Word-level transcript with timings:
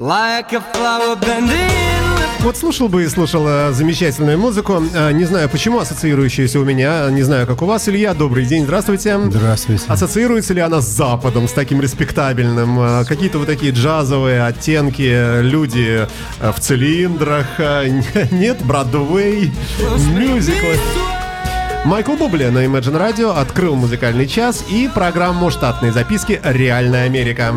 Like 0.00 0.52
a 0.52 0.62
flower 0.72 1.18
bending 1.20 1.68
Вот 2.44 2.56
слушал 2.56 2.88
бы 2.88 3.02
и 3.02 3.08
слушал 3.08 3.44
э, 3.48 3.72
замечательную 3.72 4.38
музыку. 4.38 4.80
Э, 4.94 5.10
не 5.10 5.24
знаю 5.24 5.48
почему, 5.48 5.80
ассоциирующаяся 5.80 6.60
у 6.60 6.64
меня. 6.64 7.10
Не 7.10 7.24
знаю, 7.24 7.48
как 7.48 7.62
у 7.62 7.66
вас, 7.66 7.88
Илья. 7.88 8.14
Добрый 8.14 8.44
день, 8.44 8.62
здравствуйте. 8.62 9.18
Здравствуйте. 9.18 9.82
Ассоциируется 9.88 10.54
ли 10.54 10.60
она 10.60 10.80
с 10.80 10.84
Западом, 10.84 11.48
с 11.48 11.52
таким 11.52 11.80
респектабельным? 11.80 12.78
Э, 12.78 13.04
какие-то 13.06 13.38
вот 13.38 13.48
такие 13.48 13.72
джазовые 13.72 14.44
оттенки, 14.44 15.02
э, 15.02 15.42
люди 15.42 16.06
э, 16.38 16.52
в 16.52 16.60
цилиндрах. 16.60 17.58
э, 17.58 17.88
Нет, 18.30 18.64
Бродвей, 18.64 19.50
мюзиклы. 20.16 20.76
Майкл 21.84 22.14
Бубле 22.14 22.52
на 22.52 22.64
Imagine 22.64 23.00
Radio 23.00 23.36
открыл 23.36 23.74
музыкальный 23.74 24.28
час 24.28 24.64
и 24.70 24.88
программу 24.94 25.50
«Штатные 25.50 25.90
записки. 25.90 26.40
Реальная 26.44 27.06
Америка». 27.06 27.52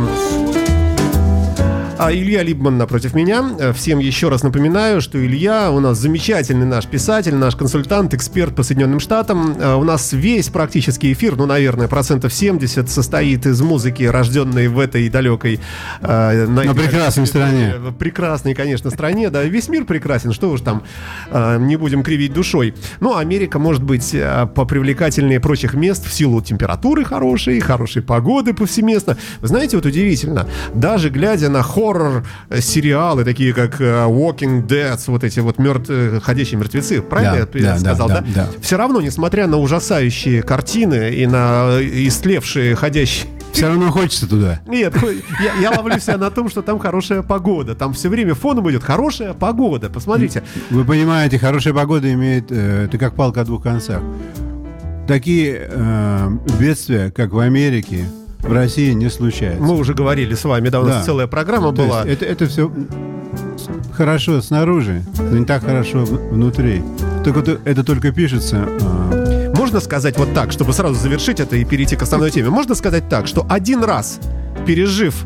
А 2.04 2.12
Илья 2.12 2.42
Либман 2.42 2.80
напротив 2.80 3.14
меня. 3.14 3.46
Э, 3.60 3.74
Всем 3.74 4.00
еще 4.00 4.30
раз 4.30 4.42
напоминаю, 4.42 5.02
что 5.02 5.24
Илья 5.24 5.70
у 5.70 5.80
нас 5.80 6.00
замечательный 6.00 6.66
наш 6.66 6.88
писатель, 6.88 7.36
наш 7.36 7.56
консультант, 7.56 8.16
эксперт 8.16 8.56
по 8.56 8.64
Соединенным 8.64 9.00
Штатам. 9.00 9.56
Э, 9.60 9.76
У 9.76 9.84
нас 9.84 10.12
весь 10.12 10.50
практически 10.50 11.14
эфир, 11.14 11.36
ну, 11.36 11.46
наверное, 11.46 11.88
процентов 11.88 12.34
70 12.34 12.90
состоит 12.90 13.46
из 13.46 13.62
музыки, 13.62 14.02
рожденной 14.02 14.68
в 14.68 14.80
этой 14.80 15.10
далекой... 15.10 15.60
э, 16.02 16.48
на, 16.48 16.64
На 16.64 16.74
прекрасной 16.74 17.28
стране. 17.28 17.76
Прекрасной, 18.00 18.56
конечно, 18.56 18.90
стране, 18.90 19.30
да. 19.30 19.44
Весь 19.44 19.70
мир 19.70 19.86
прекрасен, 19.86 20.34
что 20.34 20.50
уж 20.50 20.62
там, 20.62 20.82
э, 21.30 21.58
не 21.60 21.76
будем 21.76 22.02
кривить 22.02 22.34
душой. 22.34 22.74
Ну, 23.00 23.16
Америка 23.16 23.60
может 23.60 23.84
быть 23.84 24.16
попривлекательнее 24.56 25.40
прочих 25.40 25.76
мест 25.76 26.08
в 26.08 26.12
силу 26.12 26.42
температуры 26.42 27.06
хорошей, 27.06 27.60
хорошей 27.60 28.02
погоды 28.02 28.56
повсеместно. 28.56 29.18
Вы 29.40 29.48
знаете, 29.48 29.76
вот 29.78 29.86
удивительно, 29.86 30.48
даже 30.74 31.12
глядя 31.12 31.50
на 31.50 31.62
хоррор-сериалы, 31.92 33.24
такие 33.24 33.54
как 33.54 33.80
э, 33.82 34.06
Walking 34.06 34.66
Dead, 34.66 35.00
вот 35.08 35.24
эти 35.24 35.40
вот 35.40 35.60
мертвые, 35.60 36.20
ходящие 36.20 36.60
мертвецы, 36.60 37.02
правильно 37.02 37.48
Да, 37.52 37.60
я 37.60 37.74
да, 37.74 37.80
сказал, 37.80 38.08
да, 38.08 38.22
да? 38.22 38.26
да. 38.36 38.48
Все 38.62 38.78
равно, 38.78 39.02
несмотря 39.02 39.48
на 39.48 39.58
ужасающие 39.58 40.44
картины 40.44 41.12
и 41.12 41.26
на 41.28 41.80
истлевшие 41.82 42.76
ходящие 42.76 43.28
Все 43.52 43.68
равно 43.68 43.92
хочется 43.92 44.28
туда. 44.28 44.62
нет, 44.68 44.94
я, 45.44 45.54
я 45.62 45.72
ловлю 45.72 46.00
себя 46.00 46.18
на 46.18 46.32
том, 46.32 46.50
что 46.50 46.62
там 46.62 46.80
хорошая 46.80 47.22
погода. 47.22 47.76
Там 47.76 47.94
все 47.94 48.10
время 48.10 48.34
фоном 48.34 48.70
идет 48.70 48.84
хорошая 48.84 49.34
погода. 49.34 49.90
Посмотрите. 49.90 50.44
Вы 50.70 50.86
понимаете, 50.86 51.38
хорошая 51.38 51.74
погода 51.74 52.12
имеет... 52.14 52.52
э, 52.52 52.86
это 52.86 52.98
как 52.98 53.16
палка 53.16 53.42
о 53.42 53.46
двух 53.46 53.64
концах. 53.64 54.02
Такие 55.08 55.68
э, 55.70 56.30
бедствия, 56.60 57.12
как 57.12 57.34
в 57.34 57.40
Америке, 57.40 58.06
в 58.42 58.52
России 58.52 58.92
не 58.94 59.10
случаются. 59.10 59.62
Мы 59.62 59.76
уже 59.76 59.94
говорили 59.94 60.34
с 60.36 60.44
вами, 60.44 60.70
да, 60.70 60.82
у 60.82 60.86
нас 60.86 60.98
Да. 60.98 61.04
целая 61.04 61.28
программа 61.28 61.74
То 61.74 61.84
была. 61.84 62.06
это, 62.06 62.26
это 62.26 62.48
все 62.48 62.72
хорошо 63.94 64.42
снаружи, 64.42 65.04
но 65.18 65.38
не 65.38 65.46
так 65.46 65.64
хорошо 65.64 66.06
внутри. 66.06 66.82
Только 67.24 67.42
то- 67.42 67.60
это 67.66 67.84
только 67.84 68.12
пишется. 68.12 68.68
э, 68.68 69.54
Можно 69.56 69.80
сказать 69.80 70.18
вот 70.18 70.34
так, 70.34 70.52
чтобы 70.52 70.74
сразу 70.74 70.96
завершить 70.96 71.40
это 71.40 71.56
и 71.56 71.64
перейти 71.66 71.96
к 71.96 72.02
основной 72.02 72.32
теме. 72.32 72.50
Можно 72.50 72.74
сказать 72.74 73.08
так, 73.10 73.28
что 73.28 73.46
один 73.48 73.84
раз 73.84 74.20
пережив 74.66 75.26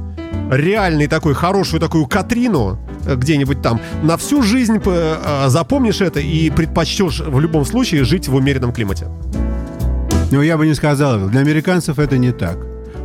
реальный 0.51 1.07
такой 1.07 1.33
хорошую 1.33 1.79
такую 1.79 2.05
Катрину 2.05 2.77
э, 3.07 3.15
где-нибудь 3.15 3.61
там, 3.61 3.79
на 4.03 4.17
всю 4.17 4.41
жизнь 4.43 4.79
п- 4.79 4.91
э, 5.23 5.45
запомнишь 5.49 6.01
это 6.01 6.19
и 6.19 6.49
предпочтешь 6.49 7.21
в 7.21 7.39
любом 7.39 7.63
случае 7.65 8.03
жить 8.03 8.27
в 8.27 8.35
умеренном 8.35 8.73
климате. 8.73 9.07
Но 10.31 10.41
я 10.43 10.57
бы 10.57 10.67
не 10.67 10.73
сказал. 10.73 11.29
Для 11.29 11.39
американцев 11.41 11.97
это 11.99 12.17
не 12.17 12.31
так. 12.33 12.57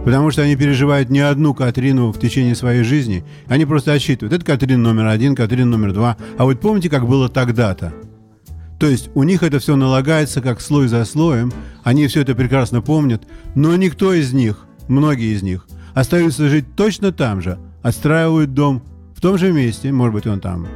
Потому 0.04 0.30
что 0.30 0.42
они 0.42 0.56
переживают 0.56 1.10
не 1.10 1.20
одну 1.20 1.54
Катрину 1.54 2.10
в 2.10 2.18
течение 2.18 2.54
своей 2.54 2.82
жизни. 2.84 3.24
Они 3.46 3.66
просто 3.66 3.92
отсчитывают. 3.92 4.32
Это 4.32 4.44
Катрина 4.44 4.82
номер 4.82 5.06
один, 5.06 5.34
Катрина 5.34 5.70
номер 5.70 5.92
два. 5.92 6.16
А 6.38 6.44
вот 6.44 6.60
помните, 6.60 6.88
как 6.88 7.06
было 7.06 7.28
тогда-то? 7.28 7.92
То 8.78 8.86
есть 8.86 9.10
у 9.14 9.24
них 9.24 9.42
это 9.42 9.58
все 9.58 9.76
налагается 9.76 10.40
как 10.40 10.62
слой 10.62 10.88
за 10.88 11.04
слоем. 11.04 11.52
Они 11.84 12.06
все 12.06 12.22
это 12.22 12.34
прекрасно 12.34 12.80
помнят. 12.80 13.22
Но 13.54 13.76
никто 13.76 14.14
из 14.14 14.32
них, 14.32 14.64
многие 14.88 15.34
из 15.34 15.42
них, 15.42 15.66
остаются 15.92 16.48
жить 16.48 16.74
точно 16.74 17.12
там 17.12 17.42
же. 17.42 17.58
Отстраивают 17.82 18.54
дом 18.54 18.82
в 19.14 19.20
том 19.20 19.36
же 19.36 19.52
месте. 19.52 19.92
Может 19.92 20.14
быть, 20.14 20.26
он 20.26 20.40
там 20.40 20.66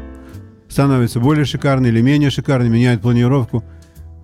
становится 0.69 1.19
более 1.19 1.47
шикарный 1.47 1.89
или 1.89 2.03
менее 2.03 2.29
шикарный, 2.29 2.69
меняют 2.69 3.01
планировку. 3.01 3.65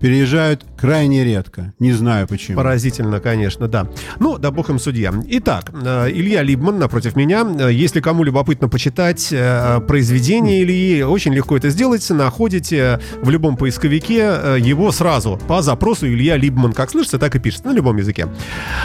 Переезжают 0.01 0.65
крайне 0.79 1.25
редко. 1.25 1.75
Не 1.79 1.93
знаю 1.93 2.27
почему. 2.27 2.57
Поразительно, 2.57 3.21
конечно, 3.21 3.69
да. 3.69 3.87
Ну, 4.19 4.39
да 4.39 4.51
бог 4.51 4.71
им 4.71 4.79
судья. 4.79 5.13
Итак, 5.29 5.71
э, 5.73 6.11
Илья 6.11 6.43
Либман 6.43 6.79
напротив 6.79 7.17
меня. 7.17 7.47
Э, 7.59 7.71
Если 7.71 8.01
кому 8.01 8.25
любопытно 8.25 8.69
почитать 8.69 9.29
э, 9.31 9.81
произведение 9.87 10.63
Ильи, 10.63 11.03
очень 11.03 11.35
легко 11.35 11.57
это 11.57 11.69
сделать. 11.69 12.09
Находите 12.11 12.99
в 13.21 13.29
любом 13.29 13.57
поисковике 13.57 14.59
его 14.59 14.91
сразу 14.91 15.39
по 15.47 15.61
запросу 15.61 16.07
Илья 16.07 16.37
Либман. 16.37 16.73
Как 16.73 16.91
слышится, 16.91 17.19
так 17.19 17.37
и 17.37 17.39
пишется 17.39 17.69
на 17.69 17.73
любом 17.73 17.99
языке. 17.99 18.29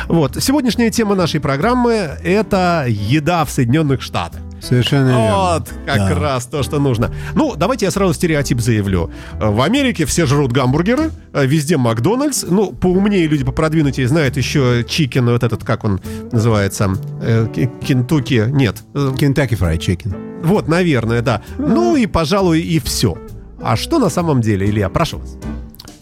Вот. 0.08 0.42
Сегодняшняя 0.44 0.90
тема 0.90 1.16
нашей 1.16 1.40
программы— 1.40 1.94
это 2.24 2.86
еда 2.90 3.46
в 3.46 3.52
Соединенных 3.52 4.02
Штатах. 4.02 4.42
Совершенно 4.68 5.08
верно. 5.10 5.32
Вот, 5.36 5.70
как 5.86 5.98
Да. 5.98 6.20
раз 6.20 6.46
то, 6.46 6.64
что 6.64 6.80
нужно. 6.80 7.12
Ну, 7.36 7.56
давайте 7.56 7.86
я 7.86 7.92
сразу 7.92 8.14
стереотип 8.14 8.60
заявлю. 8.60 9.12
Э, 9.40 9.50
В 9.52 9.62
Америке 9.62 10.06
все 10.06 10.26
жрут 10.26 10.52
гамбургеры, 10.52 11.12
э, 11.34 11.46
везде 11.46 11.78
Макдональдс. 11.78 12.46
Ну, 12.50 12.72
поумнее 12.72 13.28
люди, 13.28 13.44
попродвинутее 13.44 14.08
знают 14.08 14.38
еще 14.38 14.84
чикен, 14.88 15.26
вот 15.28 15.44
этот, 15.44 15.64
как 15.64 15.84
он 15.84 16.02
называется, 16.32 16.94
э, 17.22 17.48
Ки- 17.54 17.70
Кентукки, 17.86 18.46
нет. 18.50 18.78
Э, 18.94 19.12
Kentucky 19.16 19.58
Fried 19.58 19.78
Chicken. 19.80 20.42
Вот, 20.44 20.68
наверное, 20.68 21.22
да. 21.22 21.42
Ну 21.58 21.96
и, 21.96 22.06
пожалуй, 22.08 22.62
и 22.62 22.80
все. 22.80 23.18
А 23.62 23.76
что 23.76 24.00
на 24.00 24.10
самом 24.10 24.42
деле, 24.42 24.68
Илья, 24.70 24.90
прошу 24.90 25.20
вас. 25.20 25.38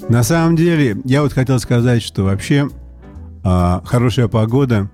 На 0.09 0.23
самом 0.23 0.55
деле, 0.55 0.97
я 1.05 1.21
вот 1.21 1.33
хотел 1.33 1.59
сказать, 1.59 2.01
что 2.03 2.23
вообще 2.23 2.67
а, 3.43 3.81
хорошая 3.85 4.27
погода, 4.27 4.89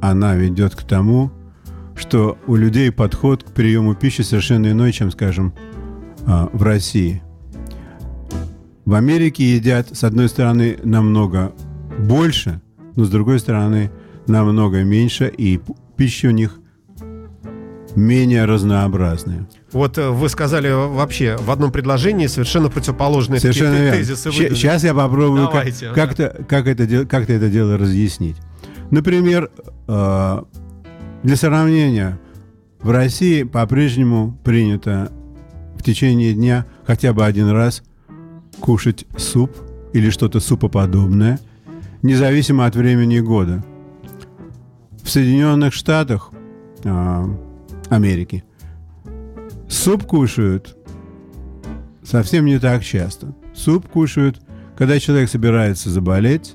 она 0.00 0.34
ведет 0.34 0.74
к 0.74 0.82
тому, 0.82 1.30
что 2.00 2.38
у 2.46 2.56
людей 2.56 2.90
подход 2.90 3.44
к 3.44 3.48
приему 3.52 3.94
пищи 3.94 4.22
совершенно 4.22 4.70
иной, 4.70 4.92
чем, 4.92 5.10
скажем, 5.10 5.52
а, 6.26 6.48
в 6.52 6.62
России. 6.62 7.22
В 8.84 8.94
Америке 8.94 9.54
едят, 9.56 9.88
с 9.96 10.02
одной 10.04 10.28
стороны, 10.28 10.78
намного 10.82 11.52
больше, 11.98 12.60
но 12.96 13.04
с 13.04 13.10
другой 13.10 13.38
стороны, 13.38 13.90
намного 14.26 14.82
меньше, 14.82 15.28
и 15.36 15.60
пища 15.96 16.28
у 16.28 16.30
них 16.30 16.58
менее 17.94 18.44
разнообразная. 18.46 19.48
Вот 19.72 19.98
э, 19.98 20.10
вы 20.10 20.28
сказали 20.28 20.70
вообще 20.70 21.36
в 21.38 21.50
одном 21.50 21.70
предложении 21.72 22.26
совершенно 22.28 22.68
противоположные 22.70 23.40
Совершенно 23.40 23.74
верно. 23.74 23.98
тезисы. 23.98 24.30
выдали. 24.30 24.54
Сейчас 24.54 24.84
я 24.84 24.94
попробую 24.94 25.48
как- 25.50 25.66
как-то, 25.94 26.44
как, 26.48 26.66
это, 26.66 26.86
дел- 26.86 27.06
как-то 27.06 27.32
это 27.32 27.48
дело 27.48 27.76
разъяснить. 27.78 28.36
Например, 28.90 29.50
э, 29.88 30.42
для 31.22 31.36
сравнения, 31.36 32.18
в 32.80 32.90
России 32.90 33.42
по-прежнему 33.42 34.38
принято 34.42 35.12
в 35.76 35.82
течение 35.82 36.32
дня 36.34 36.66
хотя 36.84 37.12
бы 37.12 37.24
один 37.24 37.50
раз 37.50 37.82
кушать 38.60 39.06
суп 39.16 39.54
или 39.92 40.10
что-то 40.10 40.40
супоподобное, 40.40 41.38
независимо 42.02 42.66
от 42.66 42.76
времени 42.76 43.20
года. 43.20 43.64
В 45.02 45.10
Соединенных 45.10 45.74
Штатах 45.74 46.30
э, 46.84 47.24
Америки 47.88 48.44
суп 49.68 50.04
кушают 50.04 50.76
совсем 52.02 52.46
не 52.46 52.58
так 52.58 52.82
часто. 52.82 53.34
Суп 53.54 53.88
кушают, 53.88 54.40
когда 54.76 54.98
человек 54.98 55.28
собирается 55.28 55.90
заболеть. 55.90 56.54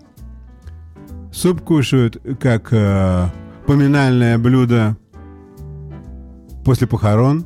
Суп 1.31 1.61
кушают 1.61 2.17
как 2.39 2.69
э, 2.71 3.27
поминальное 3.65 4.37
блюдо 4.37 4.97
после 6.63 6.87
похорон. 6.87 7.45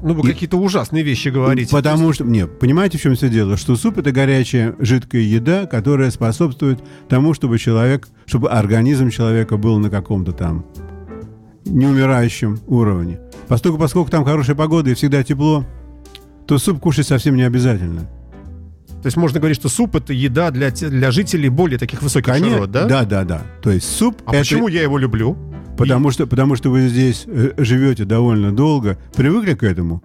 Ну, 0.00 0.14
вы 0.14 0.28
И- 0.28 0.32
какие-то 0.32 0.56
ужасные 0.56 1.02
вещи 1.02 1.28
говорите. 1.28 1.72
Потому 1.72 2.12
что, 2.12 2.24
не, 2.24 2.46
понимаете, 2.46 2.98
в 2.98 3.00
чем 3.00 3.14
все 3.14 3.28
дело? 3.28 3.56
Что 3.56 3.74
суп 3.74 3.98
это 3.98 4.12
горячая 4.12 4.76
жидкая 4.78 5.22
еда, 5.22 5.66
которая 5.66 6.10
способствует 6.10 6.78
тому, 7.08 7.34
чтобы 7.34 7.58
человек, 7.58 8.08
чтобы 8.26 8.48
организм 8.48 9.10
человека 9.10 9.56
был 9.56 9.78
на 9.78 9.90
каком-то 9.90 10.32
там 10.32 10.64
неумирающем 11.64 12.60
уровне. 12.68 13.18
Поскольку, 13.48 13.78
поскольку 13.78 14.10
там 14.10 14.24
хорошая 14.24 14.54
погода 14.54 14.90
и 14.90 14.94
всегда 14.94 15.22
тепло, 15.24 15.64
то 16.46 16.58
суп 16.58 16.78
кушать 16.80 17.06
совсем 17.06 17.34
не 17.36 17.42
обязательно. 17.42 18.08
То 19.02 19.06
есть 19.06 19.16
можно 19.16 19.38
говорить, 19.38 19.56
что 19.56 19.68
суп 19.68 19.96
это 19.96 20.12
еда 20.12 20.50
для, 20.50 20.70
для 20.70 21.10
жителей 21.10 21.48
более 21.48 21.78
таких 21.78 22.02
высоких 22.02 22.32
Конечно, 22.32 22.54
широт, 22.56 22.70
да? 22.70 22.84
да, 22.84 23.04
да, 23.04 23.24
да. 23.24 23.42
То 23.62 23.70
есть 23.70 23.88
суп 23.88 24.22
А 24.26 24.32
это 24.32 24.40
почему 24.40 24.68
я 24.68 24.82
его 24.82 24.98
люблю? 24.98 25.36
потому 25.78 26.10
что 26.10 26.26
потому 26.26 26.56
что 26.56 26.70
вы 26.70 26.88
здесь 26.88 27.24
э, 27.26 27.52
живете 27.58 28.04
довольно 28.04 28.54
долго, 28.54 28.98
привыкли 29.14 29.54
к 29.54 29.62
этому. 29.62 30.02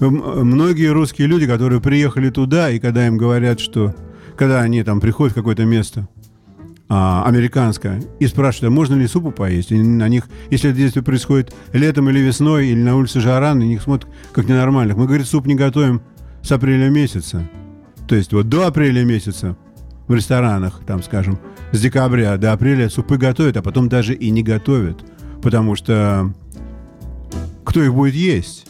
Многие 0.00 0.92
русские 0.92 1.26
люди, 1.26 1.46
которые 1.46 1.80
приехали 1.80 2.30
туда, 2.30 2.70
и 2.70 2.78
когда 2.78 3.06
им 3.06 3.16
говорят, 3.16 3.58
что 3.58 3.94
когда 4.36 4.60
они 4.60 4.84
там 4.84 5.00
приходят 5.00 5.32
в 5.32 5.34
какое-то 5.34 5.64
место, 5.64 6.08
а, 6.90 7.24
американская 7.26 8.00
и 8.18 8.26
спрашивают, 8.26 8.72
а 8.72 8.74
можно 8.74 8.94
ли 8.94 9.06
супу 9.06 9.30
поесть. 9.30 9.72
И 9.72 9.82
на 9.82 10.08
них, 10.08 10.28
если 10.50 10.70
это 10.70 10.78
действие 10.78 11.02
происходит 11.02 11.52
летом 11.72 12.08
или 12.08 12.20
весной, 12.20 12.68
или 12.68 12.80
на 12.80 12.96
улице 12.96 13.20
жара, 13.20 13.54
на 13.54 13.62
них 13.62 13.82
смотрят 13.82 14.10
как 14.32 14.48
ненормальных. 14.48 14.96
Мы, 14.96 15.06
говорит, 15.06 15.26
суп 15.26 15.46
не 15.46 15.54
готовим 15.54 16.00
с 16.42 16.52
апреля 16.52 16.88
месяца. 16.88 17.48
То 18.08 18.14
есть 18.14 18.32
вот 18.32 18.48
до 18.48 18.66
апреля 18.66 19.04
месяца 19.04 19.56
в 20.08 20.14
ресторанах, 20.14 20.80
там, 20.86 21.02
скажем, 21.02 21.38
с 21.72 21.80
декабря 21.80 22.36
до 22.38 22.52
апреля 22.52 22.88
супы 22.88 23.18
готовят, 23.18 23.56
а 23.58 23.62
потом 23.62 23.88
даже 23.88 24.14
и 24.14 24.30
не 24.30 24.42
готовят. 24.42 25.04
Потому 25.42 25.76
что 25.76 26.32
кто 27.64 27.82
их 27.82 27.92
будет 27.94 28.14
есть? 28.14 28.66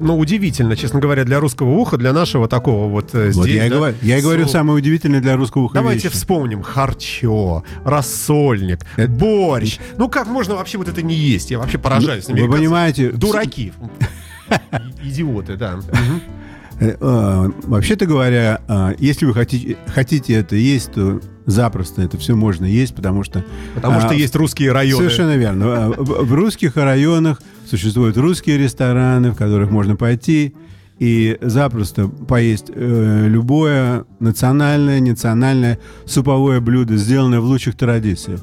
Ну, 0.00 0.18
удивительно, 0.18 0.76
честно 0.76 0.98
говоря, 0.98 1.24
для 1.24 1.38
русского 1.38 1.70
уха, 1.70 1.96
для 1.96 2.12
нашего 2.12 2.48
такого 2.48 2.88
вот 2.90 3.14
э, 3.14 3.30
Вот 3.30 3.44
здесь. 3.44 3.56
я, 3.56 3.66
и 3.66 3.70
да, 3.70 3.76
говорю, 3.76 3.96
я 4.02 4.18
и 4.18 4.22
говорю 4.22 4.48
самое 4.48 4.76
удивительное 4.76 5.20
для 5.20 5.36
русского 5.36 5.62
уха 5.62 5.74
Давайте 5.74 6.08
вещи. 6.08 6.16
вспомним 6.16 6.62
харчо, 6.62 7.62
рассольник, 7.84 8.80
Это- 8.96 9.08
борщ. 9.12 9.78
Ну 9.96 10.08
как 10.08 10.26
можно 10.26 10.56
вообще 10.56 10.78
вот 10.78 10.88
это 10.88 11.00
не 11.00 11.14
есть? 11.14 11.52
Я 11.52 11.58
вообще 11.60 11.78
поражаюсь. 11.78 12.26
Вы 12.28 12.50
понимаете, 12.50 13.10
Дураки. 13.12 13.72
И- 15.00 15.08
Идиоты, 15.08 15.56
да. 15.56 15.78
Э, 16.80 16.96
э, 17.00 17.50
Вообще-то 17.64 18.06
говоря, 18.06 18.60
э, 18.68 18.94
если 18.98 19.26
вы 19.26 19.34
хотите, 19.34 19.76
хотите 19.86 20.34
это 20.34 20.56
есть, 20.56 20.92
то 20.92 21.20
запросто 21.46 22.02
это 22.02 22.18
все 22.18 22.34
можно 22.34 22.64
есть, 22.64 22.94
потому 22.94 23.22
что... 23.22 23.44
Потому 23.74 24.00
что 24.00 24.10
а, 24.10 24.14
есть 24.14 24.34
русские 24.34 24.72
районы. 24.72 24.98
Совершенно 24.98 25.36
верно. 25.36 25.64
А, 25.66 25.92
В 25.96 26.24
в 26.26 26.32
русских 26.32 26.76
районах 26.76 27.42
существуют 27.68 28.16
русские 28.16 28.58
рестораны, 28.58 29.30
в 29.32 29.36
которых 29.36 29.70
можно 29.70 29.96
пойти 29.96 30.54
и 30.98 31.36
запросто 31.40 32.08
поесть 32.08 32.70
э, 32.72 33.26
любое 33.28 34.04
национальное, 34.20 35.00
национальное 35.00 35.78
суповое 36.06 36.60
блюдо, 36.60 36.96
сделанное 36.96 37.40
в 37.40 37.44
лучших 37.44 37.76
традициях. 37.76 38.40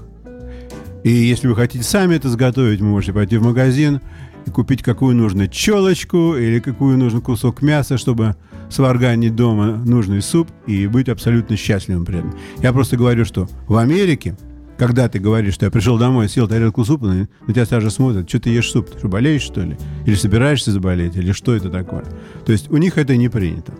И 1.03 1.09
если 1.09 1.47
вы 1.47 1.55
хотите 1.55 1.83
сами 1.83 2.15
это 2.15 2.29
сготовить, 2.29 2.81
вы 2.81 2.87
можете 2.87 3.13
пойти 3.13 3.37
в 3.37 3.43
магазин 3.43 4.01
и 4.45 4.49
купить 4.49 4.83
какую 4.83 5.15
нужно 5.15 5.47
челочку 5.47 6.35
или 6.35 6.59
какую 6.59 6.97
нужно 6.97 7.21
кусок 7.21 7.61
мяса, 7.61 7.97
чтобы 7.97 8.35
сварганить 8.69 9.35
дома 9.35 9.77
нужный 9.85 10.21
суп 10.21 10.49
и 10.65 10.87
быть 10.87 11.09
абсолютно 11.09 11.57
счастливым 11.57 12.05
при 12.05 12.19
этом. 12.19 12.33
Я 12.61 12.73
просто 12.73 12.97
говорю, 12.97 13.25
что 13.25 13.47
в 13.67 13.75
Америке, 13.77 14.37
когда 14.77 15.09
ты 15.09 15.19
говоришь, 15.19 15.55
что 15.55 15.65
я 15.65 15.71
пришел 15.71 15.97
домой, 15.97 16.29
съел 16.29 16.47
тарелку 16.47 16.83
супа, 16.85 17.05
на 17.07 17.27
тебя 17.47 17.65
сразу 17.65 17.91
смотрят, 17.91 18.29
что 18.29 18.39
ты 18.39 18.49
ешь 18.49 18.71
суп, 18.71 18.89
ты 18.89 18.97
что, 18.97 19.07
болеешь, 19.07 19.41
что 19.41 19.61
ли? 19.61 19.77
Или 20.05 20.15
собираешься 20.15 20.71
заболеть, 20.71 21.15
или 21.15 21.31
что 21.33 21.53
это 21.53 21.69
такое? 21.69 22.03
То 22.45 22.51
есть 22.51 22.71
у 22.71 22.77
них 22.77 22.97
это 22.97 23.15
не 23.17 23.29
принято. 23.29 23.73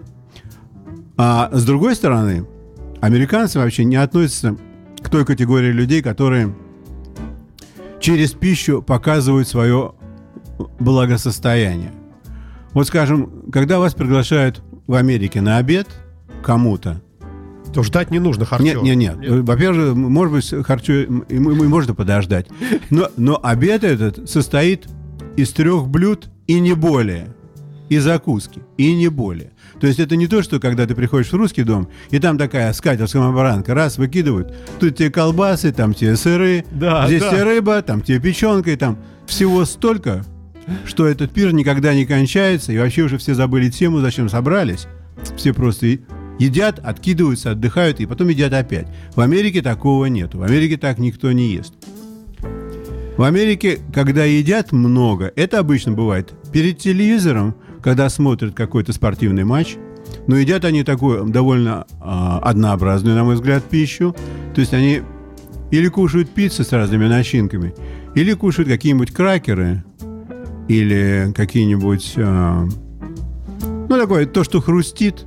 А 1.18 1.50
с 1.54 1.66
другой 1.66 1.96
стороны, 1.96 2.46
американцы 3.00 3.60
вообще 3.60 3.84
не 3.84 3.96
относятся 3.96 4.58
к 5.02 5.10
той 5.10 5.25
категории 5.25 5.72
людей, 5.72 6.02
которые 6.02 6.54
через 8.00 8.31
пищу 8.34 8.81
показывают 8.81 9.48
свое 9.48 9.94
благосостояние. 10.80 11.92
Вот 12.74 12.88
скажем, 12.88 13.30
когда 13.52 13.80
вас 13.80 13.94
приглашают 13.94 14.62
в 14.88 14.94
Америке 14.94 15.42
на 15.42 15.58
обед 15.58 15.88
кому-то, 16.44 17.02
То 17.74 17.84
ждать 17.84 18.12
не 18.12 18.19
нужно 18.19 18.46
харчо. 18.46 18.66
нет, 18.66 18.81
нет, 18.84 19.18
нет. 19.19 19.42
Во-первых, 19.44 19.96
может 19.96 20.34
быть, 20.34 20.66
харчо 20.66 20.94
м- 20.94 21.25
м- 21.30 21.69
можно 21.69 21.94
подождать. 21.96 22.48
Но, 22.90 23.10
но 23.18 23.40
обед 23.42 23.84
этот 23.84 24.30
состоит 24.30 24.88
из 25.38 25.52
трех 25.52 25.88
блюд 25.88 26.30
и 26.48 26.60
не 26.60 26.74
более. 26.74 27.28
И 27.90 27.98
закуски, 28.00 28.62
и 28.78 28.94
не 28.96 29.10
более. 29.10 29.52
То 29.81 29.88
есть 29.88 30.00
это 30.00 30.16
не 30.16 30.28
то, 30.28 30.42
что 30.44 30.60
когда 30.62 30.86
ты 30.86 30.96
приходишь 30.96 31.30
в 31.31 31.36
русский 31.36 31.63
дом, 31.63 31.90
и 32.10 32.19
там 32.19 32.38
такая 32.38 32.72
скатерть-самобранка, 32.72 33.74
раз 33.74 33.98
выкидывают, 33.98 34.54
тут 34.80 34.96
тебе 34.96 35.10
колбасы, 35.10 35.74
там 35.74 35.94
тебе 35.94 36.16
сыры, 36.16 36.63
Да, 36.72 37.06
здесь 37.08 37.22
да. 37.22 37.31
тебе 37.31 37.44
рыба, 37.44 37.81
там 37.81 38.02
тебе 38.02 38.19
печенка, 38.19 38.72
и 38.72 38.75
там 38.78 38.98
всего 39.28 39.66
столько, 39.66 40.24
что 40.86 41.08
этот 41.08 41.31
пир 41.31 41.54
никогда 41.54 41.94
не 41.94 42.06
кончается, 42.06 42.72
и 42.72 42.78
вообще 42.78 43.04
уже 43.04 43.18
все 43.18 43.34
забыли 43.34 43.69
тему, 43.69 44.00
зачем 44.00 44.30
собрались. 44.30 44.88
Все 45.36 45.54
просто 45.54 46.00
едят, 46.40 46.80
откидываются, 46.80 47.52
отдыхают, 47.52 48.00
и 48.00 48.06
потом 48.06 48.30
едят 48.30 48.54
опять. 48.54 48.88
В 49.16 49.22
Америке 49.22 49.62
такого 49.62 50.06
нет. 50.06 50.34
В 50.34 50.44
Америке 50.44 50.78
так 50.78 50.98
никто 50.98 51.31
не 51.31 51.54
ест. 51.54 51.74
В 53.18 53.24
Америке, 53.24 53.80
когда 53.94 54.25
едят 54.25 54.72
много, 54.72 55.31
это 55.36 55.60
обычно 55.60 55.92
бывает 55.92 56.34
перед 56.52 56.80
телевизором, 56.80 57.56
когда 57.81 58.10
смотрят 58.10 58.56
какой-то 58.56 58.94
спортивный 58.94 59.44
матч. 59.44 59.75
Но 60.28 60.38
едят 60.38 60.66
они 60.66 60.84
такую 60.84 61.25
довольно 61.25 61.86
а, 62.00 62.40
однообразную, 62.40 63.16
на 63.16 63.24
мой 63.24 63.36
взгляд, 63.36 63.63
пищу. 63.63 64.16
То 64.56 64.62
есть 64.62 64.74
они 64.74 65.02
или 65.72 65.88
кушают 65.88 66.30
пиццу 66.30 66.63
с 66.63 66.72
разными 66.72 67.08
начинками, 67.08 67.74
или 68.13 68.34
кушают 68.34 68.69
какие-нибудь 68.69 69.12
кракеры, 69.12 69.84
или 70.72 71.34
какие-нибудь... 71.34 72.14
а, 72.18 72.66
ну, 73.90 73.98
такое, 73.98 74.26
то, 74.26 74.44
что 74.44 74.62
хрустит, 74.62 75.26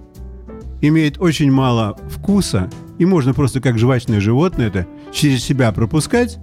имеет 0.81 1.20
очень 1.20 1.52
мало 1.52 1.99
вкуса, 2.08 2.70
и 2.99 3.05
можно 3.05 3.35
просто 3.35 3.61
как 3.61 3.79
жвачное 3.79 4.20
животное 4.20 4.69
это 4.69 4.87
через 5.12 5.44
себя 5.44 5.70
пропускать, 5.73 6.38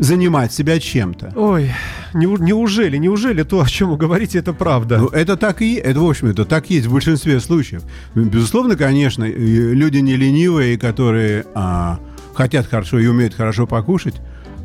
занимать 0.00 0.52
себя 0.52 0.80
чем-то. 0.80 1.32
Ой, 1.36 1.70
неу- 2.12 2.42
неужели, 2.42 2.96
неужели 2.96 3.44
то, 3.44 3.60
о 3.60 3.68
чем 3.68 3.90
вы 3.90 3.96
говорите, 3.96 4.38
это 4.38 4.52
правда? 4.52 4.98
Ну, 4.98 5.06
это 5.08 5.36
так 5.36 5.62
и 5.62 5.74
это, 5.74 6.00
в 6.00 6.08
общем, 6.08 6.28
это 6.28 6.44
так 6.44 6.68
есть 6.68 6.86
в 6.86 6.92
большинстве 6.92 7.38
случаев. 7.38 7.82
Безусловно, 8.14 8.76
конечно, 8.76 9.24
люди 9.24 9.98
не 9.98 10.16
ленивые, 10.16 10.78
которые 10.78 11.44
а, 11.54 12.00
хотят 12.34 12.66
хорошо 12.66 12.98
и 12.98 13.06
умеют 13.06 13.34
хорошо 13.34 13.68
покушать, 13.68 14.16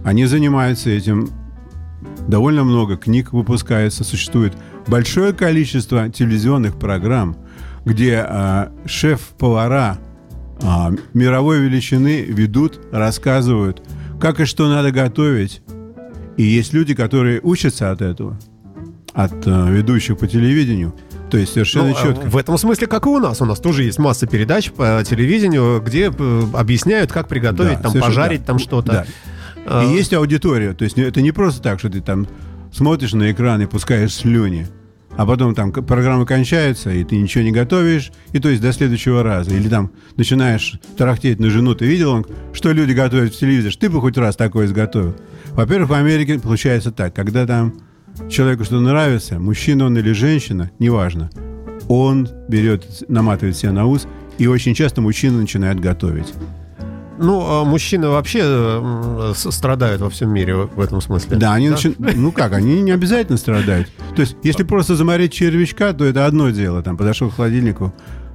они 0.04 0.26
занимаются 0.26 0.90
этим. 0.90 1.30
Довольно 2.28 2.64
много 2.64 2.98
книг 2.98 3.34
выпускается, 3.34 4.04
существует 4.04 4.54
большое 4.88 5.34
количество 5.34 6.10
телевизионных 6.10 6.78
программ, 6.78 7.38
где 7.86 8.18
а, 8.18 8.72
шеф-повара 8.86 10.00
а, 10.62 10.92
мировой 11.14 11.60
величины 11.60 12.22
ведут, 12.24 12.80
рассказывают, 12.92 13.82
как 14.20 14.40
и 14.40 14.46
что 14.46 14.68
надо 14.68 14.92
готовить. 14.92 15.62
И 16.38 16.44
есть 16.44 16.74
люди, 16.74 16.96
которые 16.96 17.40
учатся 17.42 17.92
от 17.92 18.02
этого 18.02 18.40
от 19.16 19.48
э, 19.48 19.72
ведущих 19.72 20.18
по 20.18 20.28
телевидению. 20.28 20.94
То 21.32 21.38
есть 21.38 21.54
совершенно 21.54 21.90
Ну, 21.90 21.96
четко. 21.96 22.28
В 22.28 22.36
этом 22.38 22.58
смысле, 22.58 22.86
как 22.88 23.06
и 23.06 23.10
у 23.10 23.18
нас. 23.20 23.42
У 23.42 23.46
нас 23.46 23.60
тоже 23.60 23.84
есть 23.84 23.98
масса 23.98 24.28
передач 24.28 24.72
по 24.72 25.02
телевидению, 25.08 25.82
где 25.82 26.12
э, 26.16 26.42
объясняют, 26.54 27.14
как 27.14 27.30
приготовить, 27.30 27.78
Да, 27.82 27.90
там, 27.90 28.02
пожарить 28.02 28.42
да. 28.42 28.48
там 28.48 28.60
что-то. 28.60 28.92
Да. 28.92 29.06
А, 29.66 29.84
И 29.84 29.94
есть 29.94 30.14
аудитория. 30.14 30.74
То 30.74 30.84
есть 30.84 30.98
это 30.98 31.22
не 31.22 31.32
просто 31.32 31.62
так, 31.62 31.80
что 31.80 31.90
ты 31.90 32.02
там 32.02 32.28
смотришь 32.72 33.14
на 33.14 33.32
экран 33.32 33.62
и 33.62 33.66
пускаешь 33.66 34.14
слюни, 34.14 34.68
а 35.18 35.26
потом 35.26 35.56
там 35.56 35.72
программа 35.72 36.26
кончается, 36.26 36.92
и 36.92 37.04
ты 37.04 37.18
ничего 37.18 37.44
не 37.44 37.52
готовишь, 37.52 38.12
и 38.34 38.40
то 38.40 38.50
есть 38.50 38.62
до 38.62 38.74
следующего 38.74 39.24
раза. 39.24 39.56
Или 39.56 39.70
там 39.70 39.92
начинаешь 40.18 40.80
тарахтеть 40.98 41.40
на 41.40 41.50
жену, 41.50 41.74
ты 41.74 41.86
видел, 41.86 42.26
что 42.54 42.72
люди 42.72 42.92
готовят 42.92 43.34
в 43.34 43.40
телевизоре, 43.40 43.72
что 43.72 43.82
ты 43.82 43.90
бы 43.90 44.02
хоть 44.02 44.18
раз 44.18 44.36
такое 44.36 44.66
изготовил. 44.66 45.16
Во-первых, 45.52 45.90
в 45.90 45.94
Америке 45.94 46.38
получается 46.40 46.92
так, 46.92 47.16
когда 47.16 47.46
там 47.46 47.76
человеку 48.30 48.66
что 48.66 48.80
нравится, 48.80 49.40
мужчина 49.40 49.86
он 49.86 49.98
или 49.98 50.12
женщина, 50.12 50.72
неважно, 50.80 51.30
он 51.88 52.28
берет, 52.50 53.04
наматывает 53.08 53.56
себе 53.56 53.72
на 53.72 53.86
ус, 53.86 54.08
и 54.38 54.48
очень 54.48 54.74
часто 54.74 55.02
мужчина 55.02 55.40
начинает 55.40 55.80
готовить. 55.80 56.34
Ну, 57.18 57.42
а 57.42 57.64
мужчины 57.64 58.10
вообще 58.10 58.84
страдают 59.34 60.02
во 60.02 60.10
всем 60.10 60.30
мире 60.32 60.56
в 60.56 60.80
этом 60.80 61.02
смысле. 61.02 61.38
Да, 61.38 61.54
они 61.54 61.70
начи- 61.70 61.96
ну 62.16 62.32
как, 62.32 62.54
они 62.54 62.82
не 62.82 62.92
обязательно 62.92 63.38
страдают. 63.38 63.90
То 64.16 64.22
есть, 64.22 64.36
если 64.44 64.64
просто 64.64 64.96
заморить 64.96 65.32
червячка, 65.34 65.94
то 65.94 66.06
это 66.06 66.26
одно 66.26 66.50
дело. 66.50 66.82
Там 66.84 66.98
подошел 66.98 67.30
к 67.30 67.36
холодильнику, 67.36 67.94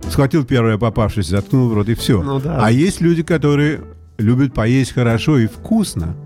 схватил 0.09 0.45
первое 0.45 0.79
попавшееся, 0.79 1.33
заткнул 1.33 1.69
в 1.69 1.75
рот 1.75 1.89
и 1.89 1.95
все. 1.95 2.23
Ну 2.23 2.41
да. 2.41 2.59
А 2.65 2.71
есть 2.71 3.01
люди, 3.01 3.23
которые 3.23 3.83
любят 4.19 4.55
поесть 4.55 4.93
хорошо 4.93 5.39
и 5.39 5.47
вкусно. 5.47 6.17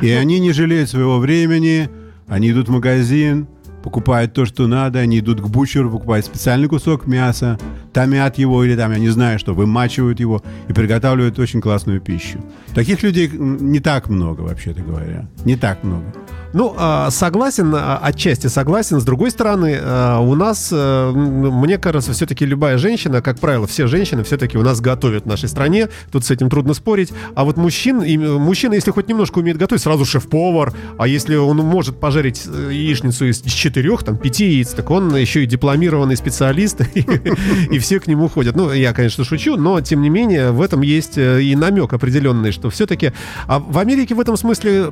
И 0.00 0.10
они 0.10 0.40
не 0.40 0.52
жалеют 0.52 0.90
своего 0.90 1.18
времени, 1.18 1.88
они 2.26 2.50
идут 2.50 2.68
в 2.68 2.72
магазин, 2.72 3.46
покупают 3.82 4.32
то, 4.32 4.46
что 4.46 4.66
надо, 4.66 5.00
они 5.00 5.18
идут 5.18 5.40
к 5.40 5.46
бучеру, 5.46 5.90
покупают 5.90 6.26
специальный 6.26 6.68
кусок 6.68 7.06
мяса, 7.06 7.58
томят 7.92 8.38
его 8.38 8.64
или 8.64 8.76
там, 8.76 8.92
я 8.92 8.98
не 8.98 9.10
знаю 9.10 9.38
что, 9.38 9.54
вымачивают 9.54 10.20
его 10.20 10.42
и 10.68 10.72
приготавливают 10.72 11.38
очень 11.38 11.60
классную 11.60 12.00
пищу. 12.00 12.38
Таких 12.74 13.02
людей 13.02 13.30
не 13.32 13.80
так 13.80 14.08
много, 14.08 14.42
вообще-то 14.42 14.82
говоря. 14.82 15.28
Не 15.44 15.56
так 15.56 15.84
много. 15.84 16.04
Ну, 16.52 16.74
а, 16.76 17.10
согласен, 17.10 17.72
а, 17.74 17.98
отчасти 18.02 18.46
согласен. 18.48 19.00
С 19.00 19.04
другой 19.04 19.30
стороны, 19.30 19.78
а, 19.80 20.20
у 20.20 20.34
нас, 20.34 20.68
э, 20.70 21.10
мне 21.12 21.78
кажется, 21.78 22.12
все-таки 22.12 22.44
любая 22.44 22.76
женщина, 22.78 23.22
как 23.22 23.38
правило, 23.40 23.66
все 23.66 23.86
женщины 23.86 24.22
все-таки 24.22 24.58
у 24.58 24.62
нас 24.62 24.80
готовят 24.80 25.24
в 25.24 25.26
нашей 25.26 25.48
стране. 25.48 25.88
Тут 26.10 26.24
с 26.24 26.30
этим 26.30 26.50
трудно 26.50 26.74
спорить. 26.74 27.12
А 27.34 27.44
вот 27.44 27.56
мужчин, 27.56 27.98
мужчина, 28.40 28.74
если 28.74 28.90
хоть 28.90 29.08
немножко 29.08 29.38
умеет 29.38 29.56
готовить, 29.56 29.82
сразу 29.82 30.04
шеф-повар. 30.04 30.74
А 30.98 31.08
если 31.08 31.36
он 31.36 31.56
может 31.58 31.98
пожарить 31.98 32.42
э, 32.46 32.70
яичницу 32.72 33.26
из 33.26 33.40
четырех, 33.40 34.02
там, 34.02 34.18
пяти 34.18 34.44
яиц, 34.44 34.70
так 34.70 34.90
он 34.90 35.14
еще 35.16 35.44
и 35.44 35.46
дипломированный 35.46 36.16
специалист, 36.16 36.80
и 36.94 37.78
все 37.82 38.00
к 38.00 38.06
нему 38.06 38.28
ходят. 38.28 38.56
Ну, 38.56 38.72
я, 38.72 38.92
конечно, 38.94 39.24
шучу, 39.24 39.56
но, 39.56 39.80
тем 39.80 40.00
не 40.00 40.08
менее, 40.08 40.50
в 40.50 40.62
этом 40.62 40.80
есть 40.80 41.18
э, 41.18 41.42
и 41.42 41.54
намек 41.54 41.92
определенный, 41.92 42.52
что 42.52 42.70
все-таки... 42.70 43.12
А 43.46 43.58
в 43.58 43.78
Америке 43.78 44.14
в 44.14 44.20
этом 44.20 44.36
смысле 44.36 44.90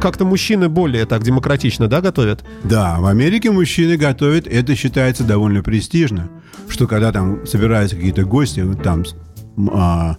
как-то 0.00 0.24
мужчины 0.24 0.68
более 0.68 1.06
так 1.06 1.22
демократично, 1.22 1.88
да, 1.88 2.00
готовят? 2.00 2.44
Да, 2.64 2.98
в 3.00 3.06
Америке 3.06 3.50
мужчины 3.50 3.96
готовят, 3.96 4.46
это 4.46 4.76
считается 4.76 5.24
довольно 5.24 5.62
престижно, 5.62 6.28
что 6.68 6.86
когда 6.86 7.12
там 7.12 7.46
собираются 7.46 7.96
какие-то 7.96 8.24
гости, 8.24 8.66
там 8.82 9.04
а, 9.72 10.16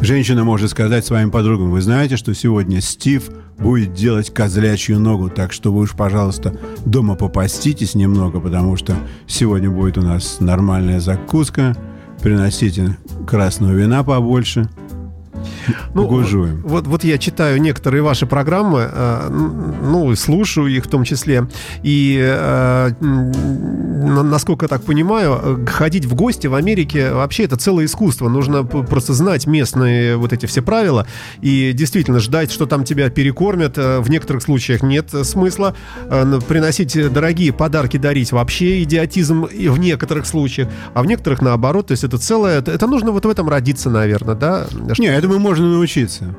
женщина 0.00 0.44
может 0.44 0.70
сказать 0.70 1.04
своим 1.04 1.30
подругам, 1.30 1.70
вы 1.70 1.80
знаете, 1.80 2.16
что 2.16 2.34
сегодня 2.34 2.80
Стив 2.80 3.28
будет 3.58 3.94
делать 3.94 4.32
козлячью 4.32 4.98
ногу, 4.98 5.30
так 5.30 5.52
что 5.52 5.72
вы 5.72 5.82
уж, 5.82 5.92
пожалуйста, 5.92 6.56
дома 6.84 7.14
попаститесь 7.14 7.94
немного, 7.94 8.40
потому 8.40 8.76
что 8.76 8.96
сегодня 9.26 9.70
будет 9.70 9.98
у 9.98 10.02
нас 10.02 10.40
нормальная 10.40 11.00
закуска, 11.00 11.76
приносите 12.22 12.96
красного 13.26 13.72
вина 13.72 14.02
побольше– 14.02 14.68
ну, 15.94 16.06
Гужуем. 16.06 16.62
Вот, 16.64 16.86
вот 16.86 17.04
я 17.04 17.18
читаю 17.18 17.60
некоторые 17.60 18.02
ваши 18.02 18.26
программы, 18.26 18.88
э, 18.92 19.28
ну, 19.30 20.14
слушаю 20.16 20.68
их 20.68 20.84
в 20.84 20.88
том 20.88 21.04
числе, 21.04 21.48
и 21.82 22.20
э, 22.22 22.90
насколько 23.00 24.64
я 24.64 24.68
так 24.68 24.82
понимаю, 24.82 25.64
ходить 25.66 26.04
в 26.04 26.14
гости 26.14 26.46
в 26.46 26.54
Америке 26.54 27.12
вообще 27.12 27.44
это 27.44 27.56
целое 27.56 27.86
искусство. 27.86 28.28
Нужно 28.28 28.64
просто 28.64 29.12
знать 29.14 29.46
местные 29.46 30.16
вот 30.16 30.32
эти 30.32 30.46
все 30.46 30.62
правила 30.62 31.06
и 31.40 31.72
действительно 31.72 32.20
ждать, 32.20 32.52
что 32.52 32.66
там 32.66 32.84
тебя 32.84 33.10
перекормят. 33.10 33.78
Э, 33.78 34.00
в 34.00 34.10
некоторых 34.10 34.42
случаях 34.42 34.82
нет 34.82 35.10
смысла. 35.22 35.74
Э, 36.08 36.40
приносить 36.46 37.12
дорогие 37.12 37.52
подарки 37.52 37.96
дарить 37.96 38.32
вообще 38.32 38.82
идиотизм 38.82 39.46
в 39.46 39.78
некоторых 39.78 40.26
случаях, 40.26 40.68
а 40.94 41.02
в 41.02 41.06
некоторых 41.06 41.42
наоборот. 41.42 41.88
То 41.88 41.92
есть 41.92 42.04
это 42.04 42.18
целое... 42.18 42.60
Это 42.60 42.86
нужно 42.86 43.12
вот 43.12 43.24
в 43.24 43.28
этом 43.28 43.48
родиться, 43.48 43.90
наверное, 43.90 44.34
да? 44.34 44.66
Не, 44.98 45.06
я 45.06 45.20
думаю, 45.20 45.35
можно 45.38 45.70
научиться. 45.70 46.36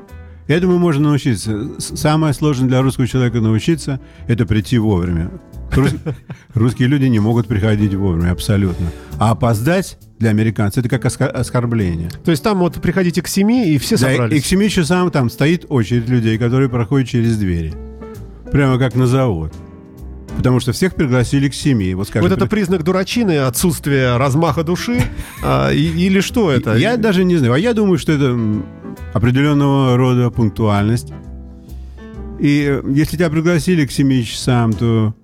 Я 0.48 0.60
думаю, 0.60 0.78
можно 0.78 1.10
научиться. 1.10 1.78
Самое 1.78 2.32
сложное 2.32 2.68
для 2.68 2.80
русского 2.80 3.06
человека 3.06 3.40
научиться– 3.40 4.00
это 4.28 4.46
прийти 4.46 4.78
вовремя. 4.78 5.30
Рус... 5.72 5.94
Русские 6.54 6.88
люди 6.88 7.04
не 7.04 7.20
могут 7.20 7.46
приходить 7.46 7.94
вовремя, 7.94 8.32
абсолютно. 8.32 8.86
А 9.18 9.32
опоздать 9.32 9.98
для 10.18 10.30
американцев 10.30 10.84
это 10.84 10.98
как 10.98 11.04
оскорбление. 11.04 12.10
То 12.24 12.30
есть 12.30 12.42
там 12.42 12.60
вот 12.60 12.80
приходите 12.80 13.20
к 13.20 13.28
семи 13.28 13.68
и 13.68 13.78
все 13.78 13.98
да, 13.98 14.10
собрались? 14.10 14.38
и 14.38 14.40
к 14.40 14.46
семи 14.46 14.70
часам 14.70 15.10
там 15.10 15.28
стоит 15.28 15.66
очередь 15.68 16.08
людей, 16.08 16.38
которые 16.38 16.70
проходят 16.70 17.08
через 17.08 17.36
двери. 17.36 17.74
Прямо 18.50 18.78
как 18.78 18.94
на 18.94 19.06
завод. 19.06 19.52
Потому 20.38 20.60
что 20.60 20.72
всех 20.72 20.94
пригласили 20.94 21.48
к 21.48 21.54
семье. 21.54 21.96
Вот, 21.96 22.08
скажем, 22.08 22.28
вот 22.28 22.36
это 22.36 22.46
признак 22.46 22.84
дурачины, 22.84 23.38
отсутствие 23.38 24.16
размаха 24.16 24.62
души? 24.62 25.02
А, 25.42 25.70
или 25.72 26.20
что 26.20 26.50
это? 26.50 26.76
Я 26.76 26.96
даже 26.96 27.24
не 27.24 27.36
знаю. 27.36 27.54
А 27.54 27.58
я 27.58 27.72
думаю, 27.72 27.98
что 27.98 28.12
это 28.12 28.36
определенного 29.12 29.96
рода 29.96 30.30
пунктуальность. 30.30 31.12
И 32.38 32.66
э, 32.68 32.82
если 32.94 33.16
тебя 33.16 33.30
пригласили 33.30 33.86
к 33.86 33.90
7 33.90 34.22
часам, 34.22 34.72
то, 34.72 35.14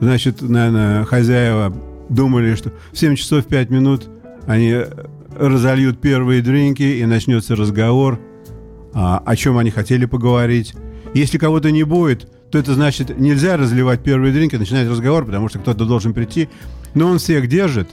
значит, 0.00 0.42
наверное, 0.42 1.04
хозяева 1.04 1.74
думали, 2.08 2.54
что 2.54 2.72
в 2.92 2.98
7 2.98 3.16
часов 3.16 3.46
5 3.46 3.70
минут 3.70 4.08
они 4.46 4.76
разольют 5.36 6.00
первые 6.00 6.42
дринки, 6.42 6.82
и 6.82 7.04
начнется 7.06 7.56
разговор, 7.56 8.20
а, 8.92 9.22
о 9.24 9.36
чем 9.36 9.58
они 9.58 9.70
хотели 9.70 10.04
поговорить. 10.04 10.74
Если 11.14 11.38
кого-то 11.38 11.70
не 11.70 11.82
будет, 11.82 12.28
то 12.50 12.58
это 12.58 12.74
значит, 12.74 13.18
нельзя 13.18 13.56
разливать 13.56 14.02
первые 14.02 14.32
дринки, 14.32 14.56
начинать 14.56 14.88
разговор, 14.88 15.24
потому 15.24 15.48
что 15.48 15.58
кто-то 15.58 15.84
должен 15.84 16.14
прийти. 16.14 16.48
Но 16.94 17.08
он 17.08 17.18
всех 17.18 17.48
держит, 17.48 17.88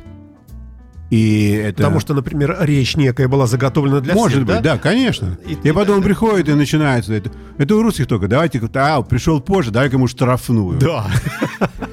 и 1.11 1.51
это... 1.51 1.83
Потому 1.83 1.99
что, 1.99 2.13
например, 2.13 2.55
речь 2.61 2.95
некая 2.95 3.27
была 3.27 3.45
заготовлена 3.45 3.99
для 3.99 4.13
Может 4.13 4.37
всех, 4.37 4.47
быть, 4.47 4.55
да, 4.61 4.75
да 4.75 4.77
конечно. 4.77 5.37
И, 5.45 5.57
и 5.67 5.71
потом 5.73 5.97
он 5.97 6.03
приходит 6.03 6.47
и 6.47 6.53
начинается. 6.53 7.13
Это, 7.13 7.29
это 7.57 7.75
у 7.75 7.83
русских 7.83 8.07
только. 8.07 8.29
Давайте, 8.29 8.61
а, 8.75 9.01
пришел 9.01 9.41
позже, 9.41 9.71
дай-ка 9.71 9.97
ему 9.97 10.07
штрафную. 10.07 10.79
Да. 10.79 11.07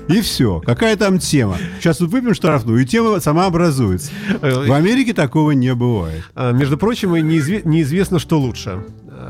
И 0.07 0.21
все. 0.21 0.61
Какая 0.65 0.97
там 0.97 1.19
тема? 1.19 1.57
Сейчас 1.81 1.97
тут 1.97 2.11
выпьем 2.11 2.33
штрафную, 2.33 2.81
и 2.81 2.87
тема 2.87 3.19
сама 3.19 3.47
образуется. 3.47 4.13
В 4.41 4.73
Америке 4.73 5.13
такого 5.13 5.51
не 5.51 5.75
бывает. 5.75 6.23
А, 6.37 6.53
между 6.53 6.79
прочим, 6.79 7.15
неизвестно, 7.17 8.21
что 8.21 8.39
лучше 8.39 8.85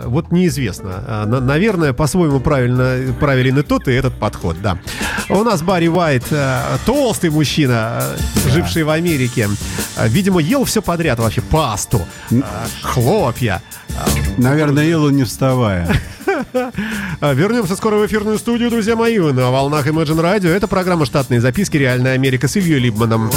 вот 0.07 0.33
неизвестно. 0.33 1.05
А, 1.07 1.26
наверное, 1.26 1.93
по-своему 1.93 2.40
правильно, 2.40 3.14
правилен 3.19 3.59
и 3.59 3.62
тот, 3.62 3.88
и 3.88 3.93
этот 3.93 4.14
подход, 4.19 4.57
да. 4.62 4.78
У 5.28 5.43
нас 5.43 5.62
Барри 5.62 5.88
Уайт, 5.88 6.25
э, 6.31 6.62
толстый 6.87 7.31
мужчина, 7.31 8.02
э, 8.02 8.50
живший 8.50 8.85
в 8.85 8.90
Америке. 8.90 9.49
Э, 9.97 10.09
видимо, 10.09 10.40
ел 10.40 10.64
все 10.64 10.83
подряд 10.83 11.19
вообще. 11.19 11.40
Пасту, 11.40 12.00
хлопья. 12.83 13.62
Наверное, 14.37 14.85
ел 14.85 15.05
он 15.05 15.17
не 15.17 15.25
вставая. 15.25 15.88
Вернемся 17.21 17.75
скоро 17.75 17.97
в 17.97 18.07
эфирную 18.07 18.38
студию, 18.38 18.71
друзья 18.71 18.97
мои, 18.97 19.19
на 19.19 19.50
волнах 19.50 19.87
Imagine 19.87 20.21
Radio. 20.21 20.49
Это 20.49 20.69
программа 20.69 21.07
«Штатные 21.07 21.40
записки. 21.40 21.76
Реальная 21.76 22.14
Америка» 22.14 22.49
с 22.49 22.57
Ильей 22.57 22.78
Либманом. 22.78 23.31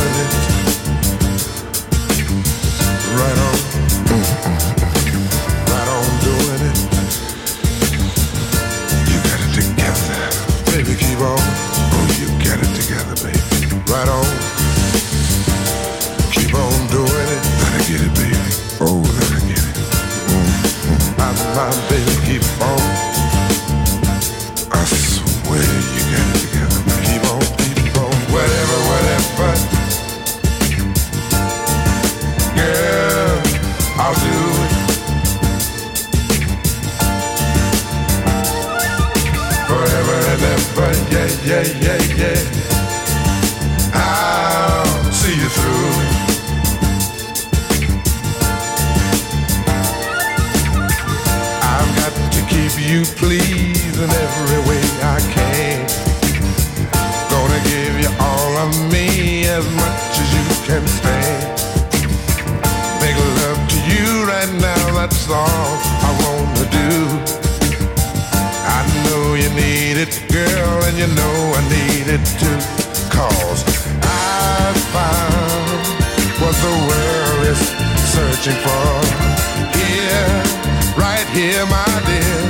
here, 81.41 81.65
my 81.65 81.93
dear. 82.05 82.41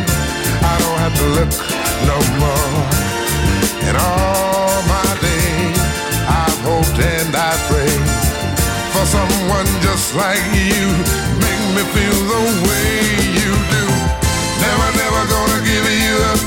I 0.71 0.75
don't 0.83 0.99
have 0.99 1.15
to 1.21 1.27
look 1.37 1.51
no 2.11 2.17
more. 2.43 2.75
And 3.87 3.95
all 3.95 4.75
my 4.95 5.09
days, 5.23 5.79
I've 6.27 6.59
hoped 6.67 6.99
and 6.99 7.31
I 7.31 7.53
pray 7.71 7.93
for 8.91 9.05
someone 9.07 9.67
just 9.87 10.11
like 10.13 10.43
you. 10.51 10.83
Make 11.39 11.63
me 11.75 11.83
feel 11.95 12.19
the 12.35 12.43
way 12.67 12.91
you 13.39 13.51
do. 13.75 13.85
Never, 14.59 14.87
never 14.99 15.21
gonna 15.33 15.61
give 15.63 15.87
you 16.03 16.15
up. 16.31 16.41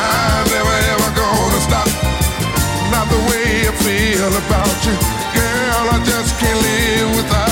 I'm 0.00 0.44
never 0.56 0.76
ever 0.92 1.10
gonna 1.12 1.60
stop. 1.68 1.88
Not 2.94 3.06
the 3.12 3.20
way 3.28 3.68
I 3.68 3.72
feel 3.84 4.32
about 4.44 4.76
you, 4.86 4.96
girl. 5.36 5.84
I 5.92 5.98
just 6.08 6.32
can't 6.40 6.60
live 6.64 7.16
without. 7.16 7.49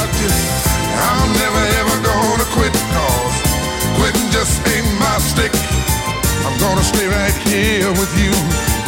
Stay 6.88 7.06
right 7.06 7.34
here 7.46 7.90
with 7.90 8.12
you 8.18 8.32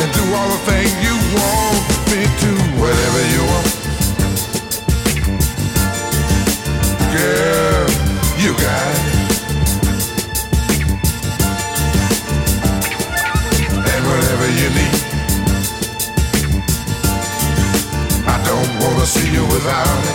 and 0.01 0.09
do 0.15 0.23
all 0.35 0.49
the 0.49 0.61
things 0.69 0.93
you 1.07 1.15
want 1.37 1.85
me 2.11 2.23
to. 2.43 2.51
Whatever 2.81 3.23
you 3.35 3.43
want. 3.51 3.69
Girl, 7.15 7.89
you 8.43 8.51
got 8.67 8.95
it. 8.97 9.05
And 13.93 14.03
whatever 14.11 14.47
you 14.61 14.69
need. 14.79 14.97
I 18.27 18.37
don't 18.49 18.73
wanna 18.83 19.07
see 19.07 19.29
you 19.33 19.45
without 19.47 20.05
it. 20.05 20.10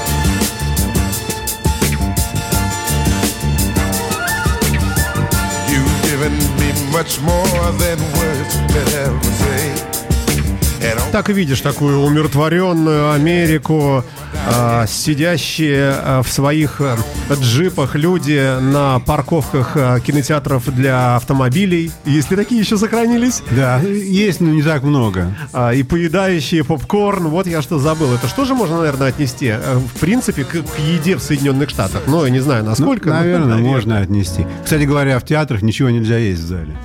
Так 11.12 11.30
и 11.30 11.34
видишь 11.34 11.62
такую 11.62 12.02
умиротворенную 12.02 13.12
Америку, 13.12 14.04
а, 14.48 14.86
сидящие 14.88 15.92
а, 15.98 16.22
в 16.22 16.30
своих 16.32 16.80
а, 16.82 16.98
джипах 17.34 17.96
люди 17.96 18.60
на 18.62 19.00
парковках 19.00 19.72
а, 19.76 20.00
кинотеатров 20.00 20.74
для 20.74 21.16
автомобилей, 21.16 21.92
если 22.06 22.36
такие 22.36 22.62
еще 22.62 22.78
сохранились, 22.78 23.42
Да, 23.52 23.80
есть, 23.80 24.42
но 24.42 24.50
не 24.50 24.62
так 24.62 24.84
много. 24.84 25.36
и 25.74 25.84
поедающие 25.84 26.64
попкорн. 26.64 27.28
Вот 27.30 27.48
я 27.48 27.62
что 27.62 27.80
забыл. 27.80 28.14
Это 28.14 28.28
что 28.28 28.46
же 28.46 28.54
можно, 28.54 28.78
наверное, 28.78 29.08
отнести, 29.10 29.48
э, 29.48 29.78
в 29.96 30.00
принципе, 30.00 30.44
к, 30.44 30.50
к 30.52 30.80
еде 30.80 31.16
в 31.16 31.22
Соединенных 31.22 31.70
Штатах? 31.70 32.02
Ну, 32.08 32.24
я 32.24 32.30
не 32.30 32.40
знаю, 32.40 32.64
Ну, 32.64 32.70
насколько. 32.70 33.10
но, 33.10 33.16
наверное, 33.16 33.58
можно 33.58 34.00
отнести. 34.00 34.46
Кстати 34.64 34.84
говоря, 34.84 35.18
в 35.20 35.26
театрах 35.26 35.62
ничего 35.62 35.90
нельзя 35.90 36.18
есть 36.18 36.42
в 36.42 36.46
зале. 36.48 36.76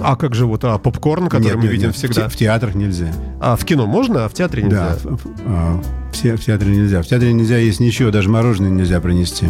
А 0.00 0.14
как 0.14 0.34
же 0.34 0.46
вот 0.46 0.62
а, 0.64 0.78
попкорн, 0.78 1.28
который 1.28 1.46
Нет, 1.46 1.56
мы 1.56 1.62
нет, 1.64 1.72
видим 1.72 1.86
нет, 1.88 1.96
в 1.96 1.98
всегда? 1.98 2.22
те- 2.22 2.28
В, 2.28 2.36
театрах 2.36 2.74
нельзя. 2.76 3.08
А 3.40 3.56
в 3.56 3.64
кино 3.64 3.84
можно, 3.86 4.24
а 4.26 4.28
в 4.28 4.32
театре 4.34 4.62
нельзя? 4.62 4.96
Да, 5.02 5.10
в, 5.10 5.16
в- 5.16 5.26
а, 5.44 5.82
в 6.18 6.22
те- 6.22 6.36
в 6.36 6.40
театре 6.44 6.72
нельзя. 6.76 7.02
В 7.02 7.06
театре 7.06 7.32
нельзя 7.32 7.56
есть 7.58 7.80
ничего, 7.80 8.10
даже 8.10 8.28
мороженое 8.28 8.70
нельзя 8.70 9.00
принести. 9.00 9.46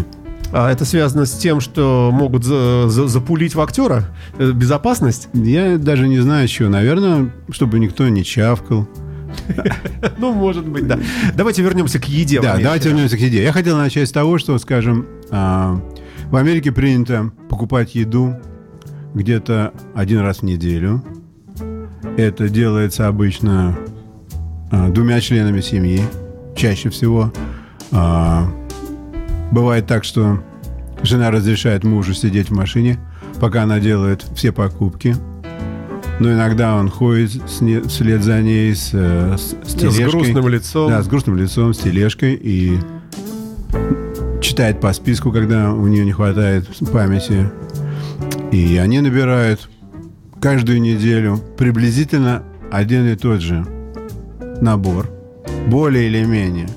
А 0.52 0.70
это 0.70 0.84
связано 0.84 1.26
с 1.26 1.32
тем, 1.32 1.60
что 1.60 2.10
могут 2.12 2.44
за- 2.44 2.88
за- 2.88 3.06
запулить 3.08 3.54
в 3.54 3.60
актера? 3.60 4.08
Э, 4.38 4.50
Безопасность? 4.52 5.28
Я 5.34 5.76
даже 5.78 6.08
не 6.08 6.18
знаю, 6.20 6.48
чего. 6.48 6.68
Наверное, 6.70 7.30
чтобы 7.50 7.78
никто 7.78 8.08
не 8.08 8.25
чавкал. 8.25 8.88
Ну, 10.18 10.32
может 10.32 10.66
быть, 10.66 10.87
да. 10.87 10.98
Давайте 11.34 11.62
вернемся 11.62 11.98
к 11.98 12.06
еде. 12.08 12.40
Да, 12.40 12.56
давайте 12.62 12.88
вернемся 12.88 13.16
к 13.16 13.20
еде. 13.20 13.42
Я 13.42 13.52
хотел 13.52 13.76
начать 13.76 14.08
с 14.08 14.12
того, 14.12 14.38
что, 14.38 14.56
скажем, 14.58 15.06
а, 15.30 15.80
в 16.30 16.37
Америке 16.37 16.72
принято 16.72 17.30
покупать 17.50 17.94
еду 17.94 18.34
где-то 19.14 19.72
один 19.94 20.20
раз 20.20 20.38
в 20.38 20.42
неделю. 20.44 21.02
Это 22.16 22.48
делается 22.48 23.06
обычно 23.06 23.78
а, 24.70 24.88
двумя 24.88 25.20
членами 25.20 25.60
семьи, 25.60 26.02
чаще 26.58 26.90
всего. 26.90 27.32
А, 27.92 28.46
Бывает 29.50 29.86
так, 29.86 30.04
что 30.04 30.42
жена 31.02 31.30
разрешает 31.30 31.82
мужу 31.84 32.12
сидеть 32.12 32.50
в 32.50 32.54
машине, 32.54 32.98
пока 33.40 33.62
она 33.62 33.80
делает 33.80 34.22
все 34.34 34.52
покупки. 34.52 35.16
Но 36.20 36.32
иногда 36.32 36.74
он 36.76 36.90
ходит 36.90 37.30
с 37.48 37.62
вслед 37.88 38.22
за 38.22 38.42
ней 38.42 38.74
с, 38.74 38.90
э, 38.92 39.36
с, 39.38 39.56
с 39.66 39.70
С 39.70 39.74
тележкой. 39.74 40.10
грустным 40.10 40.48
лицом. 40.48 40.90
Да, 40.90 41.02
с 41.02 41.06
грустным 41.06 41.36
лицом, 41.38 41.72
с 41.72 41.78
тележкой 41.78 42.34
и 42.34 42.78
читает 44.42 44.80
по 44.80 44.92
списку, 44.92 45.30
когда 45.32 45.72
у 45.72 45.86
нее 45.86 46.04
не 46.04 46.12
хватает 46.12 46.66
памяти. 46.92 47.50
И 48.52 48.76
они 48.76 49.00
набирают 49.00 49.70
каждую 50.42 50.80
неделю 50.82 51.40
приблизительно 51.56 52.42
один 52.70 53.06
и 53.06 53.14
тот 53.16 53.40
же 53.40 53.64
набор, 54.60 55.08
более 55.68 56.08
или 56.08 56.25
менее. 56.25 56.68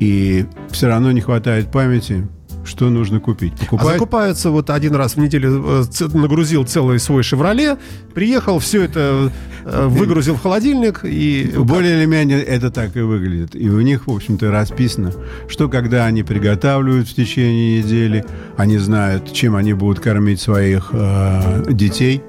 И 0.00 0.46
все 0.70 0.88
равно 0.88 1.12
не 1.12 1.20
хватает 1.20 1.70
памяти, 1.70 2.28
что 2.66 2.90
нужно 2.90 3.20
купить. 3.20 3.52
А 3.54 3.64
Покупают 3.64 3.92
закупаются 3.98 4.50
вот 4.50 4.70
один 4.70 4.94
раз 4.94 5.14
в 5.14 5.18
неделю, 5.18 5.64
э, 5.66 6.04
нагрузил 6.12 6.64
целый 6.64 6.98
свой 6.98 7.22
«Шевроле», 7.22 7.78
приехал, 8.14 8.58
все 8.58 8.82
это 8.82 9.32
э, 9.64 9.86
выгрузил 9.86 10.34
в 10.34 10.42
холодильник 10.42 11.00
и... 11.04 11.52
Более 11.56 11.98
или 11.98 12.06
менее 12.06 12.42
это 12.42 12.70
так 12.70 12.96
и 12.96 13.00
выглядит. 13.00 13.54
И 13.54 13.70
у 13.70 13.80
них, 13.80 14.06
в 14.06 14.10
общем-то, 14.10 14.50
расписано, 14.50 15.12
что 15.48 15.68
когда 15.68 16.06
они 16.06 16.22
приготавливают 16.22 17.08
в 17.08 17.14
течение 17.14 17.82
недели, 17.82 18.24
они 18.56 18.78
знают, 18.78 19.32
чем 19.32 19.56
они 19.56 19.72
будут 19.72 20.00
кормить 20.00 20.40
своих 20.40 20.90
э, 20.92 21.64
детей 21.70 22.22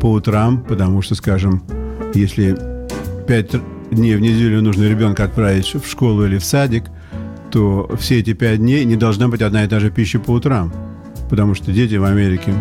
по 0.00 0.12
утрам, 0.12 0.62
потому 0.62 1.02
что, 1.02 1.14
скажем, 1.14 1.62
если 2.14 2.56
пять 3.26 3.50
дней 3.90 4.16
в 4.16 4.20
неделю 4.20 4.62
нужно 4.62 4.84
ребенка 4.84 5.24
отправить 5.24 5.74
в 5.74 5.88
школу 5.88 6.24
или 6.24 6.38
в 6.38 6.44
садик, 6.44 6.84
то 7.50 7.90
все 7.98 8.18
эти 8.18 8.32
пять 8.32 8.58
дней 8.58 8.84
не 8.84 8.96
должна 8.96 9.28
быть 9.28 9.42
одна 9.42 9.64
и 9.64 9.68
та 9.68 9.80
же 9.80 9.90
пища 9.90 10.18
по 10.18 10.32
утрам. 10.32 10.72
Потому 11.30 11.54
что 11.54 11.72
дети 11.72 11.94
в 11.94 12.04
Америке 12.04 12.52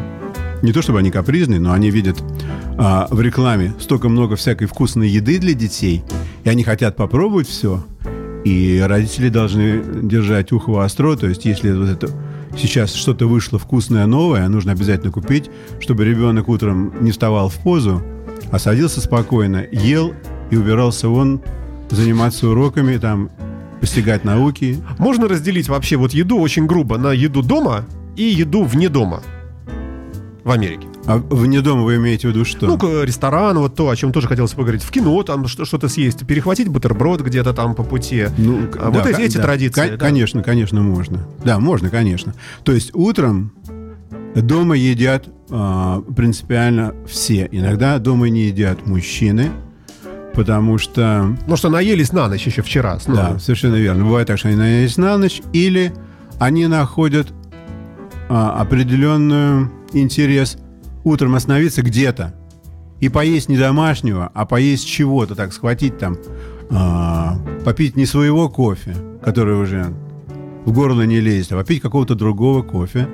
не 0.61 0.71
то 0.71 0.81
чтобы 0.81 0.99
они 0.99 1.11
капризные, 1.11 1.59
но 1.59 1.73
они 1.73 1.91
видят 1.91 2.23
а, 2.77 3.07
в 3.11 3.21
рекламе 3.21 3.73
столько 3.79 4.09
много 4.09 4.35
всякой 4.35 4.67
вкусной 4.67 5.09
еды 5.09 5.37
для 5.37 5.53
детей, 5.53 6.03
и 6.43 6.49
они 6.49 6.63
хотят 6.63 6.95
попробовать 6.95 7.47
все. 7.47 7.83
И 8.45 8.81
родители 8.85 9.29
должны 9.29 9.81
держать 10.03 10.51
ухо 10.51 10.71
востро, 10.71 11.15
то 11.15 11.27
есть 11.27 11.45
если 11.45 11.71
вот 11.71 11.89
это 11.89 12.09
сейчас 12.57 12.93
что-то 12.93 13.27
вышло 13.27 13.59
вкусное, 13.59 14.05
новое, 14.05 14.47
нужно 14.47 14.71
обязательно 14.71 15.11
купить, 15.11 15.49
чтобы 15.79 16.05
ребенок 16.05 16.49
утром 16.49 16.93
не 17.01 17.11
вставал 17.11 17.49
в 17.49 17.55
позу, 17.55 18.01
а 18.51 18.59
садился 18.59 19.01
спокойно, 19.01 19.65
ел 19.71 20.13
и 20.53 20.55
убирался 20.55 21.09
вон 21.09 21.41
заниматься 21.89 22.47
уроками, 22.47 22.97
там, 22.97 23.29
постигать 23.81 24.23
науки. 24.23 24.77
Можно 24.99 25.27
разделить 25.27 25.67
вообще 25.67 25.97
вот 25.97 26.13
еду 26.13 26.37
очень 26.39 26.65
грубо 26.67 26.97
на 26.97 27.11
еду 27.11 27.41
дома 27.41 27.85
и 28.15 28.23
еду 28.23 28.63
вне 28.63 28.87
дома 28.89 29.21
в 30.43 30.51
Америке. 30.51 30.87
А 31.05 31.17
вне 31.17 31.61
дома 31.61 31.81
вы 31.83 31.95
имеете 31.97 32.27
в 32.27 32.31
виду 32.31 32.45
что? 32.45 32.65
Ну, 32.67 33.03
ресторан, 33.03 33.57
вот 33.57 33.75
то, 33.75 33.89
о 33.89 33.95
чем 33.95 34.13
тоже 34.13 34.27
хотелось 34.27 34.51
поговорить. 34.53 34.83
В 34.83 34.91
кино 34.91 35.21
там 35.23 35.47
что- 35.47 35.65
что-то 35.65 35.89
съесть, 35.89 36.25
перехватить 36.25 36.67
бутерброд 36.69 37.21
где-то 37.21 37.53
там 37.53 37.75
по 37.75 37.83
пути. 37.83 38.27
Ну, 38.37 38.59
А 38.79 38.89
вот 38.89 39.05
эти- 39.05 39.21
эти 39.21 39.37
традиции, 39.37 39.81
Кон- 39.81 39.89
да. 39.91 39.97
Конечно, 39.97 40.43
конечно, 40.43 40.81
можно. 40.81 41.27
Да, 41.43 41.59
можно, 41.59 41.89
конечно. 41.89 42.33
То 42.63 42.71
есть 42.71 42.91
утром 42.93 43.51
дома 44.35 44.75
едят 44.75 45.27
а, 45.55 46.01
принципиально 46.15 46.95
все. 47.07 47.47
Иногда 47.51 47.99
дома 47.99 48.29
не 48.29 48.45
едят 48.47 48.87
мужчины, 48.87 49.51
потому 50.33 50.77
что... 50.77 51.35
Ну, 51.47 51.55
что 51.55 51.69
наелись 51.69 52.11
на 52.11 52.27
ночь 52.27 52.45
еще 52.45 52.61
вчера. 52.61 52.99
Снова. 52.99 53.33
Да, 53.33 53.39
совершенно 53.39 53.75
верно. 53.75 54.03
Бывает 54.03 54.27
так, 54.27 54.37
что 54.37 54.49
они 54.49 54.57
наелись 54.57 54.97
на 54.97 55.17
ночь, 55.17 55.41
или 55.53 55.93
они 56.39 56.67
находят 56.67 57.31
а, 58.29 58.61
определенный 58.61 59.69
интерес 59.93 60.57
утром 61.03 61.35
остановиться 61.35 61.81
где-то 61.81 62.33
и 62.99 63.09
поесть 63.09 63.49
не 63.49 63.57
домашнего, 63.57 64.31
а 64.33 64.45
поесть 64.45 64.87
чего-то, 64.87 65.35
так 65.35 65.53
схватить 65.53 65.97
там, 65.97 66.17
а, 66.71 67.37
попить 67.65 67.95
не 67.95 68.05
своего 68.05 68.49
кофе, 68.49 68.95
который 69.21 69.55
уже 69.55 69.93
в 70.65 70.71
горло 70.71 71.01
не 71.01 71.19
лезет, 71.19 71.51
а 71.51 71.57
попить 71.57 71.81
какого-то 71.81 72.15
другого 72.15 72.61
кофе, 72.63 73.09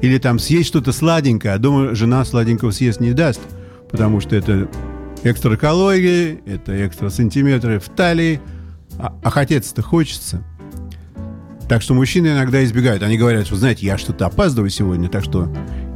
или 0.00 0.18
там 0.18 0.38
съесть 0.38 0.68
что-то 0.68 0.92
сладенькое, 0.92 1.54
а 1.54 1.58
дома 1.58 1.94
жена 1.94 2.24
сладенького 2.24 2.70
съесть 2.70 3.00
не 3.00 3.12
даст, 3.12 3.40
потому 3.90 4.20
что 4.20 4.34
это 4.34 4.68
экстра 5.24 5.56
калории, 5.56 6.40
это 6.46 6.86
экстра 6.86 7.08
сантиметры 7.08 7.80
в 7.80 7.88
талии, 7.88 8.40
а, 8.98 9.18
а 9.22 9.30
хотеться-то 9.30 9.82
хочется. 9.82 10.44
Так 11.68 11.82
что 11.82 11.94
мужчины 11.94 12.28
иногда 12.28 12.62
избегают. 12.62 13.02
Они 13.02 13.16
говорят, 13.16 13.46
что, 13.46 13.56
знаете, 13.56 13.86
я 13.86 13.96
что-то 13.96 14.26
опаздываю 14.26 14.70
сегодня, 14.70 15.08
так 15.08 15.24
что 15.24 15.52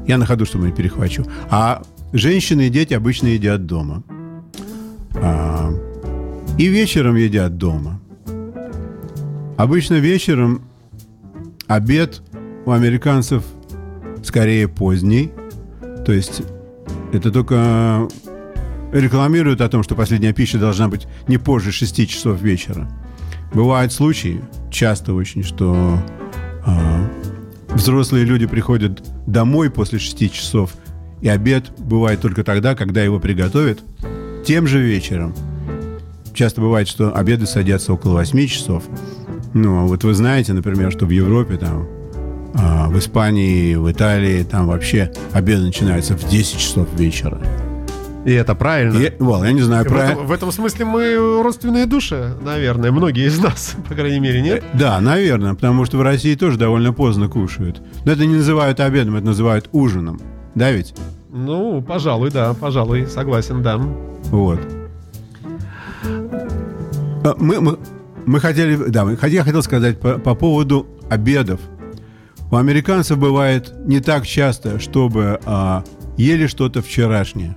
я 0.07 0.17
на 0.17 0.25
ходу 0.25 0.47
что-нибудь 0.47 0.75
перехвачу. 0.75 1.27
А 1.51 1.83
женщины 2.13 2.69
и 2.69 2.71
дети 2.71 2.95
обычно 2.95 3.27
едят 3.27 3.67
дома. 3.67 4.03
А, 5.15 5.71
и 6.57 6.67
вечером 6.67 7.17
едят 7.17 7.59
дома. 7.59 8.01
Обычно 9.59 9.95
вечером 9.95 10.63
обед 11.67 12.23
у 12.65 12.71
американцев 12.71 13.45
скорее 14.25 14.69
поздний. 14.69 15.31
То 16.07 16.13
есть 16.13 16.43
это 17.13 17.31
только 17.31 18.09
рекламируют 18.93 19.61
о 19.61 19.69
том, 19.69 19.83
что 19.83 19.95
последняя 19.95 20.33
пища 20.33 20.59
должна 20.59 20.89
быть 20.89 21.07
не 21.27 21.39
позже 21.39 21.73
6 21.73 22.09
часов 22.09 22.41
вечера. 22.41 22.89
Бывают 23.53 23.93
случаи, 23.93 24.41
часто 24.71 25.15
очень, 25.15 25.43
что 25.43 25.99
а, 26.65 27.09
взрослые 27.69 28.25
люди 28.25 28.47
приходят 28.47 29.03
домой 29.27 29.71
после 29.71 29.99
6 29.99 30.33
часов, 30.33 30.75
и 31.21 31.29
обед 31.29 31.73
бывает 31.79 32.21
только 32.21 32.45
тогда, 32.45 32.75
когда 32.75 33.03
его 33.03 33.19
приготовят 33.19 33.81
тем 34.45 34.67
же 34.67 34.81
вечером. 34.81 35.35
Часто 36.35 36.61
бывает, 36.61 36.89
что 36.89 37.17
обеды 37.17 37.47
садятся 37.47 37.93
около 37.93 38.19
8 38.19 38.47
часов. 38.47 38.85
Ну, 39.55 39.79
а 39.79 39.87
вот 39.87 40.05
вы 40.05 40.15
знаете, 40.15 40.53
например, 40.53 40.93
что 40.93 41.07
в 41.07 41.11
Европе, 41.11 41.57
там, 41.57 41.89
а, 42.55 42.89
в 42.89 42.99
Испании, 42.99 43.75
в 43.75 43.91
Италии, 43.91 44.45
там 44.45 44.69
вообще 44.69 45.13
обед 45.33 45.61
начинается 45.61 46.17
в 46.17 46.29
10 46.29 46.59
часов 46.59 46.89
вечера. 46.99 47.41
И 48.25 48.33
это 48.33 48.55
правильно. 48.55 48.99
И, 48.99 49.11
well, 49.19 49.45
я 49.45 49.53
не 49.53 49.63
знаю, 49.63 49.87
этом, 49.87 50.27
в 50.27 50.33
этом 50.33 50.53
смысле 50.53 50.85
мы 50.85 51.43
родственные 51.43 51.87
души, 51.87 52.35
наверное, 52.43 52.91
многие 52.91 53.27
из 53.27 53.39
нас, 53.39 53.77
по 53.89 53.95
крайней 53.95 54.21
мере, 54.21 54.43
нет? 54.43 54.65
Да, 54.75 55.01
наверное, 55.01 55.55
потому 55.55 55.85
что 55.85 55.99
в 55.99 56.03
России 56.03 56.35
тоже 56.35 56.59
довольно 56.59 56.93
поздно 56.93 57.29
кушают. 57.29 57.81
Но 58.05 58.13
это 58.13 58.27
не 58.27 58.37
называют 58.37 58.81
обедом, 58.81 59.17
это 59.17 59.27
называют 59.27 59.69
ужином. 59.73 60.21
Да 60.55 60.71
ведь? 60.73 60.95
Ну, 61.31 61.81
пожалуй, 61.83 62.31
да, 62.31 62.55
пожалуй, 62.55 63.07
согласен, 63.07 63.63
да. 63.63 63.77
Вот. 63.77 64.61
А, 67.25 67.35
Мы, 67.39 67.61
мы, 67.61 67.79
мы 68.27 68.41
хотели, 68.41 68.77
да, 68.89 69.05
мы- 69.05 69.19
я 69.29 69.45
хотел 69.45 69.63
сказать 69.63 70.01
по, 70.01 70.19
по 70.19 70.35
поводу 70.35 70.87
обедов. 71.09 71.61
У 72.51 72.57
американцев 72.57 73.19
бывает 73.19 73.73
не 73.87 74.01
так 74.01 74.27
часто, 74.27 74.79
чтобы 74.81 75.39
а, 75.45 75.85
ели 76.17 76.47
что-то 76.47 76.83
вчерашнее. 76.83 77.57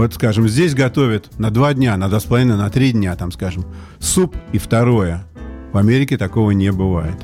Вот, 0.00 0.14
скажем, 0.14 0.48
здесь 0.48 0.72
готовят 0.74 1.28
на 1.38 1.50
два 1.50 1.74
дня, 1.74 1.94
на 1.98 2.08
два 2.08 2.20
с 2.20 2.24
половиной, 2.24 2.56
на 2.56 2.70
три 2.70 2.92
дня, 2.92 3.14
там, 3.16 3.30
скажем, 3.32 3.66
суп 3.98 4.34
и 4.50 4.56
второе. 4.56 5.26
В 5.74 5.76
Америке 5.76 6.16
такого 6.16 6.52
не 6.52 6.72
бывает. 6.72 7.16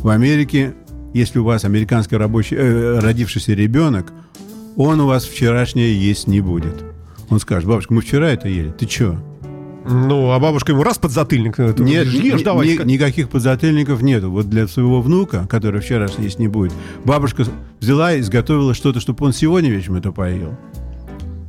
В 0.00 0.08
Америке, 0.08 0.74
если 1.12 1.38
у 1.38 1.44
вас 1.44 1.64
американский 1.64 2.16
рабочий, 2.16 2.56
э, 2.58 2.98
родившийся 2.98 3.54
ребенок, 3.54 4.12
он 4.74 5.00
у 5.00 5.06
вас 5.06 5.24
вчерашнее 5.26 5.94
есть 5.96 6.26
не 6.26 6.40
будет. 6.40 6.82
Он 7.30 7.38
скажет, 7.38 7.68
бабушка, 7.68 7.94
мы 7.94 8.00
вчера 8.00 8.28
это 8.30 8.48
ели. 8.48 8.72
Ты 8.72 8.86
чё? 8.86 9.16
Ну, 9.88 10.32
а 10.32 10.40
бабушка 10.40 10.72
ему 10.72 10.82
раз 10.82 10.98
подзатыльник. 10.98 11.60
э, 11.60 11.72
Нет, 11.78 12.08
ешь, 12.08 12.40
ни- 12.40 12.42
давай. 12.42 12.66
ни- 12.66 12.82
никаких 12.94 13.28
подзатыльников 13.28 14.02
нету. 14.02 14.28
Вот 14.32 14.50
для 14.50 14.66
своего 14.66 15.00
внука, 15.00 15.46
который 15.48 15.80
вчера 15.80 16.08
есть 16.18 16.40
не 16.40 16.48
будет, 16.48 16.72
бабушка 17.04 17.44
взяла 17.80 18.12
и 18.12 18.18
изготовила 18.18 18.74
что-то, 18.74 18.98
чтобы 18.98 19.24
он 19.24 19.32
сегодня 19.32 19.70
вечером 19.70 19.94
это 19.98 20.10
поел. 20.10 20.58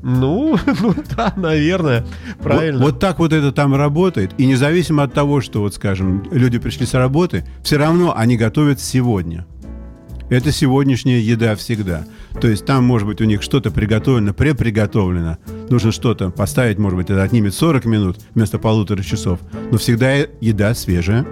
Ну, 0.07 0.55
ну 0.81 0.93
да, 1.17 1.33
наверное, 1.35 2.05
правильно. 2.39 2.77
Вот, 2.77 2.91
вот 2.93 2.99
так 2.99 3.17
вот 3.17 3.33
это 3.33 3.51
там 3.51 3.73
работает. 3.73 4.33
И 4.37 4.45
независимо 4.45 5.01
от 5.01 5.15
того, 5.15 5.41
что, 5.41 5.61
вот 5.61 5.73
скажем, 5.73 6.23
люди 6.31 6.59
пришли 6.59 6.85
с 6.85 6.93
работы, 6.93 7.43
все 7.63 7.77
равно 7.77 8.15
они 8.15 8.37
готовят 8.37 8.79
сегодня. 8.79 9.47
Это 10.29 10.51
сегодняшняя 10.51 11.19
еда 11.19 11.55
всегда. 11.55 12.05
То 12.39 12.47
есть 12.47 12.67
там, 12.67 12.83
может 12.83 13.07
быть, 13.07 13.19
у 13.19 13.23
них 13.23 13.41
что-то 13.41 13.71
приготовлено, 13.71 14.31
преприготовлено. 14.35 15.39
Нужно 15.71 15.91
что-то 15.91 16.29
поставить, 16.29 16.77
может 16.77 16.97
быть, 16.97 17.09
это 17.09 17.23
отнимет 17.23 17.55
40 17.55 17.85
минут 17.85 18.19
вместо 18.35 18.59
полутора 18.59 19.01
часов. 19.01 19.39
Но 19.71 19.79
всегда 19.79 20.17
еда 20.39 20.75
свежая. 20.75 21.25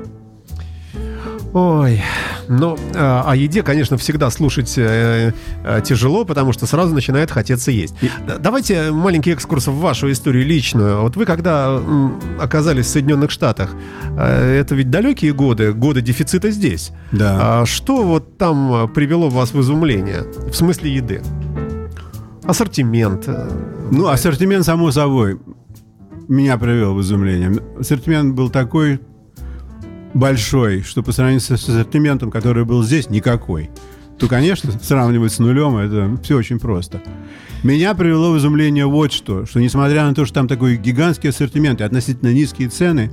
Ой, 1.53 2.01
ну, 2.47 2.75
э, 2.93 2.97
о 3.25 3.35
еде, 3.35 3.63
конечно, 3.63 3.97
всегда 3.97 4.29
слушать 4.29 4.73
э, 4.77 5.33
э, 5.63 5.81
тяжело, 5.83 6.25
потому 6.25 6.53
что 6.53 6.65
сразу 6.67 6.93
начинает 6.93 7.31
хотеться 7.31 7.71
есть. 7.71 7.95
Д- 8.27 8.37
Давайте 8.39 8.91
маленький 8.91 9.31
экскурс 9.31 9.67
в 9.67 9.75
вашу 9.79 10.11
историю 10.11 10.45
личную. 10.45 11.01
Вот 11.01 11.15
вы 11.15 11.25
когда 11.25 11.67
м, 11.67 12.19
оказались 12.39 12.85
в 12.87 12.89
Соединенных 12.89 13.31
Штатах, 13.31 13.69
э, 14.17 14.59
это 14.59 14.75
ведь 14.75 14.89
далекие 14.89 15.33
годы, 15.33 15.73
годы 15.73 16.01
дефицита 16.01 16.51
здесь. 16.51 16.91
Да. 17.11 17.61
А 17.61 17.65
что 17.65 18.03
вот 18.03 18.37
там 18.37 18.73
э, 18.73 18.87
привело 18.87 19.29
вас 19.29 19.53
в 19.53 19.59
изумление? 19.61 20.23
В 20.49 20.53
смысле 20.53 20.93
еды? 20.95 21.21
Ассортимент. 22.45 23.23
э, 23.27 23.49
Ну, 23.91 24.07
ассортимент, 24.07 24.65
само 24.65 24.91
собой, 24.91 25.39
меня 26.27 26.57
привел 26.57 26.93
в 26.95 27.01
изумление. 27.01 27.51
Ассортимент 27.79 28.35
был 28.35 28.49
такой 28.49 28.99
большой, 30.13 30.81
что 30.81 31.03
по 31.03 31.11
сравнению 31.11 31.41
с 31.41 31.51
ассортиментом, 31.51 32.31
который 32.31 32.65
был 32.65 32.83
здесь, 32.83 33.09
никакой. 33.09 33.69
То, 34.17 34.27
конечно, 34.27 34.71
сравнивать 34.81 35.33
с 35.33 35.39
нулем, 35.39 35.75
это 35.77 36.17
все 36.23 36.37
очень 36.37 36.59
просто. 36.59 37.01
Меня 37.63 37.93
привело 37.95 38.31
в 38.31 38.37
изумление 38.37 38.85
вот 38.85 39.11
что, 39.11 39.45
что 39.45 39.59
несмотря 39.59 40.05
на 40.05 40.13
то, 40.13 40.25
что 40.25 40.35
там 40.35 40.47
такой 40.47 40.77
гигантский 40.77 41.29
ассортимент 41.29 41.81
и 41.81 41.83
относительно 41.83 42.33
низкие 42.33 42.69
цены, 42.69 43.11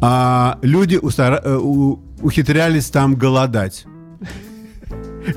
а 0.00 0.58
люди 0.62 0.96
устара- 0.96 1.40
э, 1.44 1.56
у- 1.56 2.00
ухитрялись 2.22 2.86
там 2.90 3.16
голодать. 3.16 3.84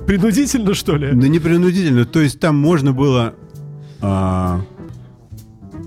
Принудительно, 0.05 0.73
что 0.73 0.95
ли? 0.95 1.11
Да 1.13 1.27
не 1.27 1.39
принудительно. 1.39 2.05
То 2.05 2.21
есть 2.21 2.39
там 2.39 2.57
можно 2.57 2.91
было 2.91 3.35
а, 4.01 4.61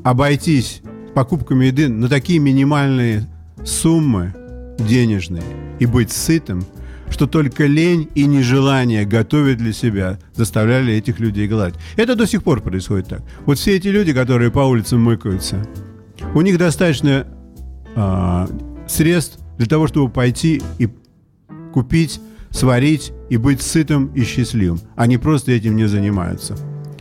обойтись 0.02 0.82
покупками 1.14 1.66
еды 1.66 1.88
на 1.88 2.08
такие 2.08 2.38
минимальные 2.38 3.28
суммы 3.64 4.34
денежные 4.86 5.42
и 5.78 5.86
быть 5.86 6.12
сытым, 6.12 6.64
что 7.10 7.26
только 7.26 7.66
лень 7.66 8.08
и 8.14 8.26
нежелание 8.26 9.04
готовить 9.04 9.58
для 9.58 9.72
себя 9.72 10.18
заставляли 10.34 10.94
этих 10.94 11.18
людей 11.20 11.48
голодать. 11.48 11.74
Это 11.96 12.14
до 12.14 12.26
сих 12.26 12.42
пор 12.42 12.60
происходит 12.60 13.08
так. 13.08 13.22
Вот 13.46 13.58
все 13.58 13.76
эти 13.76 13.88
люди, 13.88 14.12
которые 14.12 14.50
по 14.50 14.60
улицам 14.60 15.02
мыкаются, 15.02 15.66
у 16.34 16.40
них 16.40 16.58
достаточно 16.58 17.26
а, 17.96 18.48
средств 18.86 19.38
для 19.58 19.66
того, 19.66 19.86
чтобы 19.86 20.10
пойти 20.10 20.62
и 20.78 20.88
купить, 21.72 22.20
сварить 22.50 23.12
и 23.28 23.36
быть 23.36 23.62
сытым 23.62 24.06
и 24.14 24.22
счастливым. 24.22 24.80
Они 24.96 25.18
просто 25.18 25.52
этим 25.52 25.76
не 25.76 25.86
занимаются. 25.86 26.56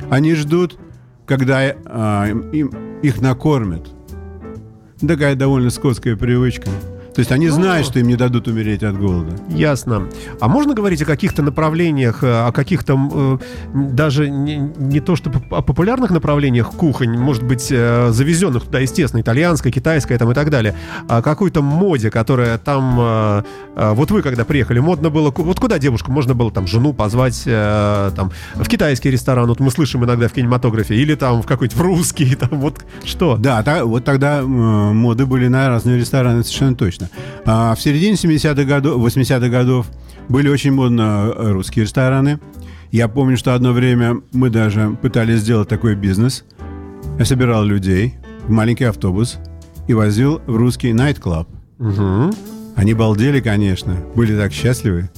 Они 0.10 0.34
ждут, 0.36 0.78
когда 1.26 1.60
а, 1.86 2.28
им, 2.52 2.72
их 3.02 3.22
накормят. 3.22 3.88
Такая 5.00 5.36
довольно 5.36 5.70
скотская 5.70 6.16
привычка. 6.16 6.70
То 7.20 7.22
есть 7.22 7.34
они 7.34 7.50
знают, 7.50 7.86
что 7.86 8.00
им 8.00 8.08
не 8.08 8.16
дадут 8.16 8.48
умереть 8.48 8.82
от 8.82 8.98
голода. 8.98 9.36
Ясно. 9.50 10.08
А 10.40 10.48
можно 10.48 10.74
говорить 10.74 11.02
о 11.02 11.06
каких-то 11.06 11.42
направлениях, 11.42 12.24
э, 12.24 12.48
о 12.48 12.54
каких-то 12.54 12.98
э, 13.14 13.38
даже 13.74 14.30
не, 14.30 14.56
не 14.56 15.02
то 15.02 15.18
что 15.18 15.30
о 15.50 15.62
популярных 15.62 16.12
направлениях 16.12 16.72
кухонь, 16.72 17.18
может 17.18 17.44
быть, 17.44 17.68
э, 17.72 18.12
завезенных 18.12 18.64
туда, 18.64 18.80
естественно, 18.80 19.20
итальянская, 19.20 19.74
китайская 19.74 20.18
там 20.18 20.32
и 20.32 20.34
так 20.34 20.50
далее, 20.50 20.76
о 21.10 21.22
какой-то 21.22 21.62
моде, 21.62 22.10
которая 22.10 22.58
там... 22.58 23.44
Вот 23.76 24.12
вы 24.12 24.22
когда 24.22 24.46
приехали, 24.46 24.80
модно 24.80 25.10
было... 25.10 25.32
Вот 25.36 25.60
куда 25.60 25.78
девушку 25.78 26.12
можно 26.12 26.34
было 26.34 26.52
там 26.52 26.68
жену 26.68 26.94
позвать 26.94 27.44
там 27.46 28.32
в 28.56 28.68
китайский 28.68 29.10
ресторан, 29.10 29.48
вот 29.48 29.60
мы 29.60 29.72
слышим 29.72 30.06
иногда 30.06 30.28
в 30.28 30.34
кинематографе, 30.34 30.96
или 30.96 31.16
там 31.16 31.42
в 31.42 31.46
какой-то 31.46 31.76
в 31.76 31.82
русский, 31.82 32.36
там 32.40 32.60
вот 32.60 32.86
что? 33.04 33.36
Да, 33.38 33.62
та- 33.64 33.84
вот 33.84 34.06
тогда 34.06 34.42
моды 34.42 35.26
были 35.26 35.48
на 35.48 35.68
разные 35.70 35.98
рестораны 35.98 36.44
совершенно 36.44 36.76
точно. 36.76 37.09
А 37.46 37.76
в 37.76 37.82
середине 37.82 38.14
70-х 38.14 38.64
годов, 38.64 39.02
80-х 39.02 39.50
годов 39.50 39.88
были 40.28 40.50
очень 40.50 40.72
модно 40.72 41.34
э, 41.36 41.52
русские 41.52 41.86
рестораны. 41.86 42.40
Я 42.92 43.08
помню, 43.08 43.38
что 43.38 43.54
одно 43.54 43.74
время 43.74 44.22
мы 44.32 44.50
даже 44.50 44.98
пытались 45.02 45.40
сделать 45.42 45.68
такой 45.68 45.96
бизнес. 45.96 46.46
Я 47.18 47.26
собирал 47.26 47.64
людей 47.64 48.16
в 48.48 48.52
маленький 48.52 48.86
автобус 48.86 49.38
и 49.88 49.94
возил 49.94 50.42
в 50.46 50.56
русский 50.56 50.94
найт-клаб. 50.94 51.48
Мгм. 51.78 52.32
Они 52.76 52.94
балдели, 52.94 53.42
конечно, 53.42 53.98
были 54.16 54.38
так 54.38 54.54
счастливы, 54.54 55.10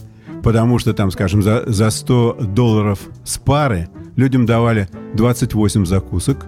потому 0.43 0.80
что 0.80 0.93
там, 0.93 1.12
скажем, 1.12 1.43
за, 1.43 1.63
за 1.67 1.89
100 1.89 2.38
долларов 2.54 2.99
с 3.23 3.38
пары 3.38 3.89
людям 4.15 4.45
давали 4.45 4.89
28 5.13 5.86
закусок. 5.86 6.45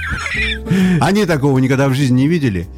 Они 1.00 1.26
такого 1.26 1.58
никогда 1.58 1.88
в 1.88 1.94
жизни 1.94 2.22
не 2.22 2.28
видели. 2.28 2.68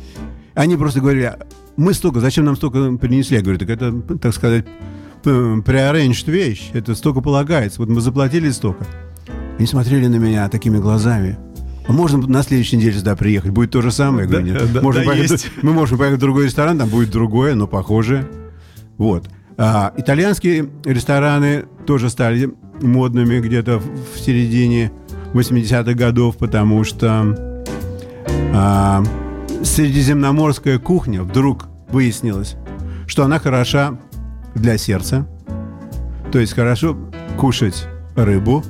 Они 0.54 0.76
просто 0.76 1.00
говорили, 1.00 1.24
«А 1.24 1.38
мы 1.76 1.94
столько, 1.94 2.20
зачем 2.20 2.44
нам 2.44 2.56
столько 2.56 2.92
принесли? 2.98 3.36
Я 3.36 3.42
говорю, 3.42 3.58
так 3.58 3.70
это, 3.70 3.92
так 4.20 4.34
сказать, 4.34 4.64
преаррanged 5.24 6.30
вещь, 6.30 6.70
это 6.72 6.94
столько 6.94 7.20
полагается. 7.20 7.80
Вот 7.80 7.88
мы 7.88 8.00
заплатили 8.00 8.50
столько. 8.50 8.86
Они 9.58 9.66
смотрели 9.66 10.06
на 10.06 10.16
меня 10.16 10.48
такими 10.48 10.78
глазами. 10.78 11.38
А 11.86 11.92
можно 11.92 12.18
на 12.18 12.42
следующей 12.42 12.76
неделе 12.76 12.98
сюда 12.98 13.16
приехать? 13.16 13.50
Будет 13.50 13.70
то 13.72 13.82
же 13.82 13.90
самое? 13.90 14.24
Я 14.24 14.30
говорю, 14.30 14.46
Да, 14.46 14.60
нет. 14.64 14.72
да, 14.72 14.80
Можно 14.82 15.00
да, 15.02 15.06
поехать- 15.10 15.30
есть. 15.30 15.50
мы 15.62 15.72
можем 15.72 15.98
поехать 15.98 16.18
в 16.18 16.20
другой 16.20 16.44
ресторан, 16.46 16.78
там 16.78 16.88
будет 16.88 17.10
другое, 17.10 17.54
но 17.54 17.66
похожее. 17.66 18.26
Вот. 18.98 19.28
А, 19.56 19.92
итальянские 19.96 20.68
рестораны 20.84 21.64
тоже 21.86 22.08
стали 22.08 22.52
модными 22.80 23.40
где-то 23.40 23.78
в 23.78 24.14
в 24.14 24.20
середине 24.20 24.92
80-х 25.34 25.94
годов, 25.94 26.36
потому 26.36 26.84
что 26.84 27.36
а, 28.54 29.02
средиземноморская 29.62 30.78
кухня 30.78 31.22
вдруг 31.22 31.68
выяснилось, 31.88 32.56
что 33.06 33.24
она 33.24 33.38
хороша 33.38 33.98
для 34.54 34.78
сердца. 34.78 35.26
То 36.30 36.38
есть 36.38 36.54
хорошо 36.54 36.96
кушать 37.38 37.86
рыбу, 38.16 38.64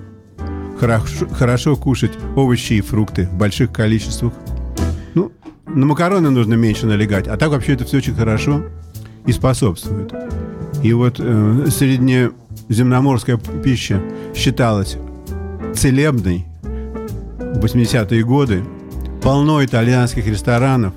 хорошо, 0.79 1.29
хорошо 1.29 1.77
кушать 1.77 2.13
овощи 2.37 2.75
и 2.75 2.81
фрукты 2.81 3.27
в 3.27 3.35
больших 3.35 3.73
количествах. 3.73 4.33
Ну, 5.15 5.33
на 5.67 5.87
макароны 5.87 6.31
нужно 6.31 6.55
меньше 6.55 6.87
налегать, 6.87 7.29
а 7.29 7.37
так 7.37 7.51
вообще 7.51 7.75
это 7.75 7.85
все 7.85 7.99
очень 7.99 8.15
хорошо 8.15 8.65
и 9.27 9.33
способствует. 9.33 10.13
И 10.83 10.93
вот 10.93 11.21
э, 11.21 11.67
среднеземноморская 11.71 13.37
пища 13.37 14.03
считалась 14.35 14.97
целебной 15.75 16.47
в 16.63 17.65
80-е 17.65 18.25
годы. 18.25 18.65
Полно 19.23 19.65
итальянских 19.65 20.27
ресторанов, 20.27 20.95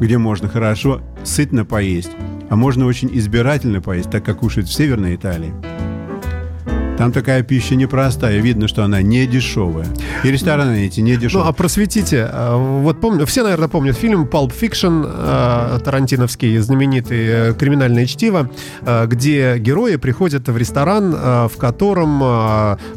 где 0.00 0.18
можно 0.18 0.48
хорошо, 0.48 1.00
сытно 1.22 1.64
поесть, 1.64 2.10
а 2.50 2.56
можно 2.56 2.84
очень 2.84 3.08
избирательно 3.12 3.80
поесть, 3.80 4.10
так 4.10 4.24
как 4.24 4.38
кушают 4.38 4.68
в 4.68 4.72
Северной 4.72 5.14
Италии. 5.14 5.54
Там 6.96 7.10
такая 7.10 7.42
пища 7.42 7.74
непростая, 7.74 8.38
видно, 8.38 8.68
что 8.68 8.84
она 8.84 9.02
не 9.02 9.26
дешевая. 9.26 9.86
И 10.22 10.30
рестораны 10.30 10.86
эти 10.86 11.00
не 11.00 11.14
Ну, 11.14 11.20
дешевые. 11.20 11.48
а 11.48 11.52
просветите, 11.52 12.28
э, 12.32 12.56
вот 12.82 13.00
помню, 13.00 13.26
все, 13.26 13.42
наверное, 13.42 13.66
помнят 13.68 13.96
фильм 13.96 14.24
Pulp 14.24 14.52
Fiction, 14.58 15.04
э, 15.04 15.80
тарантиновский, 15.84 16.56
знаменитый 16.58 17.26
э, 17.26 17.54
криминальное 17.54 18.06
чтиво, 18.06 18.48
где 19.06 19.58
герои 19.58 19.96
приходят 19.96 20.48
в 20.48 20.56
ресторан, 20.56 21.12
в 21.12 21.52
котором 21.58 22.22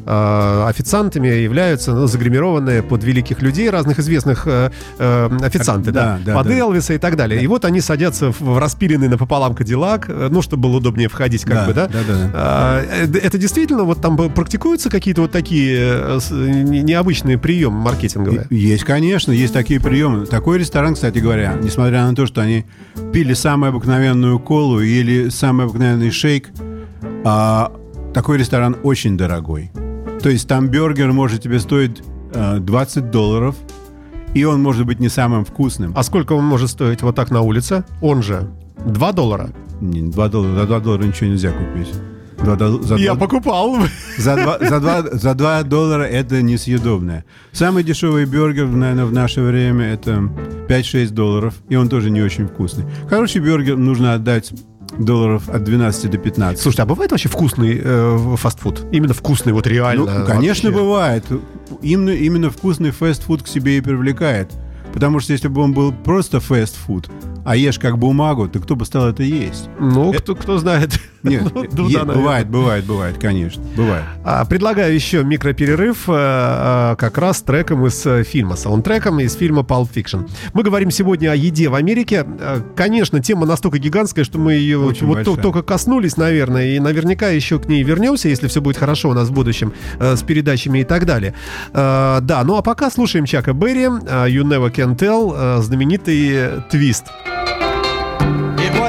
официантами 0.06 1.28
являются 1.30 1.94
ну, 1.94 2.08
загримированные 2.08 2.84
под 2.84 3.04
великих 3.04 3.42
людей, 3.42 3.70
разных 3.70 4.00
известных 4.00 4.46
официанты, 4.48 5.92
да, 5.92 6.18
Да, 6.18 6.20
да, 6.26 6.36
под 6.36 6.48
да. 6.48 6.54
Элвиса 6.58 6.94
и 6.94 6.98
так 6.98 7.16
далее. 7.16 7.42
И 7.42 7.48
вот 7.48 7.66
они 7.66 7.82
садятся 7.82 8.32
в 8.40 8.60
распиленный 8.60 9.08
напополам 9.08 9.56
кадиллак, 9.56 10.08
ну, 10.08 10.42
чтобы 10.42 10.64
было 10.64 10.78
удобнее 10.78 11.10
входить, 11.10 11.44
как 11.44 11.54
Да, 11.56 11.66
бы, 11.66 11.74
да? 11.74 11.88
да, 11.88 12.00
да. 12.34 12.82
Это 13.24 13.38
действительно 13.38 13.87
вот 13.88 14.02
там 14.02 14.15
практикуются 14.17 14.89
какие-то 14.89 15.21
вот 15.21 15.32
такие 15.32 15.78
э, 15.80 16.19
не- 16.32 16.82
необычные 16.82 17.38
приемы 17.38 17.80
маркетинговые? 17.80 18.47
Есть, 18.50 18.84
конечно, 18.84 19.32
есть 19.32 19.54
такие 19.54 19.80
приемы. 19.80 20.26
Такой 20.26 20.60
ресторан, 20.60 20.93
кстати 20.93 21.19
говоря, 21.19 21.58
несмотря 21.62 22.06
на 22.08 22.15
то, 22.15 22.26
что 22.26 22.41
они 22.41 22.65
пили 23.12 23.34
самую 23.34 23.69
обыкновенную 23.69 24.39
колу 24.39 24.80
или 24.82 25.30
самый 25.30 25.65
обыкновенный 25.65 26.12
шейк, 26.12 26.50
а, 27.26 27.71
такой 28.13 28.38
ресторан 28.38 28.76
очень 28.84 29.17
дорогой. 29.17 29.71
То 30.21 30.30
есть 30.30 30.47
там 30.47 30.67
бюргер 30.67 31.12
может 31.12 31.41
тебе 31.41 31.60
стоить 31.60 32.02
а, 32.34 32.60
20 32.60 33.12
долларов, 33.12 33.56
и 34.34 34.43
он 34.43 34.62
может 34.62 34.86
быть 34.86 35.00
не 35.00 35.10
самым 35.10 35.45
вкусным. 35.45 35.93
А 35.95 36.04
сколько 36.04 36.34
он 36.34 36.45
может 36.45 36.69
стоить 36.69 37.02
вот 37.02 37.15
так 37.15 37.32
на 37.32 37.41
улице? 37.41 37.84
Он 38.02 38.21
же 38.21 38.50
2 38.86 39.12
доллара. 39.13 39.50
Не, 39.82 40.02
2 40.02 40.30
доллара, 40.30 40.56
за 40.56 40.65
2 40.67 40.80
доллара 40.80 41.04
ничего 41.04 41.30
нельзя 41.30 41.52
купить. 41.52 41.89
Два 42.38 42.56
дол- 42.56 42.82
за 42.84 42.95
Я 42.95 43.13
два- 43.15 43.28
покупал. 43.28 43.78
За 44.17 44.36
2, 44.36 44.60
за, 44.60 44.80
два, 44.80 45.02
за 45.12 45.34
два 45.34 45.63
доллара 45.63 46.04
это 46.04 46.41
несъедобное. 46.41 47.26
Самый 47.52 47.84
дешевый 47.84 48.26
бюргер, 48.26 48.67
наверное, 48.67 49.06
в 49.06 49.13
наше 49.13 49.41
время 49.41 49.86
это 49.93 50.30
5-6 50.67 51.10
долларов, 51.12 51.56
и 51.69 51.76
он 51.76 51.89
тоже 51.89 52.10
не 52.10 52.21
очень 52.21 52.47
вкусный. 52.47 52.86
Хороший 53.10 53.41
бюргер 53.41 53.78
нужно 53.78 54.13
отдать 54.13 54.52
долларов 54.97 55.50
от 55.50 55.63
12 55.63 56.10
до 56.12 56.17
15. 56.17 56.62
Слушайте, 56.62 56.84
а 56.84 56.86
бывает 56.86 57.12
вообще 57.12 57.28
вкусный 57.30 57.80
э, 57.84 58.36
фастфуд? 58.38 58.86
Именно 58.91 59.13
вкусный, 59.13 59.52
вот 59.54 59.67
реально? 59.67 60.19
ну, 60.19 60.26
конечно, 60.26 60.69
вообще? 60.69 60.84
бывает. 60.84 61.26
Именно, 61.82 62.12
именно 62.12 62.50
вкусный 62.50 62.91
фастфуд 62.91 63.43
к 63.43 63.47
себе 63.47 63.78
и 63.78 63.82
привлекает. 63.82 64.52
Потому 64.93 65.19
что 65.19 65.34
если 65.34 65.47
бы 65.50 65.62
он 65.62 65.73
был 65.73 65.91
просто 65.91 66.39
фастфуд, 66.39 67.10
а 67.48 67.56
ешь 67.56 67.80
как 67.80 67.98
бумагу, 67.98 68.50
то 68.50 68.60
кто 68.60 68.76
бы 68.76 68.84
стал 68.86 69.08
это 69.08 69.24
есть? 69.24 69.70
Ну, 69.80 70.12
кто, 70.12 70.36
кто 70.36 70.58
знает. 70.58 71.00
Нет, 71.24 71.44
Ну, 71.54 71.88
е- 71.88 71.98
да, 71.98 72.04
бывает, 72.04 72.50
бывает, 72.50 72.84
бывает, 72.86 73.18
конечно, 73.18 73.64
бывает. 73.78 74.04
А, 74.26 74.44
Предлагаю 74.44 74.94
еще 74.94 75.24
микроперерыв 75.24 76.10
э, 76.10 76.12
э, 76.14 76.96
как 76.98 77.18
раз 77.18 77.42
треком 77.42 77.86
из 77.88 78.06
э, 78.06 78.24
фильма, 78.24 78.58
саундтреком 78.58 79.22
из 79.22 79.34
фильма 79.36 79.62
Pulp 79.62 79.88
Fiction. 79.94 80.30
Мы 80.54 80.64
говорим 80.64 80.92
сегодня 80.92 81.32
о 81.32 81.36
еде 81.36 81.70
в 81.70 81.76
Америке. 81.76 82.26
Э, 82.40 82.60
Конечно, 82.76 83.22
тема 83.22 83.46
настолько 83.46 83.78
гигантская, 83.80 84.26
что 84.26 84.40
мы 84.40 84.54
ее 84.56 84.80
Очень 84.80 85.08
вот 85.08 85.16
большая. 85.16 85.36
только 85.38 85.62
коснулись, 85.64 86.18
наверное, 86.18 86.76
и 86.76 86.80
наверняка 86.80 87.30
еще 87.30 87.60
к 87.60 87.68
ней 87.70 87.82
вернемся, 87.82 88.28
если 88.28 88.48
все 88.48 88.60
будет 88.60 88.76
хорошо 88.78 89.10
у 89.12 89.14
нас 89.14 89.30
в 89.30 89.32
будущем 89.32 89.72
э, 90.00 90.18
с 90.18 90.22
передачами 90.22 90.80
и 90.80 90.84
так 90.84 91.06
далее. 91.06 91.34
Э, 91.74 92.20
Да, 92.22 92.44
ну 92.44 92.58
а 92.58 92.62
пока 92.62 92.92
слушаем 92.92 93.26
Чака 93.26 93.54
Берри, 93.54 93.86
You 93.86 94.44
Never 94.44 94.70
Can 94.70 94.98
Tell, 94.98 95.62
знаменитый 95.62 96.30
э, 96.34 96.60
твист. 96.70 97.06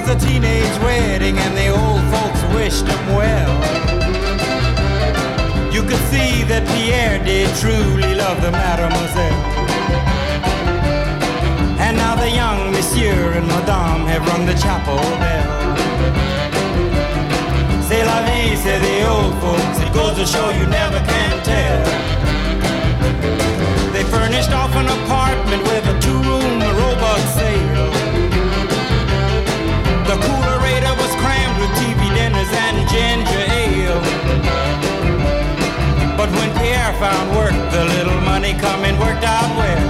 A 0.08 0.16
teenage 0.16 0.78
wedding 0.80 1.36
and 1.36 1.54
the 1.54 1.68
old 1.68 2.00
folks 2.08 2.40
wished 2.54 2.86
him 2.86 3.06
well. 3.14 3.52
You 5.70 5.82
could 5.82 6.00
see 6.08 6.44
that 6.44 6.64
Pierre 6.72 7.22
did 7.22 7.54
truly 7.60 8.14
love 8.14 8.40
the 8.40 8.50
mademoiselle. 8.50 9.44
And 11.78 11.98
now 11.98 12.16
the 12.16 12.30
young 12.30 12.72
monsieur 12.72 13.32
and 13.36 13.46
madame 13.48 14.06
have 14.06 14.26
rung 14.28 14.46
the 14.46 14.54
chapel 14.54 14.96
bell. 15.20 15.76
C'est 17.84 18.02
la 18.02 18.22
vie, 18.24 18.56
say 18.56 18.78
the 18.80 19.06
old 19.12 19.34
folks. 19.44 19.76
It 19.84 19.92
goes 19.92 20.16
to 20.16 20.24
show 20.24 20.48
you 20.56 20.66
never 20.68 21.00
can 21.04 21.36
tell. 21.44 21.84
They 23.92 24.04
furnished 24.04 24.52
off 24.52 24.74
an 24.74 24.88
apartment 24.88 25.62
with 25.64 25.84
a 25.84 26.00
two-room 26.00 26.60
robot 26.80 27.20
sale. 27.36 27.97
Dinners 32.38 32.54
and 32.54 32.88
ginger 32.88 33.44
ale. 33.50 34.00
But 36.16 36.30
when 36.38 36.50
Pierre 36.58 36.92
found 36.94 37.34
work, 37.36 37.50
the 37.72 37.84
little 37.96 38.20
money 38.20 38.54
coming 38.54 38.96
worked 38.96 39.24
out 39.24 39.50
well. 39.58 39.82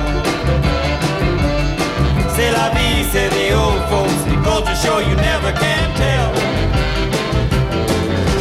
C'est 2.35 2.51
la 2.51 2.71
vie, 2.71 3.05
say 3.13 3.29
the 3.29 3.53
old 3.53 3.83
folks. 3.91 4.25
Goes 4.45 4.65
to 4.65 4.75
show 4.77 4.99
you 4.99 5.15
never 5.17 5.53
can 5.53 5.95
tell. 5.97 6.33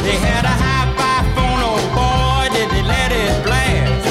They 0.04 0.18
had 0.24 0.46
a 0.46 0.56
phone, 1.36 1.62
oh 1.68 1.80
boy, 2.00 2.48
did 2.56 2.70
they 2.72 2.84
let 2.84 3.12
it 3.12 3.44
blast. 3.44 4.06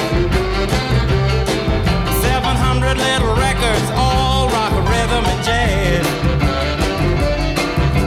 700 2.21 2.99
little 2.99 3.35
records, 3.37 3.89
all 3.97 4.49
rock, 4.49 4.75
rhythm, 4.93 5.25
and 5.25 5.43
jazz. 5.43 6.07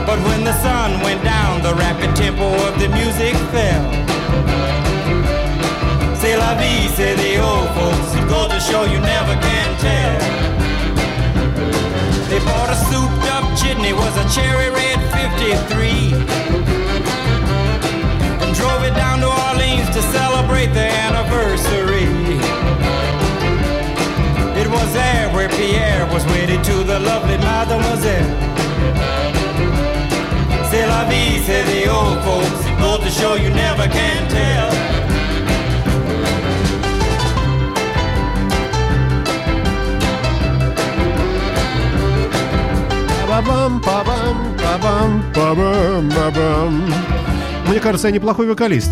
But 0.06 0.18
when 0.28 0.44
the 0.44 0.52
sun 0.62 1.00
went 1.02 1.24
down, 1.24 1.29
the 1.70 1.76
rapid 1.76 2.16
tempo 2.16 2.46
of 2.66 2.74
the 2.80 2.88
music 2.88 3.34
fell. 3.52 3.84
C'est 6.20 6.36
la 6.36 6.54
vie, 6.58 6.88
say 6.96 7.14
the 7.14 7.38
old 7.38 7.68
folks. 7.76 8.10
It 8.18 8.26
goes 8.28 8.48
to 8.48 8.60
show 8.60 8.82
you 8.84 8.98
never 8.98 9.34
can 9.46 9.68
tell. 9.78 10.18
They 12.28 12.40
bought 12.44 12.70
a 12.70 12.78
souped 12.88 13.26
up 13.34 13.44
jitney, 13.60 13.92
was 13.92 14.14
a 14.16 14.26
cherry 14.34 14.70
red 14.70 14.98
53. 15.14 16.14
And 18.42 18.54
drove 18.56 18.82
it 18.82 18.94
down 18.94 19.20
to 19.20 19.28
Orleans 19.46 19.90
to 19.94 20.02
celebrate 20.18 20.72
their 20.74 20.89
say 31.46 31.62
the 31.64 31.90
old 31.90 32.18
folks. 32.24 32.62
Goes 32.80 33.00
to 33.04 33.10
show 33.10 33.34
you 33.34 33.50
never 33.50 33.88
can 33.88 34.28
tell. 34.28 34.70
Мне 47.68 47.80
кажется, 47.80 48.08
я 48.08 48.14
неплохой 48.14 48.48
вокалист. 48.48 48.90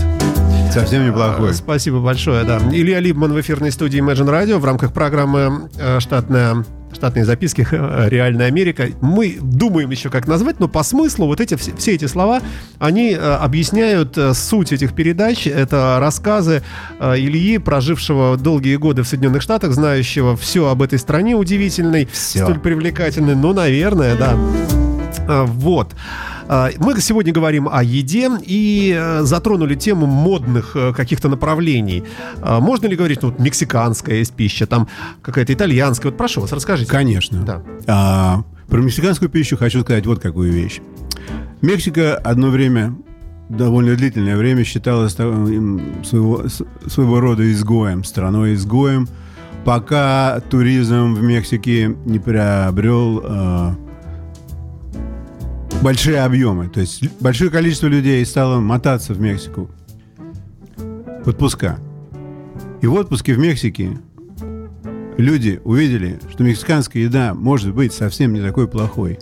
Совсем 0.73 1.07
неплохой. 1.07 1.55
Спасибо 1.55 1.99
большое, 1.99 2.45
да. 2.45 2.59
Илья 2.71 3.01
Либман 3.01 3.33
в 3.33 3.41
эфирной 3.41 3.73
студии 3.73 4.01
Imagine 4.01 4.29
Radio 4.29 4.59
в 4.59 4.65
рамках 4.65 4.93
программы 4.93 5.69
э, 5.77 6.01
«Штатная 6.01 6.65
штатные 6.93 7.25
записки 7.25 7.67
«Реальная 8.09 8.47
Америка». 8.47 8.89
Мы 9.01 9.39
думаем 9.41 9.91
еще, 9.91 10.11
как 10.11 10.27
назвать, 10.27 10.61
но 10.61 10.69
по 10.69 10.83
смыслу 10.83 11.27
вот 11.27 11.41
эти, 11.41 11.57
все, 11.57 11.75
все 11.77 11.95
эти 11.95 12.07
слова, 12.07 12.41
они 12.79 13.13
э, 13.13 13.17
объясняют 13.17 14.17
э, 14.17 14.35
суть 14.35 14.73
этих 14.73 14.95
передач. 14.95 15.47
Это 15.47 15.99
рассказы 16.01 16.63
э, 16.99 17.15
Ильи, 17.17 17.59
прожившего 17.59 18.37
долгие 18.37 18.77
годы 18.77 19.03
в 19.03 19.09
Соединенных 19.09 19.43
Штатах, 19.43 19.73
знающего 19.73 20.37
все 20.37 20.69
об 20.69 20.83
этой 20.83 20.99
стране 20.99 21.35
удивительной, 21.35 22.09
Всё. 22.13 22.45
столь 22.45 22.61
привлекательной. 22.61 23.35
Ну, 23.35 23.53
наверное, 23.53 24.17
да. 24.17 24.37
Вот. 25.47 25.95
А, 26.49 26.71
Мы 26.79 26.99
сегодня 27.01 27.33
говорим 27.33 27.69
о 27.71 27.83
еде 27.83 28.31
и 28.43 28.95
э, 28.99 29.23
затронули 29.23 29.75
тему 29.75 30.07
модных 30.07 30.75
э, 30.75 30.93
каких-то 30.95 31.29
направлений. 31.29 32.05
А, 32.41 32.61
Можно 32.61 32.87
ли 32.87 32.97
говорить, 32.97 33.23
ну, 33.23 33.29
вот 33.31 33.39
мексиканская 33.39 34.17
есть 34.17 34.33
пища, 34.33 34.67
там 34.67 34.89
какая-то 35.23 35.53
итальянская? 35.53 36.11
Вот 36.11 36.17
прошу 36.19 36.41
вас, 36.41 36.53
расскажите. 36.53 36.91
Конечно. 36.91 37.43
Да. 37.45 37.63
А, 37.87 38.43
про 38.69 38.79
мексиканскую 38.81 39.29
пищу 39.29 39.57
хочу 39.57 39.83
сказать 39.83 40.07
вот 40.07 40.21
какую 40.21 40.53
вещь. 40.53 40.81
Мексика 41.61 42.17
одно 42.17 42.49
время, 42.49 42.95
довольно 43.49 43.95
длительное 43.95 44.37
время, 44.37 44.65
считалась 44.65 45.15
та- 45.15 45.25
м, 45.25 46.03
своего, 46.05 46.45
своего 46.87 47.21
рода 47.21 47.51
изгоем, 47.53 48.05
страной-изгоем, 48.05 49.07
пока 49.65 50.41
туризм 50.51 51.15
в 51.15 51.23
Мексике 51.23 51.95
не 52.07 52.19
приобрел 52.19 53.23
а, 53.25 53.75
большие 55.83 56.21
объемы. 56.21 56.69
То 56.69 56.81
есть 56.81 57.03
большое 57.21 57.51
количество 57.51 57.87
людей 57.87 58.25
стало 58.27 58.61
мотаться 58.61 59.13
в 59.15 59.21
Мексику 59.21 59.71
в 61.25 61.29
отпуска. 61.29 61.79
И 62.81 62.87
в 62.87 62.95
отпуске 62.95 63.35
в 63.35 63.39
Мексике 63.39 63.99
люди 65.17 65.61
увидели, 65.65 66.21
что 66.33 66.45
мексиканская 66.45 67.03
еда 67.03 67.35
может 67.35 67.75
быть 67.75 67.93
совсем 67.93 68.33
не 68.33 68.41
такой 68.41 68.69
плохой. 68.69 69.19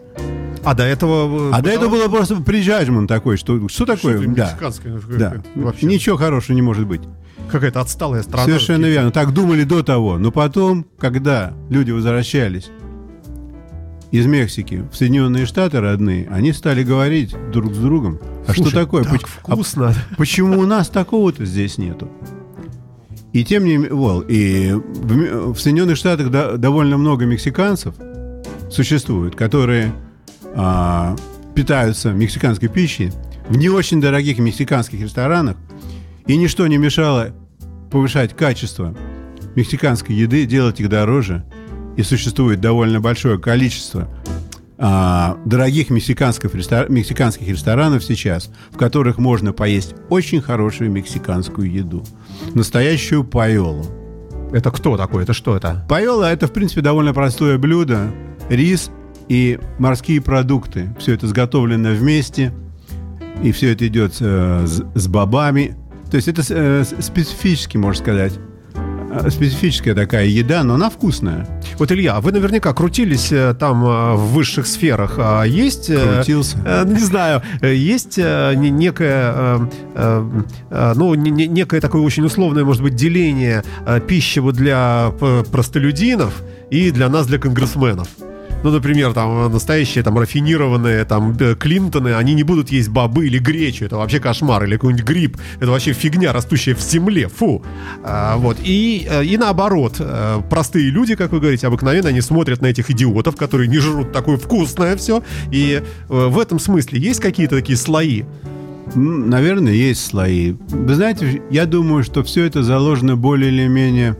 А 0.63 0.75
до 0.75 0.83
этого... 0.83 1.51
э, 1.51 1.53
А 1.55 1.63
до 1.63 1.71
этого 1.71 1.91
было 1.91 2.09
просто 2.09 2.37
прижажман 2.37 3.07
такой, 3.07 3.37
что, 3.37 3.69
что 3.69 3.87
такое? 3.87 4.19
Что-то 4.21 4.35
Да. 4.35 4.45
мексиканское, 4.47 5.01
Да. 5.17 5.35
вообще. 5.55 5.87
Ничего 5.87 6.17
хорошего 6.17 6.57
не 6.57 6.63
может 6.63 6.87
быть. 6.87 7.03
Какая-то 7.51 7.81
отсталая 7.81 8.23
страна. 8.23 8.45
Совершенно 8.45 8.87
верно. 8.87 9.13
Так 9.13 9.33
думали 9.33 9.63
до 9.63 9.85
того. 9.85 10.19
Но 10.19 10.33
потом, 10.33 10.85
когда 10.99 11.55
люди 11.71 11.93
возвращались 11.93 12.71
из 14.11 14.27
Мексики 14.27 14.85
в 14.93 14.97
Соединенные 14.97 15.47
Штаты 15.47 15.81
родные, 15.81 16.29
они 16.31 16.53
стали 16.53 16.83
говорить 16.83 17.35
друг 17.53 17.75
с 17.75 17.79
другом. 17.79 18.19
А 18.47 18.53
Слушай, 18.55 18.69
что 18.71 18.81
такое? 18.81 19.03
так 19.05 19.13
Поч- 19.13 19.23
а 19.45 19.53
вкусно. 19.55 19.95
почему 20.17 20.59
у 20.61 20.67
нас 20.67 20.89
такого-то 20.89 21.45
здесь 21.45 21.79
нету? 21.79 22.11
И 23.33 23.45
тем 23.45 23.65
не 23.65 23.77
менее, 23.77 23.93
вот, 23.93 24.27
и 24.31 24.73
в, 24.73 25.53
в 25.55 25.61
Соединенных 25.61 25.97
Штатах 25.97 26.31
да- 26.31 26.57
довольно 26.57 26.97
много 26.97 27.27
мексиканцев 27.27 27.95
существует, 28.71 29.35
которые 29.37 29.93
а, 30.55 31.15
питаются 31.55 32.13
мексиканской 32.13 32.69
пищей 32.69 33.13
в 33.49 33.57
не 33.59 33.69
очень 33.69 34.01
дорогих 34.01 34.39
мексиканских 34.39 35.01
ресторанах, 35.01 35.57
и 36.27 36.37
ничто 36.37 36.67
не 36.67 36.79
мешало 36.79 37.35
повышать 37.91 38.35
качество 38.35 38.97
мексиканской 39.55 40.15
еды, 40.15 40.47
делать 40.47 40.81
их 40.81 40.89
дороже, 40.89 41.45
и 41.97 42.03
существует 42.03 42.61
довольно 42.61 43.01
большое 43.01 43.39
количество 43.39 44.09
а, 44.79 45.39
дорогих 45.47 45.89
мексиканских, 45.91 46.55
рестор- 46.55 46.91
мексиканских 46.91 47.49
ресторанов 47.49 48.05
сейчас, 48.05 48.51
в 48.71 48.77
которых 48.77 49.19
можно 49.19 49.53
поесть 49.53 49.95
очень 50.11 50.41
хорошую 50.43 50.91
мексиканскую 50.91 51.71
еду. 51.71 52.05
Настоящую 52.55 53.25
пайолу. 53.25 53.87
Это 54.53 54.71
кто 54.71 54.97
такой? 54.97 55.23
Это 55.25 55.33
что 55.33 55.57
это? 55.57 55.85
Пайола– 55.89 56.31
это, 56.33 56.47
в 56.47 56.53
принципе, 56.53 56.81
довольно 56.83 57.13
простое 57.15 57.59
блюдо. 57.59 58.11
Рис 58.49 58.91
и 59.29 59.59
морские 59.79 60.21
продукты. 60.21 60.95
Все 61.01 61.15
это 61.15 61.27
сготовлено 61.27 61.91
вместе. 61.91 62.53
И 63.43 63.51
все 63.53 63.73
это 63.73 63.87
идет 63.89 64.17
э, 64.21 64.65
с, 64.67 64.83
с 64.95 65.09
бобами. 65.09 65.77
То 66.11 66.17
есть 66.17 66.29
это 66.29 66.43
э, 66.49 66.85
с- 66.85 67.05
специфически, 67.05 67.77
можно 67.77 68.03
сказать, 68.03 68.35
специфическая 69.31 69.95
такая 69.95 70.27
еда, 70.27 70.63
но 70.65 70.75
она 70.75 70.91
вкусная. 70.91 71.47
Вот, 71.79 71.91
Илья, 71.93 72.21
вы 72.21 72.33
наверняка 72.33 72.73
крутились 72.73 73.33
э, 73.33 73.55
там 73.59 73.85
э, 73.85 74.15
в 74.15 74.33
высших 74.33 74.67
сферах. 74.67 75.15
А 75.19 75.45
есть... 75.45 75.91
э, 75.91 76.17
Крутился. 76.17 76.59
э, 76.65 76.85
Не 76.87 76.99
знаю, 77.01 77.43
э, 77.61 77.75
есть 77.75 78.19
э, 78.19 78.55
не- 78.57 78.71
некое, 78.71 79.33
э, 79.35 79.59
э, 79.95 80.31
э, 80.71 80.93
ну, 80.97 81.15
не- 81.15 81.31
не- 81.31 81.47
некое 81.47 81.81
такое 81.81 82.03
очень 82.03 82.25
условное, 82.25 82.65
может 82.65 82.83
быть, 82.83 82.95
деление 82.95 83.63
э, 83.87 84.01
пищи 84.01 84.39
вот 84.41 84.55
для 84.57 85.13
простолюдинов 85.53 86.43
и 86.71 86.91
для 86.91 87.09
нас, 87.09 87.27
для 87.27 87.39
конгрессменов. 87.39 88.09
Ну, 88.63 88.71
например, 88.71 89.13
там 89.13 89.47
э, 89.47 89.49
настоящие 89.49 90.03
там 90.03 90.19
рафинированные 90.19 91.05
там 91.05 91.37
э, 91.39 91.55
Клинтоны, 91.55 92.15
они 92.15 92.35
не 92.35 92.43
будут 92.43 92.71
есть 92.71 92.89
бобы 92.89 93.27
или 93.27 93.39
гречу, 93.39 93.85
это 93.85 93.97
вообще 93.97 94.19
кошмар, 94.19 94.65
или 94.65 94.75
какой-нибудь 94.75 95.05
гриб, 95.05 95.37
это 95.61 95.71
вообще 95.71 95.93
фигня, 95.93 96.33
растущая 96.33 96.75
в 96.75 96.81
земле, 96.81 97.29
фу. 97.29 97.63
А, 98.03 98.37
вот, 98.37 98.57
и, 98.63 99.07
э, 99.09 99.25
и 99.25 99.37
наоборот, 99.37 100.01
простые 100.51 100.91
люди, 100.91 101.15
как 101.15 101.33
вы 101.33 101.41
говорите, 101.41 101.67
обыкновенно, 101.67 102.09
они 102.09 102.21
смотрят 102.21 102.61
на 102.63 102.67
этих 102.67 102.91
идиотов, 102.91 103.37
которые 103.37 103.69
не 103.69 103.79
жрут 103.79 104.13
такое 104.13 104.37
вкусное 104.37 104.97
все, 104.97 105.23
и 105.51 105.83
в 106.09 106.39
этом 106.39 106.59
смысле 106.59 106.99
есть 106.99 107.21
какие-то 107.21 107.57
такие 107.57 107.77
слои? 107.77 108.25
Наверное, 108.95 109.73
есть 109.73 110.07
слои. 110.07 110.55
Вы 110.69 110.95
знаете, 110.95 111.43
я 111.51 111.67
думаю, 111.67 112.05
что 112.05 112.23
все 112.23 112.45
это 112.45 112.63
заложено 112.63 113.17
более 113.17 113.51
или 113.51 113.67
менее 113.67 114.17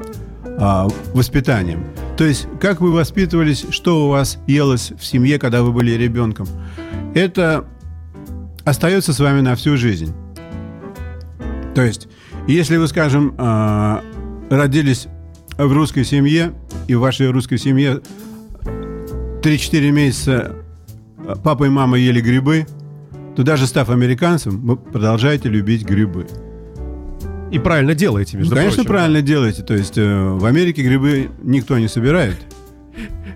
а, 0.59 0.89
воспитанием. 1.15 1.85
То 2.17 2.25
есть, 2.25 2.49
как 2.61 2.81
вы 2.81 2.93
воспитывались, 2.93 3.67
что 3.71 4.07
у 4.07 4.09
вас 4.11 4.39
елось 4.47 4.93
в 4.99 5.05
семье, 5.05 5.39
когда 5.39 5.63
вы 5.63 5.73
были 5.73 5.93
ребенком, 5.93 6.47
это 7.15 7.67
остается 8.65 9.13
с 9.13 9.21
вами 9.21 9.41
на 9.41 9.55
всю 9.55 9.77
жизнь. 9.77 10.15
То 11.75 11.83
есть, 11.83 12.09
если 12.49 12.79
вы, 12.79 12.89
скажем, 12.89 13.35
а, 13.37 14.03
родились 14.49 15.09
в 15.59 15.73
русской 15.73 16.05
семье, 16.05 16.55
и 16.89 16.95
в 16.95 17.01
вашей 17.01 17.31
русской 17.31 17.59
семье 17.59 18.01
3-4 19.43 19.91
месяца 19.91 20.57
а, 21.19 21.37
папа 21.37 21.65
и 21.65 21.69
мама 21.69 21.99
ели 21.99 22.21
грибы, 22.21 22.67
то 23.37 23.43
даже 23.43 23.67
став 23.67 23.91
американцем, 23.91 24.67
вы 24.67 24.77
продолжаете 24.77 25.51
любить 25.51 25.85
грибы. 25.85 26.27
И 27.51 27.59
правильно 27.59 27.95
делаете, 27.95 28.37
между 28.37 28.51
Ну, 28.55 28.57
Конечно, 28.57 28.77
прочим. 28.83 28.91
правильно 28.91 29.23
делаете. 29.23 29.63
То 29.63 29.75
есть 29.75 29.97
э, 29.97 30.29
в 30.31 30.45
Америке 30.45 30.83
грибы 30.83 31.31
никто 31.43 31.79
не 31.79 31.89
собирает. 31.89 32.37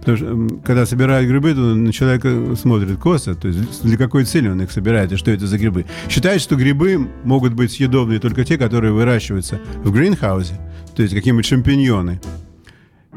Потому 0.00 0.16
что, 0.16 0.48
когда 0.64 0.86
собирают 0.86 1.28
грибы, 1.28 1.52
то 1.52 1.60
на 1.60 1.92
человека 1.92 2.56
смотрят 2.56 2.98
косо. 2.98 3.34
То 3.34 3.48
есть 3.48 3.82
для 3.84 3.96
какой 3.98 4.24
цели 4.24 4.48
он 4.48 4.60
их 4.62 4.70
собирает 4.72 5.12
и 5.12 5.16
что 5.16 5.30
это 5.30 5.46
за 5.46 5.58
грибы. 5.58 5.84
Считают, 6.08 6.42
что 6.42 6.56
грибы 6.56 7.06
могут 7.24 7.52
быть 7.52 7.70
съедобные 7.72 8.18
только 8.18 8.44
те, 8.44 8.56
которые 8.58 8.92
выращиваются 8.92 9.60
в 9.84 9.92
гринхаусе, 9.92 10.54
то 10.96 11.02
есть 11.02 11.14
какие-нибудь 11.14 11.44
шампиньоны. 11.46 12.20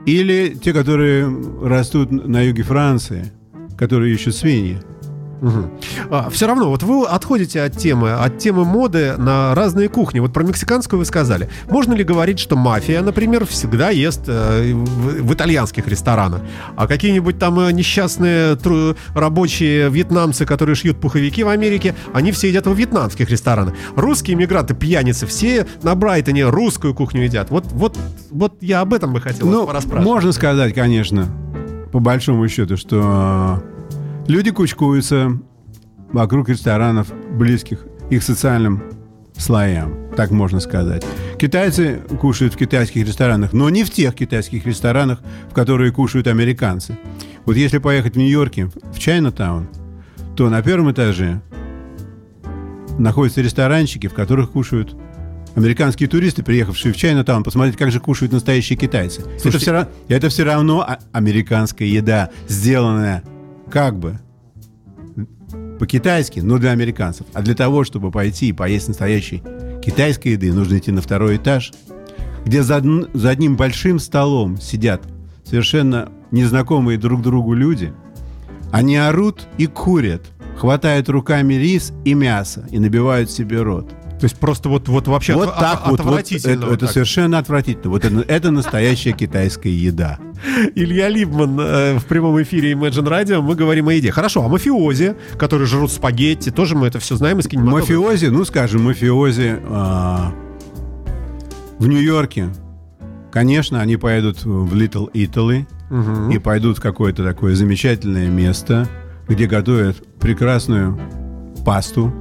Или 0.06 0.58
те, 0.62 0.74
которые 0.74 1.34
растут 1.64 2.12
на 2.12 2.42
юге 2.42 2.64
Франции, 2.64 3.32
которые 3.78 4.14
ищут 4.14 4.36
свиньи. 4.36 4.80
Все 6.32 6.48
равно, 6.48 6.70
вот 6.70 6.84
вы 6.84 7.06
отходите 7.06 7.62
от 7.62 7.78
темы, 7.78 8.12
от 8.14 8.38
темы 8.38 8.64
моды 8.66 9.16
на 9.18 9.54
разные 9.56 9.90
кухни. 9.90 10.20
Вот 10.20 10.32
про 10.32 10.44
мексиканскую 10.44 11.00
вы 11.00 11.06
сказали. 11.06 11.50
Можно 11.70 11.94
ли 11.94 12.04
говорить, 12.04 12.40
что 12.40 12.56
мафия, 12.56 13.02
например, 13.02 13.46
всегда 13.46 13.90
ест 13.90 14.22
э, 14.28 14.74
в, 14.74 15.24
в 15.24 15.34
итальянских 15.34 15.88
ресторанах? 15.88 16.42
А 16.76 16.88
какие-нибудь 16.88 17.40
там 17.40 17.60
э, 17.60 17.72
несчастные 17.72 18.56
тру- 18.56 18.96
рабочие 19.14 19.90
вьетнамцы, 19.90 20.46
которые 20.46 20.76
шьют 20.76 21.00
пуховики 21.02 21.44
в 21.44 21.50
Америке, 21.50 21.94
они 22.14 22.32
все 22.32 22.48
едят 22.50 22.66
в 22.68 22.74
вьетнамских 22.74 23.30
ресторанах. 23.30 23.74
Русские 23.96 24.36
иммигранты, 24.36 24.74
пьяницы, 24.76 25.26
все 25.28 25.68
на 25.82 25.96
Брайтоне 25.96 26.48
русскую 26.50 26.94
кухню 26.94 27.24
едят. 27.24 27.50
Вот, 27.50 27.66
вот, 27.72 27.98
вот 28.32 28.54
я 28.62 28.82
об 28.82 28.94
этом 28.94 29.12
бы 29.14 29.20
хотел 29.20 29.48
Ну, 29.48 29.66
вас 29.66 29.76
расспрашивать. 29.76 30.06
можно 30.06 30.32
сказать, 30.32 30.74
конечно, 30.74 31.28
по 31.92 32.00
большому 32.00 32.48
счету, 32.48 32.78
что 32.78 33.62
люди 34.28 34.52
кучкуются 34.52 35.38
вокруг 36.12 36.50
ресторанов, 36.50 37.12
близких 37.32 37.86
их 38.10 38.24
социальным 38.24 38.84
слоям, 39.38 39.96
так 40.16 40.32
можно 40.32 40.60
сказать. 40.60 41.04
Китайцы 41.40 42.02
кушают 42.20 42.54
в 42.54 42.58
китайских 42.58 43.06
ресторанах, 43.08 43.54
но 43.54 43.70
не 43.70 43.84
в 43.84 43.90
тех 43.90 44.14
китайских 44.14 44.66
ресторанах, 44.68 45.22
в 45.50 45.54
которые 45.54 45.92
кушают 45.92 46.28
американцы. 46.28 46.98
Вот 47.46 47.56
если 47.56 47.80
поехать 47.80 48.14
в 48.14 48.18
Нью-Йорке, 48.18 48.70
в 48.94 49.00
Чайнатаун, 49.00 49.68
то 50.36 50.50
на 50.50 50.62
первом 50.62 50.92
этаже 50.92 51.42
находятся 53.00 53.42
ресторанчики, 53.42 54.08
в 54.08 54.14
которых 54.14 54.52
кушают 54.52 54.96
американские 55.56 56.08
туристы, 56.08 56.44
приехавшие 56.44 56.94
в 56.94 56.98
Чайнатаун, 56.98 57.44
посмотреть, 57.44 57.76
как 57.78 57.92
же 57.92 58.00
кушают 58.00 58.32
настоящие 58.32 58.78
китайцы. 58.78 59.22
это, 59.22 59.30
Слушайте- 59.40 59.58
все, 59.66 59.72
ра- 59.72 59.88
это 60.08 60.30
все 60.30 60.44
равно 60.44 60.82
а- 60.82 61.00
американская 61.12 61.88
еда, 61.88 62.30
сделанная 62.48 63.24
как 63.74 63.98
бы 63.98 64.20
по-китайски, 65.80 66.42
но 66.42 66.60
для 66.60 66.70
американцев. 66.70 67.26
А 67.34 67.42
для 67.42 67.56
того, 67.56 67.84
чтобы 67.84 68.12
пойти 68.12 68.50
и 68.50 68.54
поесть 68.54 68.88
настоящей 68.88 69.42
китайской 69.84 70.34
еды, 70.34 70.54
нужно 70.54 70.78
идти 70.78 70.92
на 70.92 71.02
второй 71.02 71.38
этаж, 71.38 71.74
где 72.46 72.62
за, 72.62 72.84
за 73.14 73.30
одним 73.32 73.58
большим 73.58 73.98
столом 73.98 74.62
сидят 74.62 75.02
совершенно 75.44 76.12
незнакомые 76.30 77.00
друг 77.00 77.24
другу 77.24 77.56
люди. 77.56 77.92
Они 78.72 78.96
орут 78.96 79.48
и 79.58 79.66
курят, 79.66 80.22
хватают 80.56 81.10
руками 81.10 81.56
рис 81.56 81.94
и 82.06 82.14
мясо 82.14 82.68
и 82.70 82.78
набивают 82.78 83.32
себе 83.32 83.64
рот. 83.64 83.92
То 84.24 84.26
есть 84.28 84.38
просто 84.38 84.70
вот, 84.70 84.88
вот 84.88 85.10
вообще 85.10 85.34
Вот 85.34 85.50
от- 85.50 85.60
так 85.60 85.82
от- 85.82 85.88
вот, 85.90 86.00
вот 86.00 86.08
отвратительно. 86.08 86.52
это, 86.54 86.62
вот 86.62 86.74
это 86.76 86.86
так. 86.86 86.94
совершенно 86.94 87.40
отвратительно. 87.40 87.90
Вот 87.90 88.06
это, 88.06 88.22
это 88.22 88.52
настоящая 88.52 89.12
китайская 89.12 89.70
еда. 89.70 90.18
Илья 90.76 91.10
Либман 91.10 91.60
э, 91.60 91.98
в 92.00 92.06
прямом 92.06 92.42
эфире 92.42 92.72
Imagine 92.72 93.04
Radio. 93.06 93.42
Мы 93.42 93.56
говорим 93.56 93.90
о 93.90 93.94
еде. 93.94 94.12
Хорошо, 94.12 94.46
а 94.46 94.48
мафиози, 94.48 95.18
которые 95.38 95.68
жрут 95.68 95.92
спагетти, 95.92 96.52
тоже 96.52 96.74
мы 96.78 96.88
это 96.88 97.00
все 97.00 97.18
знаем 97.18 97.40
из 97.40 97.48
кинематографа. 97.50 97.82
Мафиози, 97.92 98.28
ну 98.28 98.46
скажем, 98.46 98.84
мафиози 98.86 99.58
а, 99.68 100.32
в 101.80 101.86
Нью-Йорке, 101.86 102.48
конечно, 103.30 103.82
они 103.82 103.98
поедут 103.98 104.46
в 104.46 104.74
Little 104.74 105.12
Italy 105.12 105.66
и 106.34 106.40
пойдут 106.40 106.78
в 106.78 106.82
какое-то 106.82 107.26
такое 107.26 107.56
замечательное 107.56 108.30
место, 108.30 108.88
где 109.28 109.48
готовят 109.48 109.98
прекрасную 110.22 110.98
пасту, 111.66 112.14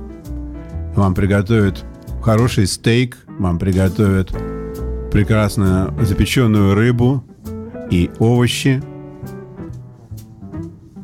вам 0.97 1.15
приготовят 1.15 1.85
хороший 2.23 2.67
стейк, 2.67 3.19
вам 3.39 3.59
приготовят 3.59 4.31
прекрасно 5.11 5.95
запеченную 6.01 6.75
рыбу 6.75 7.25
и 7.91 8.11
овощи. 8.19 8.83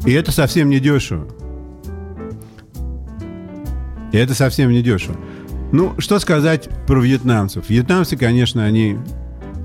И 0.06 0.12
это 0.12 0.32
совсем 0.32 0.70
не 0.70 0.80
дешево. 0.80 1.26
И 4.12 4.16
это 4.16 4.34
совсем 4.34 4.70
не 4.70 4.82
дешево. 4.82 5.16
Ну, 5.70 5.92
что 5.98 6.18
сказать 6.18 6.68
про 6.86 7.00
вьетнамцев? 7.00 7.68
Вьетнамцы, 7.68 8.16
конечно, 8.16 8.64
они... 8.64 8.96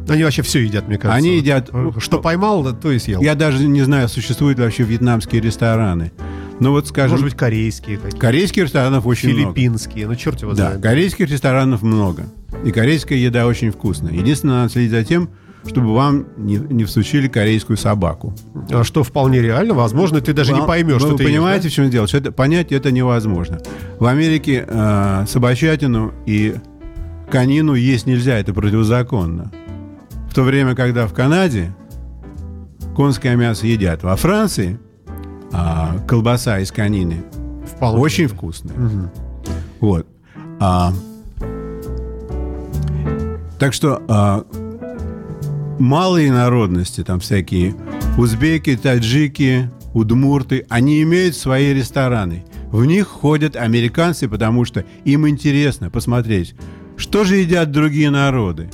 Они 0.10 0.22
вообще 0.26 0.42
все 0.42 0.60
едят, 0.60 0.90
мне 0.90 0.98
кажется. 0.98 1.16
Они 1.18 1.38
едят- 1.38 1.70
Что 2.00 2.20
поймал, 2.20 2.74
то 2.74 2.92
и 2.92 3.00
съел. 3.00 3.22
Я 3.22 3.36
даже 3.36 3.66
не 3.66 3.84
знаю, 3.84 4.10
существуют 4.10 4.58
ли 4.58 4.66
вообще 4.66 4.84
вьетнамские 4.84 5.40
рестораны. 5.42 6.12
Ну 6.64 6.72
вот, 6.72 6.88
скажем, 6.88 7.12
Может 7.12 7.26
быть, 7.26 7.36
корейские 7.36 7.98
какие-то, 7.98 8.18
корейских 8.18 8.64
ресторанов 8.64 9.06
очень 9.06 9.30
много. 9.34 9.54
филиппинские, 9.54 10.08
ну 10.08 10.16
черт 10.16 10.42
его 10.42 10.52
Да, 10.54 10.68
знает. 10.68 10.82
корейских 10.82 11.30
ресторанов 11.30 11.82
много. 11.82 12.24
И 12.64 12.72
корейская 12.72 13.18
еда 13.18 13.48
очень 13.48 13.70
вкусная. 13.72 14.14
Единственное, 14.14 14.62
надо 14.62 14.70
следить 14.72 14.92
за 14.92 15.04
тем, 15.04 15.30
чтобы 15.68 15.94
вам 15.94 16.26
не, 16.38 16.56
не 16.56 16.86
всучили 16.86 17.28
корейскую 17.28 17.76
собаку. 17.76 18.34
А 18.72 18.86
Что 18.86 19.04
вполне 19.04 19.42
реально, 19.42 19.74
возможно, 19.74 20.22
ты 20.22 20.32
даже 20.32 20.54
не 20.54 20.60
Вам- 20.60 20.68
поймешь, 20.68 21.02
вы 21.02 21.08
что 21.10 21.18
ты 21.18 21.24
ешь, 21.24 21.32
понимаете, 21.32 21.64
да? 21.64 21.70
в 21.70 21.72
чем 21.74 21.90
дело? 21.90 22.08
Что 22.08 22.18
это, 22.20 22.32
понять 22.32 22.72
это 22.72 22.92
невозможно. 22.92 23.60
В 24.00 24.06
Америке 24.06 24.66
э, 24.66 25.26
собачатину 25.28 26.14
и 26.26 26.56
конину 27.30 27.74
есть 27.74 28.06
нельзя, 28.06 28.38
это 28.40 28.54
противозаконно. 28.54 29.52
В 30.30 30.34
то 30.34 30.44
время, 30.44 30.76
когда 30.76 31.08
в 31.08 31.14
Канаде 31.14 31.76
конское 32.96 33.36
мясо 33.36 33.68
едят. 33.68 34.04
Во 34.04 34.16
Франции 34.16 34.80
а, 35.54 35.98
колбаса 36.08 36.60
из 36.60 36.72
конины 36.72 37.24
Вполне. 37.66 38.02
очень 38.02 38.28
вкусная. 38.28 38.76
Вот. 39.80 40.08
А, 40.60 40.94
так 43.60 43.74
что 43.74 44.02
а, 44.08 44.46
малые 45.80 46.32
народности, 46.32 47.04
там 47.04 47.20
всякие 47.20 47.76
узбеки, 48.18 48.76
таджики, 48.76 49.70
удмурты, 49.94 50.66
они 50.70 51.02
имеют 51.04 51.36
свои 51.36 51.74
рестораны. 51.74 52.46
В 52.72 52.86
них 52.86 53.08
ходят 53.08 53.56
американцы, 53.56 54.28
потому 54.28 54.66
что 54.66 54.84
им 55.06 55.28
интересно 55.28 55.90
посмотреть, 55.92 56.56
что 56.98 57.24
же 57.24 57.36
едят 57.36 57.72
другие 57.72 58.10
народы. 58.10 58.70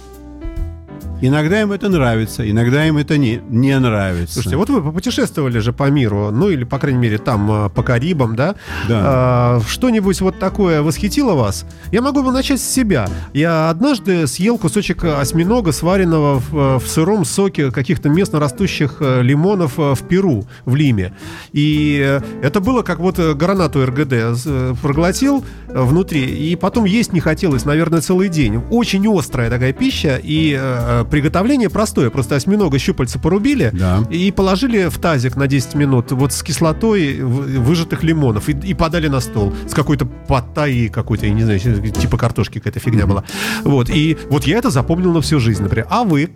Иногда 1.22 1.62
им 1.62 1.72
это 1.72 1.90
нравится, 1.90 2.50
иногда 2.50 2.86
им 2.86 2.98
это 2.98 3.18
не, 3.18 3.42
не 3.50 3.78
нравится. 3.78 4.36
Слушайте, 4.36 4.58
вот 4.58 4.70
вы 4.70 4.82
попутешествовали 4.82 5.60
же 5.60 5.74
по 5.74 5.90
миру, 5.90 6.32
ну 6.32 6.50
или, 6.50 6.64
по 6.64 6.80
крайней 6.80 7.00
мере, 7.00 7.18
там, 7.18 7.52
а, 7.52 7.70
по 7.70 7.84
Карибам, 7.84 8.36
да? 8.36 8.56
Да. 8.88 9.02
А, 9.04 9.62
Что-нибудь 9.68 10.22
вот 10.22 10.40
такое 10.40 10.82
восхитило 10.82 11.34
вас? 11.34 11.66
Я 11.92 12.02
могу 12.02 12.24
бы 12.24 12.32
начать 12.32 12.62
с 12.62 12.68
себя. 12.68 13.08
Я 13.34 13.70
однажды 13.70 14.28
съел 14.28 14.58
кусочек 14.58 15.04
осьминога, 15.04 15.72
сваренного 15.72 16.40
в, 16.40 16.80
в 16.80 16.88
сыром 16.88 17.26
соке 17.26 17.72
каких-то 17.72 18.10
местно 18.10 18.40
растущих 18.40 18.98
э, 19.00 19.22
лимонов 19.22 19.74
э, 19.78 19.96
в 19.96 20.08
Перу, 20.08 20.46
в 20.66 20.76
Лиме. 20.76 21.14
И 21.52 22.00
э, 22.02 22.22
это 22.42 22.62
было 22.62 22.82
как 22.82 23.00
вот 23.00 23.20
э, 23.20 23.34
гранату 23.34 23.86
РГД 23.86 24.14
э, 24.14 24.74
проглотил 24.82 25.44
э, 25.68 25.82
внутри, 25.82 26.24
и 26.24 26.56
потом 26.56 26.86
есть 26.86 27.14
не 27.14 27.20
хотелось, 27.20 27.66
наверное, 27.66 28.02
целый 28.02 28.30
день. 28.30 28.62
Очень 28.70 29.06
острая 29.08 29.50
такая 29.50 29.74
пища, 29.74 30.20
и 30.22 30.58
э, 30.60 31.06
приготовление 31.10 31.70
простое. 31.70 32.10
Просто 32.10 32.36
осьминога 32.36 32.80
щупальца 32.80 33.20
порубили, 33.20 33.70
Да. 33.74 34.04
и 34.10 34.32
положили 34.32 34.88
в 34.90 34.98
тазик 35.00 35.36
на 35.36 35.48
10 35.48 35.76
минут 35.76 36.12
вот 36.12 36.32
с 36.34 36.44
кислотой 36.44 37.20
выжатых 37.22 38.04
лимонов 38.04 38.50
и, 38.50 38.52
и 38.52 38.74
подали 38.74 39.08
на 39.08 39.20
стол 39.20 39.54
с 39.68 39.74
какой-то 39.74 40.06
паттайей 40.06 40.90
какой-то, 40.90 41.26
я 41.26 41.34
не 41.34 41.44
знаю, 41.44 41.60
типа 41.60 42.18
картошки 42.18 42.60
какая-то 42.60 42.80
фигня 42.80 43.06
была. 43.08 43.24
Вот, 43.64 43.90
и 43.90 44.18
вот 44.30 44.46
я 44.46 44.58
это 44.58 44.70
запомнил 44.70 45.12
на 45.14 45.22
всю 45.22 45.40
жизнь, 45.40 45.64
например. 45.64 45.88
А 45.90 46.04
вы? 46.04 46.30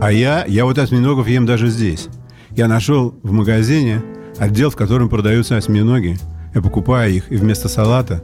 А 0.00 0.12
я, 0.12 0.44
я 0.46 0.64
вот 0.64 0.78
осьминогов 0.78 1.28
ем 1.28 1.46
даже 1.46 1.68
здесь. 1.68 2.08
Я 2.50 2.68
нашел 2.68 3.14
в 3.22 3.32
магазине 3.32 4.02
отдел, 4.38 4.70
в 4.70 4.76
котором 4.76 5.08
продаются 5.08 5.56
осьминоги. 5.56 6.18
Я 6.54 6.60
покупаю 6.60 7.12
их, 7.12 7.30
и 7.32 7.36
вместо 7.36 7.68
салата 7.68 8.22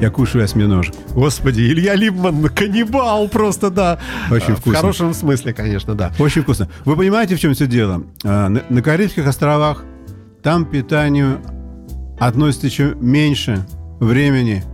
я 0.00 0.10
кушаю 0.10 0.44
осьминожек. 0.44 0.94
Господи, 1.14 1.60
Илья 1.60 1.94
Либман, 1.94 2.48
каннибал 2.48 3.28
просто, 3.28 3.70
да. 3.70 3.98
Очень 4.30 4.52
А, 4.52 4.56
В 4.56 4.60
вкусно. 4.60 4.78
хорошем 4.80 5.14
смысле, 5.14 5.52
конечно, 5.52 5.94
да. 5.94 6.12
Очень 6.18 6.42
вкусно. 6.42 6.68
Вы 6.84 6.96
понимаете, 6.96 7.36
в 7.36 7.40
чем 7.40 7.54
все 7.54 7.66
дело? 7.66 8.02
А, 8.24 8.48
На, 8.48 8.62
на 8.68 8.82
Карибских 8.82 9.26
островах 9.26 9.84
там 10.42 10.64
питанию 10.64 11.40
относится 12.18 12.66
еще 12.66 12.94
меньше 13.00 13.64
времени, 14.00 14.64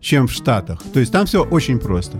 чем 0.00 0.26
в 0.26 0.32
Штатах. 0.32 0.82
То 0.92 1.00
есть 1.00 1.12
там 1.12 1.26
все 1.26 1.42
очень 1.44 1.78
просто. 1.78 2.16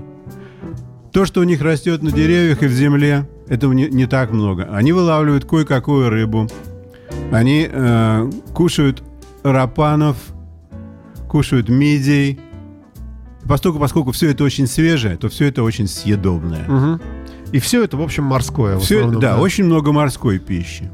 То, 1.13 1.27
что 1.27 1.41
у 1.41 1.45
них 1.45 1.61
растет 1.61 2.03
на 2.03 2.11
деревьях 2.11 2.63
и 2.63 2.67
в 2.67 2.73
земле, 2.73 3.29
этого 3.49 3.73
не, 3.73 3.87
не 3.89 4.07
так 4.07 4.33
много. 4.33 4.69
Они 4.73 4.93
вылавливают 4.93 5.45
кое-какую 5.45 6.09
рыбу. 6.09 6.49
Они 7.31 7.69
э, 7.71 8.31
кушают 8.55 9.03
рапанов, 9.43 10.17
кушают 11.29 11.69
мидий. 11.69 12.39
Поскольку, 13.49 13.79
поскольку 13.81 14.13
все 14.13 14.31
это 14.31 14.45
очень 14.45 14.67
свежее, 14.67 15.17
то 15.17 15.29
все 15.29 15.47
это 15.47 15.63
очень 15.63 15.89
съедобное. 15.89 16.65
Мгм. 16.69 17.01
И 17.53 17.59
все 17.59 17.83
это, 17.85 17.97
в 17.97 18.03
общем, 18.03 18.25
морское. 18.25 18.77
в 18.77 18.81
Всё 18.83 18.97
это- 18.99 19.09
основном, 19.09 19.21
да, 19.21 19.39
очень 19.41 19.65
много 19.65 19.93
морской 19.93 20.39
пищи. 20.39 20.91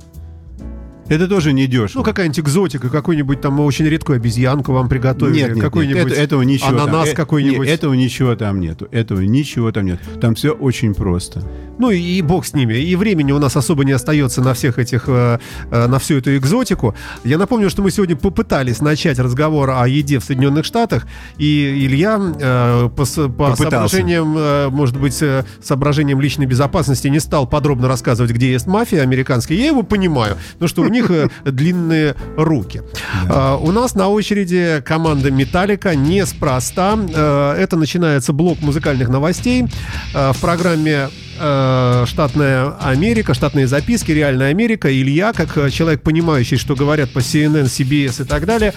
Это 1.08 1.26
тоже 1.28 1.52
не 1.52 1.62
Ну, 1.64 1.68
дешево. 1.86 2.02
какая-нибудь 2.02 2.40
экзотика, 2.40 2.88
какой-нибудь 2.90 3.40
там 3.40 3.58
очень 3.60 3.86
редкую 3.86 4.16
обезьянку 4.16 4.72
вам 4.72 4.88
приготовили. 4.88 5.36
нет, 5.36 5.46
нет, 5.48 5.56
нет, 5.56 5.64
какой-нибудь 5.64 6.12
это- 6.12 6.20
этого 6.20 6.42
ничего 6.42 6.70
там- 6.70 6.80
ананас 6.88 7.08
э, 7.10 7.14
какой-нибудь. 7.14 7.66
нет, 7.66 7.74
этого 7.78 7.94
ничего 7.94 8.34
там 8.36 8.60
нету. 8.60 8.88
Этого 8.90 9.20
ничего 9.20 9.72
там 9.72 9.86
нет. 9.86 10.00
Там 10.20 10.34
все 10.34 10.50
очень 10.50 10.94
просто. 10.94 11.42
Ну 11.78 11.90
и, 11.90 11.98
и 12.00 12.22
бог 12.22 12.44
с 12.44 12.54
ними. 12.54 12.74
И 12.74 12.96
времени 12.96 13.32
у 13.32 13.38
нас 13.38 13.56
особо 13.56 13.84
не 13.84 13.92
остается 13.92 14.42
на 14.42 14.52
всех 14.54 14.78
этих, 14.78 15.04
э, 15.06 15.38
э, 15.70 15.86
на 15.86 15.98
всю 15.98 16.16
эту 16.16 16.36
экзотику. 16.36 16.94
Я 17.24 17.38
напомню, 17.38 17.70
что 17.70 17.82
мы 17.82 17.90
сегодня 17.90 18.16
попытались 18.16 18.80
начать 18.80 19.18
разговор 19.18 19.70
о 19.70 19.86
еде 19.88 20.18
в 20.18 20.24
Соединенных 20.24 20.64
Штатах, 20.64 21.06
и 21.38 21.86
Илья 21.86 22.18
э, 22.40 22.88
по, 22.94 23.04
по 23.28 23.56
соображениям, 23.56 24.34
э, 24.36 24.68
может 24.70 24.98
быть, 24.98 25.20
э, 25.22 25.44
соображениям 25.62 26.20
личной 26.20 26.46
безопасности 26.46 27.08
не 27.08 27.20
стал 27.20 27.46
подробно 27.46 27.88
рассказывать, 27.88 28.32
где 28.32 28.50
есть 28.52 28.66
мафия 28.66 29.02
американская. 29.02 29.56
Я 29.56 29.66
его 29.68 29.82
понимаю, 29.82 30.36
потому 30.54 30.68
что 30.68 30.82
у 30.82 30.88
них 30.88 30.97
э, 31.08 31.28
длинные 31.44 32.14
руки. 32.36 32.82
А, 33.28 33.56
У 33.56 33.72
нас 33.72 33.94
на 33.94 34.08
очереди 34.08 34.82
команда 34.84 35.30
Металлика 35.30 35.94
неспроста. 35.94 36.98
Э, 37.14 37.54
Это 37.58 37.76
начинается 37.76 38.32
блок 38.32 38.60
музыкальных 38.60 39.08
новостей 39.08 39.66
э, 40.14 40.32
в 40.32 40.40
программе 40.40 41.08
«Штатная 41.38 42.74
Америка», 42.80 43.32
«Штатные 43.32 43.68
записки», 43.68 44.10
«Реальная 44.10 44.48
Америка». 44.48 44.92
Илья, 44.92 45.32
как 45.32 45.70
человек, 45.70 46.02
понимающий, 46.02 46.56
что 46.56 46.74
говорят 46.74 47.12
по 47.12 47.20
CNN, 47.20 47.66
CBS 47.66 48.22
и 48.22 48.26
так 48.26 48.44
далее, 48.44 48.74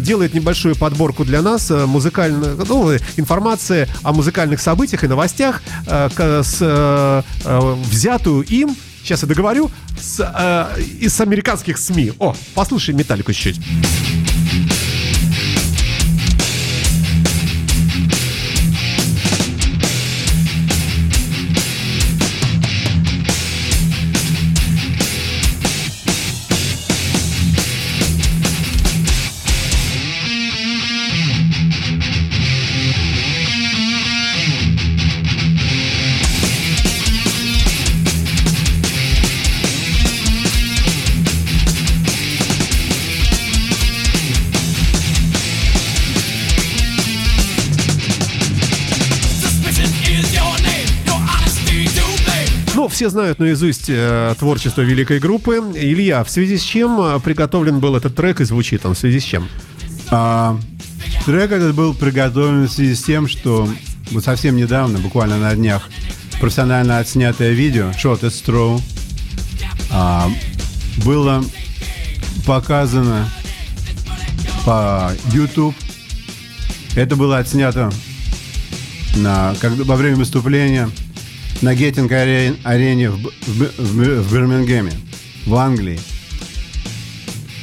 делает 0.00 0.34
небольшую 0.34 0.74
подборку 0.74 1.24
для 1.24 1.40
нас 1.40 1.70
музыкальной 1.70 2.56
ну, 2.68 2.90
информации 3.16 3.86
о 4.02 4.12
музыкальных 4.12 4.60
событиях 4.60 5.04
и 5.04 5.06
новостях, 5.06 5.62
с, 5.86 7.24
взятую 7.44 8.42
им 8.42 8.74
Сейчас 9.02 9.22
я 9.22 9.28
договорю. 9.28 9.70
С, 10.00 10.20
э, 10.20 10.80
из 11.00 11.20
американских 11.20 11.78
СМИ. 11.78 12.12
О, 12.18 12.34
послушай 12.54 12.94
Металлику 12.94 13.32
чуть-чуть. 13.32 13.60
Все 53.00 53.08
знают 53.08 53.38
наизусть 53.38 53.86
э, 53.88 54.34
творчество 54.38 54.82
великой 54.82 55.20
группы. 55.20 55.56
Илья, 55.74 56.22
в 56.22 56.28
связи 56.28 56.58
с 56.58 56.62
чем 56.62 57.00
э, 57.00 57.18
приготовлен 57.20 57.80
был 57.80 57.96
этот 57.96 58.14
трек 58.14 58.42
и 58.42 58.44
звучит 58.44 58.84
он? 58.84 58.94
В 58.94 58.98
связи 58.98 59.20
с 59.20 59.22
чем? 59.22 59.48
А, 60.10 60.60
трек 61.24 61.50
этот 61.50 61.74
был 61.74 61.94
приготовлен 61.94 62.68
в 62.68 62.70
связи 62.70 62.94
с 62.94 63.02
тем, 63.02 63.26
что 63.26 63.66
вот 64.10 64.22
совсем 64.22 64.54
недавно, 64.54 64.98
буквально 64.98 65.38
на 65.38 65.54
днях, 65.54 65.88
профессионально 66.42 66.98
отснятое 66.98 67.52
видео 67.52 67.88
Shot 67.92 68.20
at 68.20 68.32
Straw 68.32 68.78
а, 69.90 70.30
было 71.02 71.42
показано 72.46 73.30
по 74.66 75.10
YouTube. 75.32 75.74
Это 76.96 77.16
было 77.16 77.38
отснято 77.38 77.90
на, 79.16 79.54
как, 79.58 79.72
во 79.72 79.96
время 79.96 80.16
выступления 80.16 80.90
на 81.62 81.74
Геттинг 81.74 82.10
аре- 82.12 82.56
арене 82.64 83.10
в, 83.10 83.16
в 83.18 83.70
в 83.78 84.22
в 84.22 84.32
Бирмингеме, 84.32 84.92
в 85.46 85.54
Англии. 85.54 86.00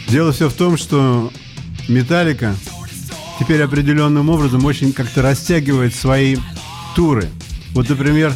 Дело 0.07 0.31
все 0.31 0.49
в 0.49 0.53
том, 0.53 0.77
что 0.77 1.31
Металлика 1.87 2.55
теперь 3.39 3.61
определенным 3.61 4.29
образом 4.29 4.63
очень 4.65 4.93
как-то 4.93 5.21
растягивает 5.21 5.93
свои 5.95 6.37
туры. 6.95 7.29
Вот, 7.73 7.89
например, 7.89 8.33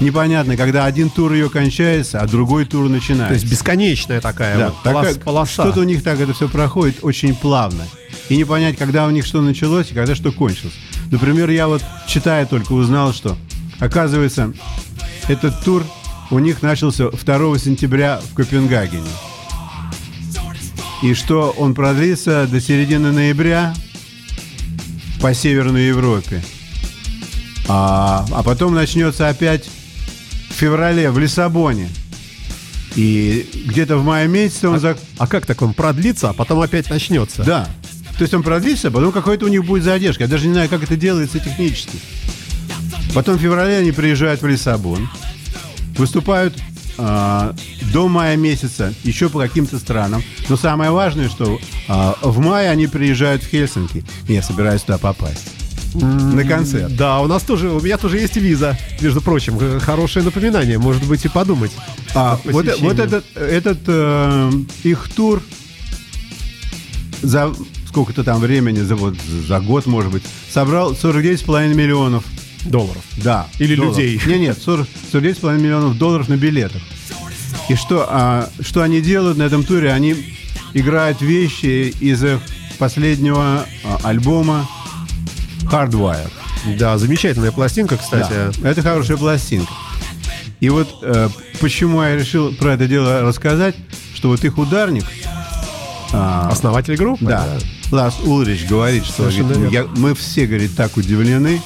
непонятно, 0.00 0.56
когда 0.56 0.84
один 0.84 1.10
тур 1.10 1.32
ее 1.32 1.48
кончается, 1.48 2.20
а 2.20 2.26
другой 2.26 2.64
тур 2.66 2.88
начинается. 2.88 3.28
То 3.28 3.34
есть 3.34 3.46
бесконечная 3.50 4.20
такая 4.20 4.58
Да, 4.58 4.66
вот 4.68 4.82
такая- 4.82 5.14
полос- 5.14 5.20
полоса. 5.20 5.62
Что-то 5.64 5.80
у 5.80 5.84
них 5.84 6.02
так 6.02 6.20
это 6.20 6.32
все 6.34 6.48
проходит 6.48 6.98
очень 7.02 7.34
плавно. 7.34 7.84
И 8.28 8.36
не 8.36 8.44
понять, 8.44 8.76
когда 8.76 9.06
у 9.06 9.10
них 9.10 9.24
что 9.24 9.40
началось 9.40 9.90
и 9.90 9.94
когда 9.94 10.14
что 10.14 10.32
кончилось. 10.32 10.74
Например, 11.10 11.48
я 11.50 11.68
вот 11.68 11.82
читая 12.08 12.44
только 12.46 12.72
узнал, 12.72 13.12
что 13.14 13.36
оказывается 13.80 14.52
этот 15.28 15.62
тур 15.64 15.84
у 16.30 16.38
них 16.38 16.62
начался 16.62 17.10
2 17.10 17.58
сентября 17.58 18.20
в 18.30 18.34
Копенгагене. 18.34 19.08
И 21.02 21.14
что 21.14 21.50
он 21.56 21.74
продлится 21.74 22.46
до 22.50 22.60
середины 22.60 23.12
ноября 23.12 23.74
по 25.20 25.34
Северной 25.34 25.86
Европе. 25.86 26.42
А, 27.68 28.24
а 28.32 28.42
потом 28.42 28.74
начнется 28.74 29.28
опять 29.28 29.68
в 30.50 30.54
феврале 30.54 31.10
в 31.10 31.18
Лиссабоне. 31.18 31.88
И 32.94 33.46
где-то 33.66 33.98
в 33.98 34.04
мае 34.04 34.26
месяце 34.26 34.68
он 34.68 34.76
зак- 34.76 34.98
А 35.18 35.26
как 35.26 35.44
так 35.44 35.60
он 35.60 35.74
продлится, 35.74 36.30
а 36.30 36.32
потом 36.32 36.60
опять 36.60 36.88
начнется? 36.88 37.44
да. 37.44 37.68
То 38.16 38.22
есть 38.22 38.32
он 38.32 38.42
продлится, 38.42 38.88
а 38.88 38.90
потом 38.90 39.12
какой-то 39.12 39.44
у 39.44 39.48
них 39.48 39.66
будет 39.66 39.84
задержка. 39.84 40.24
Я 40.24 40.28
даже 40.28 40.46
не 40.46 40.54
знаю, 40.54 40.70
как 40.70 40.82
это 40.82 40.96
делается 40.96 41.38
технически. 41.38 41.98
Потом 43.16 43.36
в 43.36 43.40
феврале 43.40 43.78
они 43.78 43.92
приезжают 43.92 44.42
в 44.42 44.46
Лиссабон, 44.46 45.08
выступают 45.96 46.54
а, 46.98 47.54
до 47.90 48.08
мая 48.08 48.36
месяца 48.36 48.92
еще 49.04 49.30
по 49.30 49.38
каким-то 49.40 49.78
странам. 49.78 50.22
Но 50.50 50.58
самое 50.58 50.90
важное, 50.90 51.30
что 51.30 51.58
а, 51.88 52.14
в 52.20 52.40
мае 52.40 52.68
они 52.68 52.86
приезжают 52.86 53.42
в 53.42 53.48
Хельсинки. 53.48 54.04
И 54.28 54.34
я 54.34 54.42
собираюсь 54.42 54.82
туда 54.82 54.98
попасть. 54.98 55.48
На 55.94 56.44
концерт. 56.44 56.94
Да, 56.94 57.20
у 57.20 57.26
нас 57.26 57.42
тоже, 57.42 57.70
у 57.70 57.80
меня 57.80 57.96
тоже 57.96 58.18
есть 58.18 58.36
виза, 58.36 58.76
между 59.00 59.22
прочим. 59.22 59.80
Хорошее 59.80 60.22
напоминание, 60.22 60.76
может 60.76 61.04
быть, 61.04 61.24
и 61.24 61.30
подумать. 61.30 61.72
А, 62.14 62.38
вот, 62.44 62.66
э- 62.66 62.76
вот 62.80 62.98
этот, 62.98 63.24
этот 63.34 63.78
э, 63.86 64.52
их 64.82 65.08
тур 65.08 65.42
за 67.22 67.50
сколько-то 67.88 68.24
там 68.24 68.40
времени, 68.40 68.80
за, 68.80 68.94
вот, 68.94 69.14
за 69.48 69.58
год, 69.60 69.86
может 69.86 70.12
быть, 70.12 70.22
собрал 70.50 70.92
49,5 70.92 71.72
миллионов 71.72 72.22
долларов. 72.70 73.02
Да. 73.16 73.46
Или 73.58 73.74
долларов. 73.76 73.96
людей. 73.98 74.20
Не, 74.26 74.38
нет, 74.38 74.58
40 74.62 74.86
49,5 75.12 75.58
миллионов 75.58 75.98
долларов 75.98 76.28
на 76.28 76.36
билетах. 76.36 76.82
И 77.68 77.74
что, 77.74 78.06
а, 78.08 78.48
что 78.60 78.82
они 78.82 79.00
делают 79.00 79.38
на 79.38 79.44
этом 79.44 79.64
туре? 79.64 79.92
Они 79.92 80.14
играют 80.74 81.20
вещи 81.20 81.88
из 82.00 82.22
их 82.22 82.40
последнего 82.78 83.66
а, 83.84 83.98
альбома 84.04 84.68
Hardwire. 85.62 86.30
Да, 86.78 86.98
замечательная 86.98 87.52
пластинка, 87.52 87.96
кстати. 87.96 88.32
Да, 88.60 88.68
это 88.70 88.82
хорошая 88.82 89.16
пластинка. 89.16 89.72
И 90.58 90.68
вот 90.70 90.88
э, 91.02 91.28
почему 91.60 92.02
я 92.02 92.16
решил 92.16 92.52
про 92.54 92.72
это 92.74 92.88
дело 92.88 93.20
рассказать, 93.20 93.76
что 94.14 94.28
вот 94.28 94.42
их 94.44 94.56
ударник, 94.58 95.04
а, 96.12 96.48
Основатель 96.50 96.96
группы. 96.96 97.24
да, 97.26 97.46
Лас 97.92 98.18
Улрич 98.24 98.66
говорит, 98.66 99.04
что 99.04 99.24
говорит, 99.24 99.70
я- 99.70 99.84
мы 99.96 100.14
все, 100.14 100.46
говорит, 100.46 100.74
так 100.74 100.96
удивлены, 100.96 101.60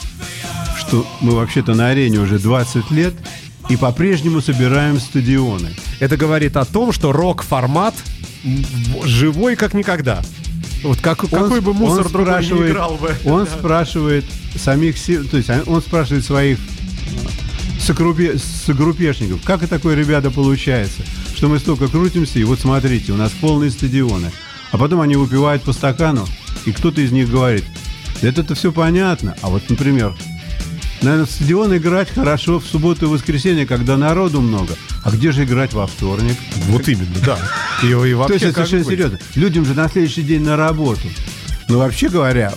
что 0.90 1.06
мы 1.20 1.36
вообще-то 1.36 1.74
на 1.76 1.90
арене 1.90 2.18
уже 2.18 2.40
20 2.40 2.90
лет 2.90 3.14
и 3.68 3.76
по-прежнему 3.76 4.40
собираем 4.40 4.98
стадионы. 4.98 5.70
Это 6.00 6.16
говорит 6.16 6.56
о 6.56 6.64
том, 6.64 6.90
что 6.90 7.12
рок-формат 7.12 7.94
живой 9.04 9.54
как 9.54 9.72
никогда. 9.72 10.20
Вот 10.82 11.00
как, 11.00 11.18
какой 11.18 11.58
Он- 11.58 11.64
бы 11.64 11.74
мусор 11.74 12.06
он 12.06 12.12
другой 12.12 12.44
не 12.44 12.70
играл 12.70 12.96
бы. 12.96 13.14
Он 13.24 13.46
спрашивает 13.46 14.24
самих 14.56 14.96
то 15.30 15.36
есть 15.36 15.48
он 15.66 15.80
спрашивает 15.80 16.24
своих 16.24 16.58
э, 16.58 17.78
согруппе- 17.78 18.36
согруппешников, 18.38 19.42
как 19.44 19.62
и 19.62 19.68
такое, 19.68 19.94
ребята, 19.94 20.32
получается, 20.32 21.02
что 21.36 21.48
мы 21.48 21.60
столько 21.60 21.86
крутимся, 21.86 22.40
и 22.40 22.44
вот 22.44 22.58
смотрите, 22.58 23.12
у 23.12 23.16
нас 23.16 23.30
полные 23.30 23.70
стадионы. 23.70 24.32
А 24.72 24.78
потом 24.78 25.00
они 25.02 25.14
выпивают 25.14 25.62
по 25.62 25.72
стакану, 25.72 26.26
и 26.64 26.72
кто-то 26.72 27.00
из 27.00 27.12
них 27.12 27.30
говорит, 27.30 27.64
«Да 28.22 28.28
это-то 28.28 28.56
все 28.56 28.72
понятно, 28.72 29.36
а 29.40 29.50
вот, 29.50 29.70
например, 29.70 30.16
в 31.00 31.26
стадион 31.26 31.76
играть 31.76 32.10
хорошо 32.10 32.60
в 32.60 32.66
субботу 32.66 33.06
и 33.06 33.08
воскресенье, 33.08 33.66
когда 33.66 33.96
народу 33.96 34.40
много. 34.40 34.74
А 35.02 35.10
где 35.10 35.32
же 35.32 35.44
играть 35.44 35.72
во 35.72 35.86
вторник? 35.86 36.36
Вот 36.68 36.88
именно, 36.88 37.16
да. 37.24 37.38
И, 37.82 37.86
и 37.86 38.14
вообще 38.14 38.26
То 38.26 38.32
есть 38.34 38.44
это 38.44 38.54
совершенно 38.54 38.84
быть? 38.84 38.92
серьезно. 38.92 39.18
Людям 39.34 39.64
же 39.64 39.74
на 39.74 39.88
следующий 39.88 40.22
день 40.22 40.42
на 40.42 40.56
работу. 40.56 41.08
Но 41.68 41.78
вообще 41.78 42.08
говоря, 42.08 42.52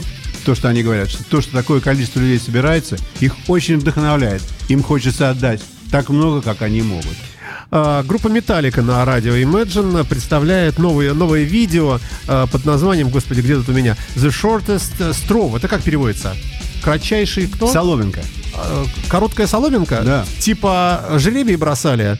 то, 0.46 0.56
что 0.56 0.68
они 0.68 0.84
говорят, 0.84 1.10
что 1.10 1.24
то, 1.24 1.42
что 1.42 1.52
такое 1.54 1.80
количество 1.80 2.20
людей 2.20 2.40
собирается, 2.40 2.98
их 3.22 3.36
очень 3.48 3.78
вдохновляет. 3.78 4.42
Им 4.68 4.84
хочется 4.84 5.30
отдать 5.30 5.62
так 5.90 6.10
много, 6.10 6.42
как 6.42 6.62
они 6.62 6.82
могут. 6.82 7.16
А, 7.76 8.04
Группа 8.04 8.28
Металлика 8.28 8.84
на 8.84 9.04
радио 9.04 9.34
Imagine 9.34 10.04
представляет 10.04 10.78
новые, 10.78 11.14
новое 11.14 11.42
видео 11.42 12.00
а, 12.28 12.46
под 12.46 12.66
названием, 12.66 13.10
господи, 13.10 13.42
где 13.42 13.56
тут 13.56 13.68
у 13.70 13.72
меня, 13.72 13.98
The 14.16 14.30
Shortest 14.30 15.00
Straw. 15.00 15.58
Это 15.58 15.68
как 15.68 15.82
переводится? 15.82 16.36
Кратчайший 16.84 17.48
кто? 17.48 17.66
Соломенко. 17.66 18.22
А, 18.56 18.86
Короткая 19.10 19.48
соломинка? 19.48 20.02
Да. 20.06 20.26
Типа 20.38 21.04
жребий 21.18 21.56
бросали? 21.56 22.20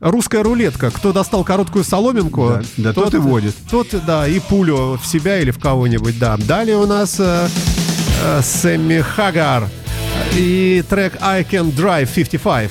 Русская 0.00 0.42
рулетка. 0.42 0.90
Кто 0.90 1.12
достал 1.12 1.44
короткую 1.44 1.84
соломинку, 1.84 2.48
Да, 2.48 2.62
да, 2.78 2.92
тот 2.94 3.12
и 3.12 3.18
водит. 3.18 3.54
Тот, 3.70 3.88
да, 4.06 4.26
и 4.26 4.38
пулю 4.38 4.98
в 5.02 5.06
себя 5.06 5.38
или 5.38 5.50
в 5.50 5.58
кого-нибудь, 5.58 6.18
да. 6.18 6.38
Далее 6.38 6.78
у 6.78 6.86
нас 6.86 7.16
э, 7.18 7.48
э, 8.24 8.40
Сэмми 8.42 9.00
Хагар 9.00 9.68
и 10.34 10.82
трек 10.88 11.18
I 11.20 11.42
Can 11.42 11.74
Drive 11.74 12.08
55. 12.14 12.70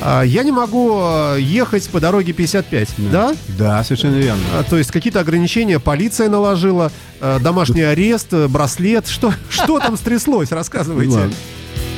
А, 0.00 0.22
Я 0.22 0.42
не 0.44 0.52
могу 0.52 0.98
э, 1.00 1.38
ехать 1.40 1.88
по 1.90 2.00
дороге 2.00 2.32
55, 2.32 2.88
да? 3.10 3.34
Да, 3.58 3.82
совершенно 3.84 4.16
верно. 4.16 4.40
А, 4.54 4.62
То 4.62 4.78
есть 4.78 4.90
какие-то 4.90 5.20
ограничения 5.20 5.78
полиция 5.80 6.28
наложила, 6.28 6.92
домашний 7.40 7.82
арест, 7.82 8.28
э, 8.32 8.46
браслет. 8.48 9.06
Что, 9.08 9.32
что 9.50 9.80
там 9.80 9.96
стряслось? 9.96 10.52
Рассказывайте. 10.52 11.30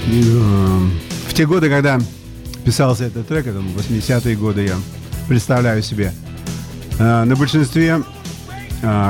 Э, 0.06 0.80
В 1.28 1.34
те 1.34 1.46
годы, 1.46 1.68
когда 1.68 1.98
писался 2.64 3.04
этот 3.04 3.28
трек, 3.28 3.46
это 3.46 3.58
80-е 3.58 4.36
годы, 4.36 4.64
я 4.66 4.76
представляю 5.28 5.82
себе, 5.82 6.12
э, 6.98 7.24
на 7.24 7.36
большинстве 7.36 8.02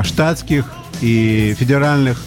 штатских 0.03 0.65
и 1.01 1.55
федеральных 1.57 2.21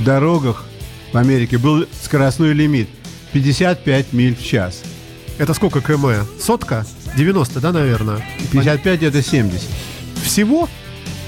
дорогах 0.00 0.64
в 1.12 1.16
Америке 1.16 1.56
был 1.56 1.86
скоростной 2.02 2.52
лимит 2.52 2.88
55 3.32 4.12
миль 4.12 4.34
в 4.34 4.44
час. 4.44 4.82
Это 5.42 5.54
сколько 5.54 5.80
км? 5.80 6.24
Сотка? 6.40 6.86
90, 7.16 7.58
да, 7.58 7.72
наверное? 7.72 8.24
55 8.52 9.02
это 9.02 9.22
70. 9.22 9.68
Всего? 10.22 10.68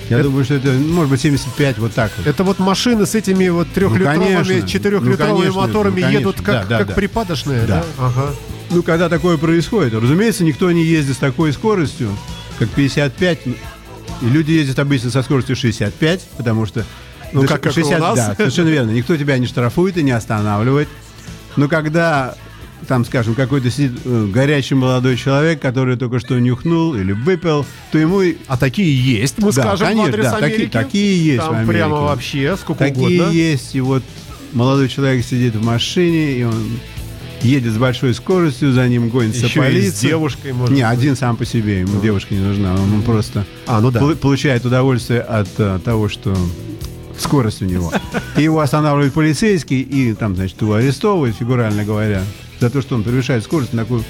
Я 0.08 0.18
Это- 0.18 0.28
думаю, 0.28 0.44
что 0.44 0.54
это, 0.54 0.68
ну, 0.70 0.94
может 0.94 1.10
быть, 1.10 1.20
75, 1.20 1.78
вот 1.78 1.94
так 1.94 2.12
вот. 2.16 2.24
Это 2.24 2.44
вот 2.44 2.60
машины 2.60 3.06
с 3.06 3.16
этими 3.16 3.48
вот 3.48 3.66
трехлитровыми, 3.72 4.64
четырехлитровыми 4.68 5.10
Ну, 5.10 5.16
конечно, 5.16 5.60
моторами 5.62 6.00
ну, 6.02 6.08
едут 6.10 6.36
как, 6.36 6.46
Да, 6.46 6.64
да, 6.68 6.78
как 6.78 6.86
да. 6.88 6.94
припадочные, 6.94 7.62
да? 7.66 7.84
Да. 7.98 8.06
Ага. 8.06 8.30
Ну, 8.70 8.84
когда 8.84 9.08
такое 9.08 9.36
происходит, 9.36 9.94
разумеется, 9.94 10.44
никто 10.44 10.70
не 10.70 10.84
ездит 10.84 11.16
с 11.16 11.18
такой 11.18 11.52
скоростью, 11.52 12.16
как 12.60 12.68
55. 12.68 13.38
И 13.48 13.56
люди 14.22 14.52
ездят 14.52 14.78
обычно 14.78 15.10
со 15.10 15.24
скоростью 15.24 15.56
65, 15.56 16.20
потому 16.36 16.66
что... 16.66 16.84
Ну, 17.32 17.40
как- 17.48 17.62
как 17.62 17.66
и 17.66 17.68
у 17.70 17.72
60 17.72 17.98
нас. 18.00 18.14
Да, 18.16 18.34
совершенно 18.36 18.68
верно. 18.68 18.92
Никто 18.92 19.16
тебя 19.16 19.36
не 19.38 19.48
штрафует 19.48 19.96
и 19.96 20.04
не 20.04 20.12
останавливает. 20.12 20.88
Но 21.56 21.66
когда 21.66 22.36
там, 22.85 23.05
скажем, 23.05 23.35
какой-то 23.35 23.70
сидит 23.70 23.93
э, 24.05 24.26
горячий 24.32 24.74
молодой 24.74 25.16
человек, 25.16 25.61
который 25.61 25.97
только 25.97 26.20
что 26.20 26.39
нюхнул 26.39 26.95
или 26.95 27.12
выпил, 27.12 27.66
то 27.93 27.99
ему 27.99 28.22
и 28.22 28.37
А 28.47 28.57
такие 28.57 28.95
есть, 29.20 29.39
мы 29.39 29.53
Да, 29.53 29.62
скажем, 29.62 29.87
конечно, 29.89 30.05
в 30.05 30.14
адрес 30.14 30.24
да, 30.24 30.32
такие- 30.39 30.55
Америки. 30.57 30.70
такие 30.72 31.24
есть 31.24 31.39
Там 31.41 31.49
в 31.49 31.53
Америке. 31.57 31.72
прямо 31.72 31.97
вообще 32.03 32.57
сколько 32.61 32.78
такие 32.85 33.20
угодно. 33.22 33.32
есть. 33.32 33.74
И 33.74 33.80
вот 33.80 34.03
молодой 34.53 34.89
человек 34.89 35.24
сидит 35.24 35.57
в 35.57 35.64
машине, 35.64 36.39
и 36.39 36.43
он 36.45 36.78
едет 37.43 37.72
с 37.74 37.76
большой 37.76 38.14
скоростью, 38.14 38.72
за 38.72 38.89
ним 38.89 39.09
гонится 39.11 39.45
Еще 39.47 39.61
и 39.61 39.62
полиция. 39.62 39.91
с 39.93 40.01
девушкой, 40.01 40.53
может 40.55 40.74
Не, 40.74 40.82
быть. 40.82 40.91
один 40.93 41.16
сам 41.16 41.37
по 41.37 41.45
себе, 41.45 41.80
ему 41.80 42.01
девушка 42.01 42.35
не 42.35 42.41
нужна. 42.41 42.74
Он 42.74 43.03
просто 43.03 43.45
А, 43.66 43.80
ну 43.80 43.91
да. 43.91 44.01
пол- 44.01 44.14
получает 44.16 44.64
удовольствие 44.64 45.20
от 45.20 45.49
э, 45.59 45.78
того, 45.85 46.09
что 46.09 46.35
скорость 47.18 47.62
у 47.62 47.64
него. 47.66 47.93
И 48.37 48.43
его 48.43 48.61
останавливает 48.61 49.12
полицейский, 49.12 49.80
и 49.82 50.14
там, 50.14 50.35
значит, 50.35 50.61
его 50.61 50.74
арестовывают, 50.74 51.37
фигурально 51.37 51.85
говоря, 51.85 52.22
за 52.61 52.70
то, 52.70 52.82
что 52.82 52.94
он 52.94 53.02
превышает 53.02 53.44
скорость 53.44 53.72
на 53.72 53.82
такую... 53.82 54.05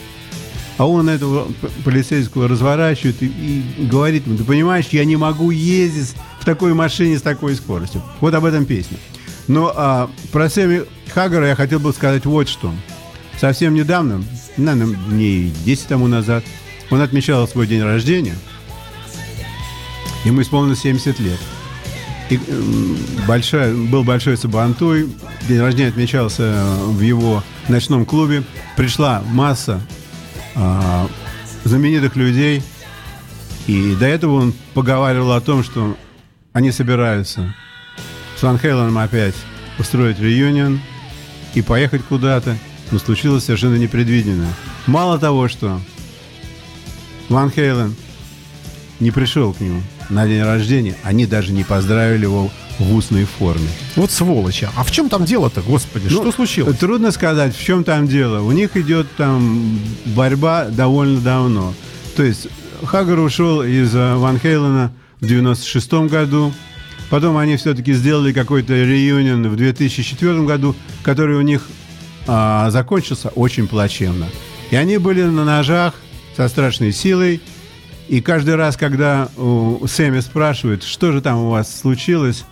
А 0.76 0.88
он 0.88 1.08
этого 1.08 1.46
полицейского 1.84 2.48
разворачивает 2.48 3.22
и, 3.22 3.26
и 3.26 3.86
говорит 3.86 4.26
ему, 4.26 4.36
ты 4.36 4.42
понимаешь, 4.42 4.86
я 4.90 5.04
не 5.04 5.14
могу 5.14 5.52
ездить 5.52 6.16
в 6.40 6.44
такой 6.44 6.74
машине 6.74 7.16
с 7.16 7.22
такой 7.22 7.54
скоростью. 7.54 8.02
Вот 8.20 8.34
об 8.34 8.44
этом 8.44 8.66
песня. 8.66 8.98
Но 9.46 9.72
а, 9.74 10.10
про 10.32 10.50
Сэмми 10.50 10.82
Хаггара 11.12 11.48
я 11.48 11.54
хотел 11.54 11.78
бы 11.78 11.92
сказать 11.92 12.26
вот 12.26 12.48
что. 12.48 12.72
Совсем 13.38 13.74
недавно, 13.74 14.24
наверное, 14.56 14.96
дней 15.10 15.52
10 15.64 15.86
тому 15.86 16.08
назад, 16.08 16.44
он 16.90 17.00
отмечал 17.00 17.46
свой 17.46 17.66
день 17.66 17.82
рождения. 17.82 18.36
Ему 20.24 20.42
исполнилось 20.42 20.80
70 20.80 21.20
лет. 21.20 21.38
И 22.34 22.40
большая, 23.28 23.72
был 23.74 24.02
большой 24.02 24.36
сабантуй. 24.36 25.08
День 25.48 25.60
рождения 25.60 25.88
отмечался 25.88 26.64
в 26.80 27.00
его 27.00 27.42
ночном 27.68 28.04
клубе. 28.04 28.42
Пришла 28.76 29.22
масса 29.30 29.80
а, 30.54 31.08
знаменитых 31.64 32.16
людей. 32.16 32.62
И 33.66 33.94
до 33.94 34.06
этого 34.06 34.34
он 34.34 34.54
поговаривал 34.74 35.32
о 35.32 35.40
том, 35.40 35.62
что 35.62 35.96
они 36.52 36.70
собираются 36.70 37.54
с 38.36 38.42
Ван 38.42 38.58
Хейленом 38.58 38.98
опять 38.98 39.34
устроить 39.78 40.18
реюнион 40.18 40.80
и 41.54 41.62
поехать 41.62 42.02
куда-то. 42.04 42.56
Но 42.90 42.98
случилось 42.98 43.44
совершенно 43.44 43.76
непредвиденное. 43.76 44.52
Мало 44.86 45.18
того, 45.18 45.48
что 45.48 45.80
Ван 47.28 47.50
Хейлен 47.50 47.94
не 49.00 49.10
пришел 49.10 49.52
к 49.52 49.60
нему 49.60 49.82
на 50.10 50.26
день 50.26 50.42
рождения, 50.42 50.96
они 51.02 51.26
даже 51.26 51.52
не 51.52 51.64
поздравили 51.64 52.24
его 52.24 52.50
в 52.78 52.94
устной 52.94 53.24
форме. 53.24 53.68
Вот 53.96 54.10
сволочи. 54.10 54.68
А 54.76 54.84
в 54.84 54.90
чем 54.90 55.08
там 55.08 55.24
дело-то, 55.24 55.62
господи? 55.62 56.08
Ну, 56.10 56.20
что 56.22 56.32
случилось? 56.32 56.76
Трудно 56.78 57.10
сказать, 57.12 57.56
в 57.56 57.62
чем 57.62 57.84
там 57.84 58.08
дело. 58.08 58.42
У 58.42 58.52
них 58.52 58.76
идет 58.76 59.06
там 59.16 59.78
борьба 60.06 60.66
довольно 60.66 61.20
давно. 61.20 61.74
То 62.16 62.22
есть 62.22 62.48
Хаггар 62.84 63.18
ушел 63.18 63.62
из 63.62 63.94
э, 63.94 64.14
Ван 64.16 64.38
Хейлена 64.38 64.92
в 65.20 65.26
96 65.26 65.92
году. 66.10 66.52
Потом 67.10 67.36
они 67.36 67.56
все-таки 67.56 67.92
сделали 67.92 68.32
какой-то 68.32 68.74
реюнион 68.74 69.48
в 69.48 69.56
2004 69.56 70.42
году, 70.42 70.74
который 71.02 71.36
у 71.36 71.42
них 71.42 71.68
а, 72.26 72.70
закончился 72.70 73.28
очень 73.28 73.68
плачевно. 73.68 74.26
И 74.70 74.76
они 74.76 74.98
были 74.98 75.22
на 75.22 75.44
ножах 75.44 75.94
со 76.36 76.48
страшной 76.48 76.92
силой. 76.92 77.40
И 78.08 78.20
каждый 78.20 78.56
раз, 78.56 78.76
когда 78.76 79.28
у 79.36 79.86
Сэмми 79.86 80.20
спрашивают, 80.20 80.82
что 80.82 81.12
же 81.12 81.20
там 81.20 81.38
у 81.38 81.50
вас 81.50 81.74
случилось 81.80 82.44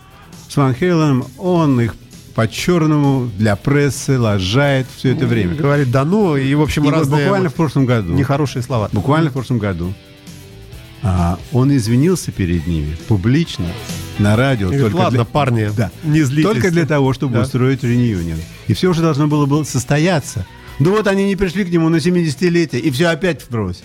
с 0.48 0.56
Ван 0.56 0.74
Хейленом, 0.74 1.24
он 1.38 1.80
их 1.80 1.94
по-черному 2.34 3.30
для 3.36 3.56
прессы 3.56 4.18
лажает 4.18 4.86
все 4.96 5.12
это 5.12 5.26
время. 5.26 5.54
Говорит, 5.54 5.90
да 5.90 6.04
ну, 6.06 6.36
и, 6.36 6.54
в 6.54 6.62
общем, 6.62 6.82
И 6.82 6.86
вот 6.86 6.94
разные 6.94 7.24
буквально 7.24 7.50
в 7.50 7.54
прошлом 7.54 7.84
году, 7.84 8.14
нехорошие 8.14 8.62
слова. 8.62 8.88
буквально 8.92 9.28
в 9.28 9.34
прошлом 9.34 9.58
году, 9.58 9.92
а, 11.02 11.38
он 11.52 11.74
извинился 11.76 12.32
перед 12.32 12.66
ними 12.66 12.96
публично 13.08 13.66
на 14.18 14.36
радио. 14.36 14.72
И 14.72 14.76
говорит, 14.78 14.94
ладно, 14.96 15.18
для- 15.18 15.24
парни, 15.26 15.68
Да. 15.76 15.90
не 16.04 16.22
злитесь. 16.22 16.50
Только 16.50 16.70
для 16.70 16.86
того, 16.86 17.12
чтобы 17.12 17.34
Да. 17.34 17.42
устроить 17.42 17.82
реюнион. 17.84 18.38
И 18.68 18.72
все 18.72 18.88
уже 18.88 19.02
должно 19.02 19.26
было, 19.26 19.44
было 19.44 19.64
состояться. 19.64 20.46
Да 20.78 20.90
вот 20.90 21.06
они 21.08 21.26
не 21.26 21.36
пришли 21.36 21.64
к 21.66 21.68
нему 21.70 21.90
на 21.90 21.96
70-летие, 22.00 22.80
и 22.80 22.90
все 22.90 23.08
опять 23.08 23.44
вбрось. 23.46 23.82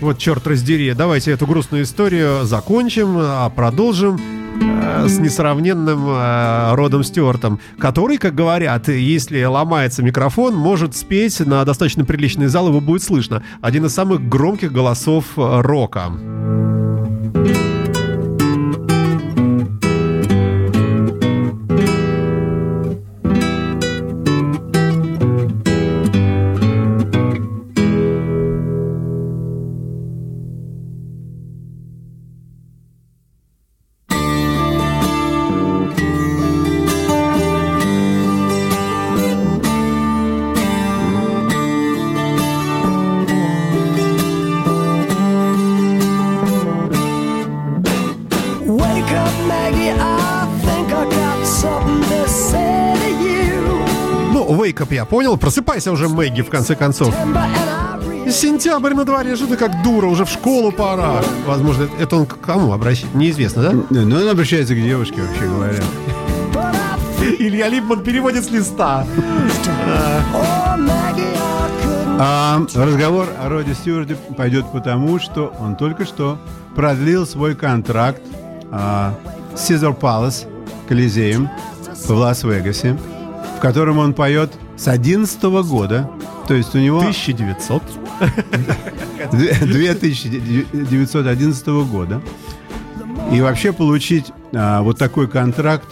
Вот 0.00 0.18
черт 0.18 0.46
раздери. 0.46 0.92
Давайте 0.92 1.30
эту 1.30 1.46
грустную 1.46 1.84
историю 1.84 2.44
закончим, 2.44 3.16
а 3.18 3.48
продолжим 3.48 4.20
э, 4.60 5.08
с 5.08 5.18
несравненным 5.18 6.06
э, 6.06 6.74
Родом 6.74 7.02
Стюартом, 7.02 7.60
который, 7.78 8.18
как 8.18 8.34
говорят, 8.34 8.88
если 8.88 9.42
ломается 9.44 10.02
микрофон, 10.02 10.54
может 10.54 10.94
спеть 10.94 11.40
на 11.40 11.64
достаточно 11.64 12.04
приличный 12.04 12.48
зал, 12.48 12.68
его 12.68 12.80
будет 12.80 13.02
слышно. 13.02 13.42
Один 13.62 13.86
из 13.86 13.94
самых 13.94 14.28
громких 14.28 14.70
голосов 14.70 15.24
э, 15.36 15.60
рока. 15.62 16.12
Понял. 55.06 55.36
Просыпайся 55.36 55.92
уже, 55.92 56.08
Мэгги, 56.08 56.42
в 56.42 56.50
конце 56.50 56.74
концов. 56.74 57.14
Сентябрь 58.28 58.94
на 58.94 59.04
дворе, 59.04 59.36
что 59.36 59.46
ты 59.46 59.56
как 59.56 59.82
дура, 59.82 60.06
уже 60.06 60.24
в 60.24 60.28
школу 60.28 60.72
пора. 60.72 61.22
Возможно, 61.46 61.88
это 61.98 62.16
он 62.16 62.26
к 62.26 62.40
кому 62.40 62.72
обращается? 62.72 63.16
Неизвестно, 63.16 63.62
да? 63.62 63.72
Ну, 63.90 64.16
он 64.16 64.28
обращается 64.28 64.74
к 64.74 64.82
девушке, 64.82 65.22
вообще 65.22 65.46
говоря. 65.46 65.82
Илья 67.38 67.68
Липман 67.68 68.02
переводит 68.02 68.44
с 68.44 68.50
листа. 68.50 69.06
А 72.18 72.60
разговор 72.74 73.28
о 73.38 73.48
Роде 73.48 73.74
Стюарте 73.74 74.16
пойдет 74.36 74.64
потому, 74.72 75.18
что 75.18 75.52
он 75.60 75.76
только 75.76 76.06
что 76.06 76.38
продлил 76.74 77.26
свой 77.26 77.54
контракт 77.54 78.22
а, 78.70 79.14
с 79.54 79.70
Caesar 79.70 79.98
Palace, 79.98 80.46
Колизеем 80.88 81.50
в 82.06 82.10
Лас-Вегасе, 82.10 82.96
в 83.56 83.60
котором 83.60 83.98
он 83.98 84.14
поет 84.14 84.52
с 84.76 84.88
11 84.88 85.42
года. 85.42 86.10
То 86.46 86.54
есть 86.54 86.74
у 86.74 86.78
него 86.78 86.98
1900. 86.98 87.82
2911 89.32 91.66
года. 91.90 92.22
И 93.32 93.40
вообще 93.40 93.72
получить 93.72 94.26
а, 94.54 94.82
вот 94.82 94.98
такой 94.98 95.26
контракт 95.26 95.88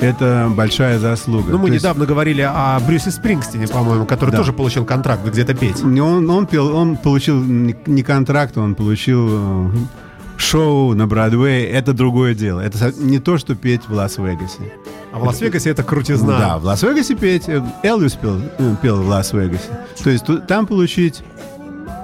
это 0.00 0.50
большая 0.54 0.98
заслуга. 0.98 1.50
Ну, 1.50 1.58
мы 1.58 1.68
То 1.68 1.72
есть 1.72 1.84
недавно 1.84 2.06
говорили 2.06 2.42
о 2.42 2.78
Брюсе 2.86 3.10
Спрингстине, 3.10 3.66
по-моему, 3.66 4.06
который 4.06 4.30
Да. 4.30 4.38
тоже 4.38 4.52
получил 4.52 4.84
контракт 4.84 5.26
где-то 5.26 5.54
петь. 5.54 5.82
Он, 5.82 6.30
он, 6.30 6.46
пел, 6.46 6.76
он 6.76 6.96
получил 6.96 7.42
не 7.42 8.02
контракт, 8.02 8.56
он 8.56 8.74
получил 8.76 9.28
э, 9.28 9.70
шоу 10.36 10.94
на 10.94 11.06
Бродвее. 11.06 11.68
Это 11.68 11.92
другое 11.92 12.34
дело. 12.34 12.60
Это 12.60 12.92
не 12.98 13.18
то, 13.18 13.38
что 13.38 13.54
петь 13.54 13.88
в 13.88 13.92
Лас-Вегасе. 13.92 14.72
А 15.12 15.18
в 15.18 15.24
Лас-Вегасе 15.24 15.70
это 15.70 15.82
крутизна. 15.82 16.38
Да, 16.38 16.58
в 16.58 16.64
Лас-Вегасе 16.64 17.14
петь. 17.14 17.48
Элвис 17.82 18.12
пел, 18.12 18.40
пел 18.82 19.02
в 19.02 19.08
Лас-Вегасе. 19.08 19.86
То 20.02 20.10
есть 20.10 20.24
там 20.46 20.66
получить 20.66 21.22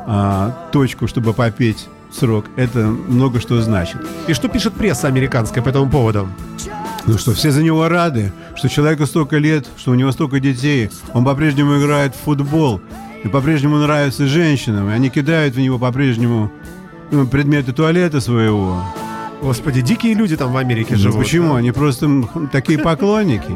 а, 0.07 0.69
точку, 0.73 1.07
чтобы 1.07 1.33
попеть 1.33 1.89
срок, 2.13 2.47
это 2.57 2.79
много 2.79 3.41
что 3.41 3.61
значит. 3.61 4.01
И 4.29 4.35
что 4.35 4.49
пишет 4.49 4.75
пресса 4.75 5.09
американская 5.09 5.63
по 5.63 5.69
этому 5.69 5.91
поводу? 5.91 6.29
Ну 7.07 7.19
что, 7.19 7.33
все 7.33 7.51
за 7.51 7.63
него 7.63 7.89
рады, 7.89 8.33
что 8.57 8.69
человеку 8.69 9.05
столько 9.07 9.37
лет, 9.37 9.67
что 9.77 9.91
у 9.91 9.95
него 9.95 10.11
столько 10.13 10.41
детей, 10.41 10.91
он 11.13 11.25
по-прежнему 11.25 11.79
играет 11.79 12.15
в 12.15 12.21
футбол, 12.21 12.81
и 13.25 13.29
по-прежнему 13.29 13.77
нравится 13.77 14.27
женщинам, 14.27 14.89
и 14.89 14.93
они 14.93 15.11
кидают 15.11 15.55
в 15.55 15.61
него 15.61 15.79
по-прежнему 15.79 16.51
ну, 17.11 17.27
предметы 17.27 17.73
туалета 17.73 18.21
своего. 18.21 18.83
Господи, 19.43 19.83
дикие 19.83 20.15
люди 20.15 20.37
там 20.37 20.53
в 20.53 20.57
Америке 20.57 20.95
Ну, 20.95 20.99
живут. 20.99 21.19
почему? 21.19 21.53
да? 21.53 21.59
Они 21.59 21.71
просто 21.73 22.09
такие 22.51 22.79
поклонники. 22.79 23.53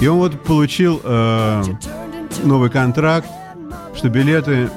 И 0.00 0.06
он 0.06 0.18
вот 0.18 0.42
получил 0.42 1.00
э, 1.04 1.62
новый 2.44 2.70
контракт, 2.70 3.28
что 3.94 4.08
билеты... 4.08 4.68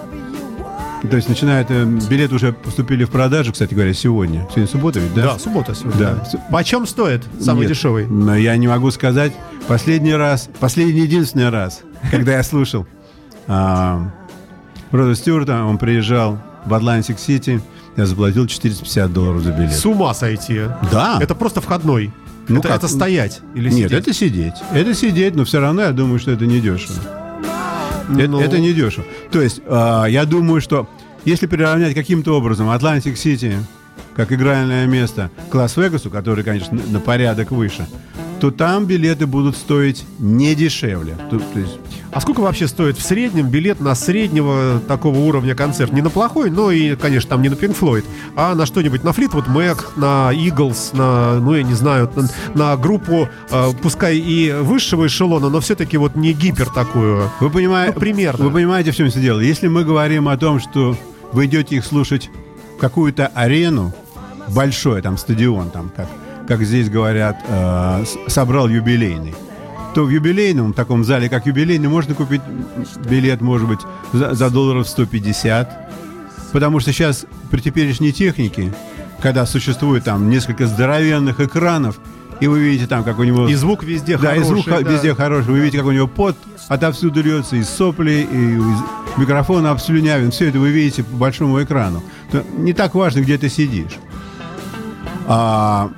То 1.10 1.16
есть 1.16 1.30
начинает... 1.30 1.68
э, 1.72 1.86
билеты 2.10 2.36
уже 2.36 2.52
поступили 2.52 3.06
в 3.06 3.10
продажу, 3.10 3.54
кстати 3.54 3.74
говоря, 3.74 3.93
сегодня. 3.93 4.45
Сегодня 4.50 4.68
суббота 4.68 5.00
ведь, 5.00 5.14
да? 5.14 5.24
Да, 5.34 5.39
суббота 5.39 5.74
сегодня. 5.76 6.00
Да. 6.00 6.24
Почем 6.52 6.86
стоит 6.86 7.24
самый 7.39 7.62
Нет, 7.62 7.70
дешевый? 7.70 8.06
Но 8.08 8.36
я 8.36 8.56
не 8.58 8.68
могу 8.68 8.91
сказать. 8.91 9.32
Последний 9.68 10.14
раз, 10.14 10.50
последний 10.60 11.02
единственный 11.02 11.50
раз, 11.50 11.82
когда 12.12 12.34
я 12.34 12.43
слушал 12.43 12.86
а, 13.47 14.12
Рода 14.91 15.16
Стюарта, 15.16 15.64
он 15.64 15.78
приезжал 15.78 16.38
в 16.66 16.74
Атлантик-Сити, 16.74 17.62
я 18.00 18.06
заплатил 18.06 18.47
450 18.47 19.14
долларов 19.14 19.43
за 19.43 19.52
билет. 19.52 19.72
С 19.74 19.86
ума 19.86 20.14
сойти. 20.14 20.62
Да. 20.91 21.18
Это 21.22 21.36
просто 21.36 21.62
входной. 21.62 22.12
Ну 22.47 22.60
это, 22.60 22.70
как? 22.70 22.78
это 22.78 22.88
стоять 22.88 23.41
или 23.54 23.70
Нет, 23.70 23.89
сидеть? 23.89 23.91
это 23.91 24.14
сидеть. 24.14 24.54
Это 24.74 24.93
сидеть, 24.95 25.36
но 25.36 25.43
все 25.45 25.60
равно 25.60 25.84
я 25.84 25.91
думаю, 25.91 26.18
что 26.20 26.32
это 26.32 26.45
не 26.47 26.60
дешево. 26.60 26.95
Это, 28.18 28.28
Ну. 28.28 28.39
это 28.39 28.58
не 28.60 28.74
дешево. 28.74 29.06
То 29.32 29.41
есть, 29.41 29.62
а, 29.68 30.06
я 30.06 30.26
думаю, 30.26 30.62
что 30.62 30.89
если 31.26 31.45
приравнять 31.45 31.93
каким-то 31.93 32.36
образом 32.38 32.70
Атлантик-Сити 32.70 33.58
как 34.16 34.32
игральное 34.32 34.88
место 34.88 35.30
к 35.52 35.56
Лас-Вегасу, 35.56 36.10
который, 36.10 36.43
конечно, 36.43 36.76
на- 36.78 36.93
на 36.93 37.00
порядок 37.00 37.52
выше, 37.52 37.86
то 38.39 38.50
там 38.52 38.86
билеты 38.86 39.28
будут 39.28 39.56
стоить 39.56 40.06
не 40.18 40.56
дешевле. 40.56 41.16
То, 41.30 41.39
то 41.39 41.60
есть, 41.60 41.78
А 42.12 42.22
сколько 42.22 42.39
вообще 42.39 42.68
стоит 42.68 42.97
в 42.97 43.03
среднем 43.05 43.49
билет 43.49 43.80
на 43.80 43.93
среднего 43.93 44.80
такого 44.88 45.20
уровня 45.20 45.53
концерт? 45.53 45.91
Не 45.93 46.01
на 46.01 46.10
плохой, 46.10 46.49
но 46.49 46.72
и, 46.72 46.95
конечно, 46.95 47.30
там 47.30 47.41
не 47.43 47.49
на 47.49 47.53
Pink 47.53 47.78
Floyd, 47.80 48.03
а 48.36 48.55
на 48.55 48.66
что-нибудь, 48.66 49.03
на 49.03 49.10
Fleetwood 49.10 49.45
Mac, 49.47 49.86
на 49.95 50.32
Eagles, 50.34 50.95
на, 50.97 51.39
ну, 51.39 51.53
я 51.53 51.62
не 51.64 51.76
знаю, 51.76 52.10
на, 52.16 52.30
на 52.55 52.78
группу, 52.78 53.30
э, 53.51 53.70
пускай 53.84 54.18
и 54.18 54.51
высшего 54.51 55.05
эшелона, 55.05 55.49
но 55.49 55.60
все-таки 55.60 55.97
вот 55.97 56.16
не 56.16 56.34
гипер 56.34 56.66
такую. 56.70 57.30
вы, 57.39 57.49
понимаете, 57.51 57.93
Ну, 57.93 57.99
примерно. 57.99 58.45
вы 58.45 58.51
понимаете, 58.51 58.91
в 58.91 58.95
чем 58.95 59.10
все 59.10 59.22
дело? 59.22 59.39
Если 59.39 59.68
мы 59.68 59.84
говорим 59.84 60.28
о 60.30 60.38
том, 60.38 60.60
что 60.60 60.97
вы 61.32 61.45
идете 61.45 61.76
их 61.76 61.86
слушать 61.86 62.32
в 62.76 62.80
какую-то 62.82 63.28
арену, 63.36 63.93
большой 64.47 65.03
там 65.03 65.16
стадион, 65.18 65.70
там 65.70 65.91
как, 65.95 66.07
как 66.47 66.64
здесь 66.64 66.89
говорят, 66.89 67.38
э, 67.47 68.03
собрал 68.28 68.68
юбилейный, 68.68 69.36
то 69.93 70.03
в 70.03 70.09
юбилейном, 70.09 70.73
в 70.73 70.75
таком 70.75 71.03
зале, 71.03 71.29
как 71.29 71.45
юбилейный, 71.45 71.87
можно 71.87 72.13
купить 72.13 72.41
билет, 73.09 73.41
может 73.41 73.67
быть, 73.67 73.79
за, 74.13 74.33
за 74.33 74.49
долларов 74.49 74.87
150. 74.87 75.89
Потому 76.51 76.79
что 76.79 76.91
сейчас 76.91 77.25
при 77.51 77.61
теперешней 77.61 78.11
технике, 78.11 78.73
когда 79.21 79.45
существует 79.45 80.03
там 80.03 80.29
несколько 80.29 80.67
здоровенных 80.67 81.39
экранов, 81.39 81.99
и 82.39 82.47
вы 82.47 82.59
видите 82.59 82.87
там, 82.87 83.03
как 83.03 83.19
у 83.19 83.23
него... 83.23 83.47
И 83.49 83.55
звук 83.55 83.83
везде 83.83 84.17
да, 84.17 84.29
хороший. 84.29 84.41
и 84.41 84.43
звук 84.45 84.65
да. 84.67 84.79
везде 84.79 85.13
хороший. 85.13 85.51
Вы 85.51 85.59
видите, 85.59 85.77
как 85.79 85.87
у 85.87 85.91
него 85.91 86.07
пот 86.07 86.37
отовсюду 86.69 87.21
льется, 87.21 87.57
из 87.57 87.67
сопли, 87.67 88.27
и 88.31 88.55
из 88.55 89.17
микрофона 89.17 89.71
обслюнявен. 89.71 90.31
Все 90.31 90.47
это 90.49 90.59
вы 90.59 90.69
видите 90.69 91.03
по 91.03 91.17
большому 91.17 91.61
экрану. 91.61 92.01
То 92.31 92.43
не 92.57 92.73
так 92.73 92.95
важно, 92.95 93.19
где 93.21 93.37
ты 93.37 93.49
сидишь. 93.49 93.97
А, 95.27 95.91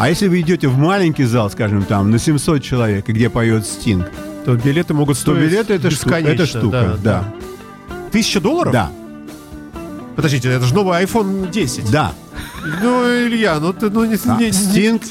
а 0.00 0.08
если 0.08 0.28
вы 0.28 0.40
идете 0.40 0.66
в 0.66 0.78
маленький 0.78 1.24
зал, 1.24 1.50
скажем, 1.50 1.84
там, 1.84 2.10
на 2.10 2.18
700 2.18 2.62
человек, 2.62 3.06
и 3.10 3.12
где 3.12 3.28
поет 3.28 3.66
Стинг, 3.66 4.10
То 4.46 4.54
билеты 4.56 4.94
могут 4.94 5.16
то 5.18 5.20
стоить 5.20 5.50
билеты 5.50 5.74
это, 5.74 5.90
штука, 5.90 6.14
это 6.16 6.46
штука. 6.46 6.98
Да, 7.04 7.34
Тысяча 8.10 8.40
долларов? 8.40 8.72
да, 8.72 8.90
Подождите, 10.16 10.48
это 10.48 10.64
же 10.64 10.74
новый 10.74 11.02
iPhone 11.04 11.50
10. 11.50 11.90
да. 11.90 12.14
Ну, 12.82 13.04
Илья, 13.26 13.58
ну 13.58 13.72
ты 13.72 13.90
ну 13.90 14.04
не... 14.04 14.16
А 14.26 14.36
не- 14.38 14.52
Стинг, 14.52 15.02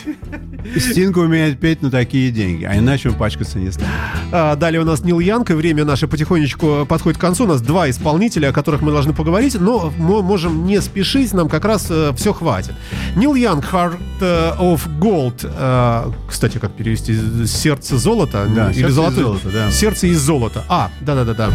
Стинг 0.77 1.17
умеет 1.17 1.59
петь 1.59 1.81
на 1.81 1.89
такие 1.89 2.31
деньги, 2.31 2.63
а 2.65 2.77
иначе 2.77 3.09
он 3.09 3.15
пачкаться 3.15 3.57
не 3.57 3.71
станет. 3.71 3.89
А, 4.31 4.55
Далее 4.55 4.81
у 4.81 4.85
нас 4.85 5.01
Нил 5.03 5.19
Янг, 5.19 5.49
и 5.49 5.53
время 5.53 5.83
наше 5.85 6.07
потихонечку 6.07 6.85
подходит 6.87 7.17
к 7.17 7.21
концу. 7.21 7.45
У 7.45 7.47
нас 7.47 7.61
два 7.61 7.89
исполнителя, 7.89 8.49
о 8.49 8.53
которых 8.53 8.81
мы 8.81 8.91
должны 8.91 9.13
поговорить, 9.13 9.55
но 9.59 9.91
мы 9.97 10.21
можем 10.21 10.65
не 10.65 10.79
спешить, 10.81 11.33
нам 11.33 11.49
как 11.49 11.65
раз 11.65 11.91
все 12.15 12.33
хватит. 12.33 12.73
Нил 13.15 13.33
Янг, 13.35 13.65
Heart 13.65 13.97
э, 14.21 14.51
of 14.59 14.81
Gold. 14.99 15.39
э, 15.43 16.11
Кстати, 16.27 16.57
как 16.59 16.71
перевести? 16.73 17.17
Сердце 17.47 17.97
золота? 17.97 18.45
Да, 18.55 18.65
Или 18.71 18.79
«Сердце 18.79 18.89
из 18.89 18.93
золотое? 18.95 19.23
золота», 19.23 19.49
да. 19.51 19.71
Сердце 19.71 20.07
из 20.07 20.19
золота. 20.21 20.63
А, 20.69 20.91
да-да-да-да. 21.01 21.49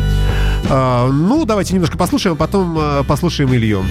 А, 0.71 1.09
Ну, 1.11 1.45
давайте 1.45 1.75
немножко 1.75 1.97
послушаем, 1.97 2.35
а 2.35 2.37
потом 2.37 2.77
э, 2.79 3.05
послушаем 3.07 3.55
Илью. 3.55 3.85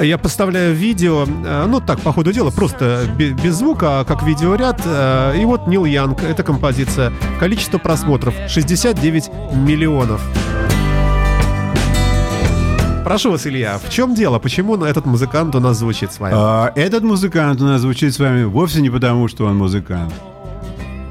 Я 0.00 0.16
поставляю 0.18 0.74
видео, 0.74 1.26
э, 1.44 1.66
ну 1.68 1.80
так, 1.80 2.00
по 2.00 2.12
ходу 2.12 2.32
дела, 2.32 2.50
просто 2.50 3.00
бе- 3.18 3.32
без 3.32 3.56
звука, 3.56 4.00
а 4.00 4.04
как 4.04 4.22
видеоряд. 4.22 4.80
э, 4.84 5.36
И 5.40 5.44
вот 5.44 5.66
Нил 5.66 5.84
Янг, 5.84 6.22
эта 6.22 6.42
композиция. 6.42 7.12
Количество 7.38 7.78
просмотров 7.78 8.34
69 8.48 9.30
миллионов. 9.54 10.22
Прошу 13.04 13.30
вас, 13.32 13.46
Илья, 13.46 13.78
в 13.78 13.90
чем 13.90 14.14
дело? 14.14 14.38
Почему 14.38 14.76
этот 14.84 15.04
музыкант 15.04 15.54
у 15.54 15.60
нас 15.60 15.78
звучит 15.78 16.12
с 16.12 16.20
вами? 16.20 16.34
А, 16.36 16.72
этот 16.76 17.02
музыкант 17.02 17.60
у 17.60 17.64
нас 17.64 17.80
звучит 17.80 18.14
с 18.14 18.18
вами 18.18 18.44
вовсе 18.44 18.80
не 18.80 18.90
потому, 18.90 19.26
что 19.28 19.46
он 19.46 19.56
музыкант. 19.56 20.12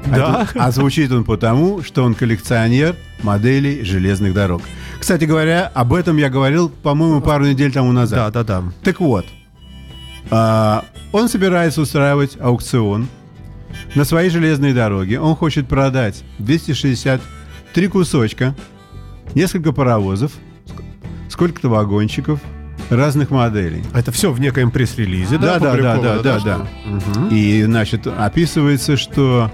да? 0.06 0.46
А, 0.54 0.66
а 0.66 0.70
звучит 0.70 1.12
он 1.12 1.24
потому, 1.24 1.82
что 1.82 2.02
он 2.04 2.14
коллекционер 2.14 2.96
моделей 3.22 3.84
железных 3.84 4.32
дорог. 4.34 4.62
Кстати 5.00 5.24
говоря, 5.24 5.70
об 5.74 5.94
этом 5.94 6.18
я 6.18 6.28
говорил, 6.28 6.68
по-моему, 6.68 7.20
пару 7.22 7.46
недель 7.46 7.72
тому 7.72 7.90
назад. 7.90 8.32
Да, 8.34 8.44
да, 8.44 8.60
да. 8.60 8.72
Так 8.84 9.00
вот, 9.00 9.24
а, 10.30 10.84
он 11.10 11.28
собирается 11.28 11.80
устраивать 11.80 12.36
аукцион 12.38 13.08
на 13.94 14.04
своей 14.04 14.28
железной 14.28 14.74
дороге. 14.74 15.18
Он 15.18 15.34
хочет 15.36 15.66
продать 15.68 16.22
263 16.38 17.88
кусочка, 17.88 18.54
несколько 19.34 19.72
паровозов, 19.72 20.32
ск- 20.66 20.84
сколько-то 21.30 21.70
вагончиков 21.70 22.38
разных 22.90 23.30
моделей. 23.30 23.82
Это 23.94 24.12
все 24.12 24.30
в 24.30 24.38
некоем 24.38 24.70
пресс-релизе, 24.70 25.38
да? 25.38 25.58
Да, 25.58 25.76
да, 25.76 25.96
да, 25.96 26.18
да, 26.18 26.38
да. 26.40 26.66
И, 27.30 27.62
значит, 27.62 28.06
описывается, 28.06 28.96
что 28.98 29.50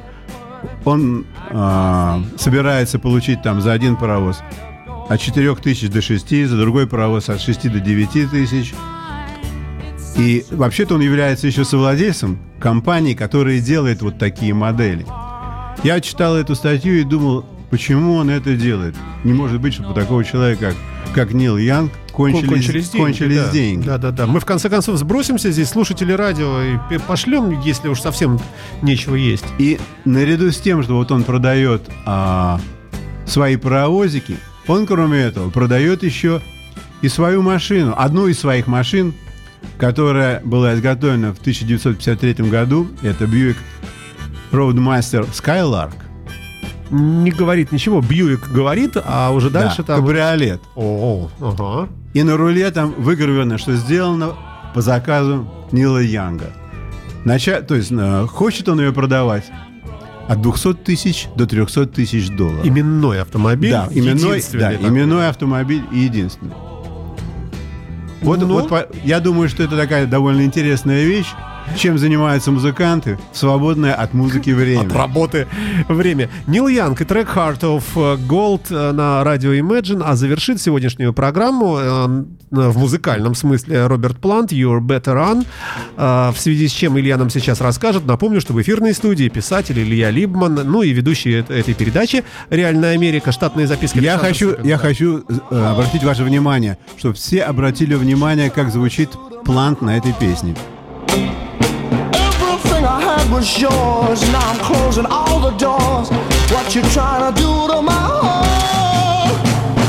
он 0.84 1.24
а, 1.51 2.20
собирается 2.36 2.99
получить 2.99 3.42
там 3.42 3.61
за 3.61 3.72
один 3.72 3.94
паровоз 3.97 4.42
от 5.09 5.20
4 5.20 5.54
тысяч 5.57 5.88
до 5.88 6.02
6, 6.02 6.46
за 6.46 6.57
другой 6.57 6.86
паровоз 6.86 7.28
от 7.28 7.40
6 7.40 7.70
до 7.70 7.80
9 7.80 8.30
тысяч. 8.30 8.74
И 10.16 10.44
вообще-то 10.50 10.94
он 10.94 11.02
является 11.02 11.46
еще 11.46 11.64
совладельцем 11.64 12.38
компании, 12.59 13.14
которая 13.14 13.61
делает 13.61 14.02
вот 14.02 14.18
такие 14.18 14.54
модели. 14.54 15.07
Я 15.84 16.00
читал 16.00 16.36
эту 16.36 16.54
статью 16.54 16.98
и 16.98 17.04
думал, 17.04 17.44
почему 17.70 18.14
он 18.14 18.30
это 18.30 18.57
делает. 18.57 18.96
Не 19.24 19.34
может 19.34 19.61
быть, 19.61 19.74
чтобы 19.74 19.90
у 19.90 19.94
такого 19.94 20.24
человека, 20.24 20.74
как, 21.04 21.14
как 21.14 21.32
Нил 21.34 21.59
Янг, 21.59 21.92
кончились, 22.12 22.48
кончились 22.48 22.88
деньги. 22.88 23.04
кончились 23.04 23.42
да. 23.42 23.50
деньги. 23.50 23.86
Да, 23.86 23.98
да, 23.98 24.11
да. 24.11 24.26
Мы 24.26 24.40
в 24.40 24.46
конце 24.46 24.70
концов 24.70 24.96
сбросимся 24.96 25.50
здесь, 25.50 25.68
слушатели 25.68 26.12
радио, 26.12 26.62
и 26.62 26.98
пошлем, 26.98 27.61
если 27.61 27.88
уж 27.88 28.00
совсем 28.00 28.40
нечего 28.80 29.14
есть. 29.16 29.44
И 29.59 29.78
наряду 30.07 30.50
с 30.50 30.59
тем, 30.59 30.82
что 30.82 30.96
вот 30.96 31.12
он 31.12 31.24
продает 31.24 31.82
а, 32.07 32.59
свои 33.26 33.57
паровозики, 33.57 34.38
он, 34.69 34.87
кроме 34.87 35.19
этого, 35.21 35.51
продает 35.51 36.03
еще 36.03 36.41
и 37.03 37.09
свою 37.09 37.43
машину, 37.43 37.95
одну 37.97 38.27
из 38.27 38.39
своих 38.39 38.67
машин, 38.67 39.14
которая 39.79 40.41
была 40.45 40.75
изготовлена 40.75 41.33
в 41.35 41.39
1953 41.41 42.35
году. 42.51 42.89
Это 43.03 43.25
Buick 43.25 43.57
Roadmaster 44.53 45.29
Skylark. 45.31 45.93
Не 46.91 47.31
говорит 47.33 47.73
ничего. 47.73 48.01
Бьюик 48.01 48.49
говорит, 48.49 48.93
а 49.05 49.31
уже 49.33 49.51
дальше 49.51 49.79
Да, 49.79 49.95
там... 49.97 50.01
кабриолет. 50.05 50.61
О, 50.77 51.29
ага. 51.41 51.89
И 52.14 52.23
на 52.23 52.37
руле 52.37 52.71
там 52.71 52.95
выгравировано, 52.97 53.59
что 53.59 53.75
сделано 53.75 54.35
по 54.73 54.81
заказу 54.83 55.49
Нила 55.73 55.99
Янга. 55.99 56.53
Нача- 57.25 57.61
То 57.61 57.75
есть 57.75 57.91
э, 57.91 58.27
хочет 58.29 58.69
он 58.69 58.79
ее 58.81 58.93
продавать 58.93 59.45
от 60.29 60.41
200 60.43 60.74
тысяч 60.74 61.29
до 61.37 61.47
300 61.47 61.87
тысяч 61.87 62.29
долларов. 62.29 62.66
Именной 62.66 63.20
автомобиль. 63.20 63.70
Да, 63.70 63.89
именной, 63.91 64.43
да, 64.53 64.72
такой. 64.72 64.89
именной 64.89 65.29
автомобиль 65.29 65.83
и 65.93 65.99
единственный. 66.01 66.55
Вот, 68.22 68.41
Ну? 68.41 68.47
вот 68.47 68.95
я 69.05 69.20
думаю, 69.20 69.49
что 69.49 69.62
это 69.62 69.77
такая 69.77 70.07
довольно 70.07 70.43
интересная 70.43 71.05
вещь, 71.05 71.29
чем 71.77 71.99
занимаются 71.99 72.51
музыканты 72.51 73.19
в 73.33 73.37
свободное 73.37 73.95
от 73.95 74.14
музыки 74.14 74.51
время. 74.51 74.83
От 74.83 74.93
работы 74.93 75.47
время. 75.89 76.29
Нил 76.47 76.69
Янг 76.69 77.01
и 77.01 77.05
трек 77.05 77.29
Heart 77.35 77.61
of 77.61 78.19
Gold 78.27 78.67
э, 78.71 78.93
на 78.93 79.25
радио 79.25 79.53
Imagine, 79.53 80.03
а 80.05 80.17
завершит 80.17 80.61
сегодняшнюю 80.61 81.12
программу 81.12 81.79
э, 81.79 82.25
в 82.51 82.79
музыкальном 82.79 83.35
смысле 83.35 83.87
Роберт 83.87 84.19
Плант, 84.19 84.53
You're 84.53 84.81
Better 84.81 85.17
On, 85.17 85.47
э, 85.97 86.33
в 86.33 86.39
связи 86.39 86.69
с 86.69 86.73
чем 86.73 86.99
Илья 86.99 87.17
нам 87.17 87.31
сейчас 87.31 87.61
расскажет. 87.61 88.07
Напомню, 88.07 88.41
что 88.41 88.53
в 88.53 88.62
эфирной 88.62 88.95
студии 88.95 89.29
писатель 89.29 89.79
Илья 89.79 90.11
Либман, 90.11 90.55
ну 90.55 90.83
и 90.83 90.91
ведущий 90.91 91.41
эт- 91.41 91.53
этой 91.53 91.75
передачи 91.75 92.25
«Реальная 92.51 92.93
Америка», 92.93 93.33
штатные 93.33 93.67
записки. 93.67 93.99
Я 93.99 94.19
Александр 94.19 94.57
хочу, 94.57 94.67
я 94.67 94.79
хочу 94.79 95.25
э, 95.51 95.64
обратить 95.64 96.05
ваше 96.05 96.25
внимание, 96.25 96.79
чтобы 96.97 97.14
все 97.14 97.43
обратили 97.43 97.95
внимание, 97.95 98.51
как 98.51 98.71
звучит 98.71 99.11
плант 99.45 99.83
на 99.83 99.97
этой 99.97 100.12
песне. 100.12 100.55
Was 103.31 103.61
yours. 103.61 104.22
Now 104.33 104.51
I'm 104.51 104.59
closing 104.61 105.05
all 105.05 105.41
the 105.41 105.51
doors. 105.59 106.09
What 106.53 106.74
you 106.74 106.83
trying 106.95 107.35
to 107.35 107.39
do 107.39 107.66
to 107.68 107.83
my 107.83 107.93
heart? 107.93 109.47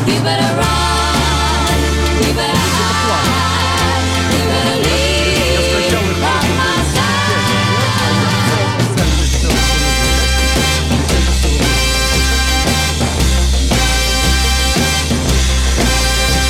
You 0.08 0.20
better 0.22 0.54
run, 0.58 1.80
you 2.18 2.34
better 2.34 2.68
hide, 2.76 4.04
you 4.34 4.42
better 4.52 4.78
leave 4.84 5.64
from 5.72 6.08
my 6.58 6.76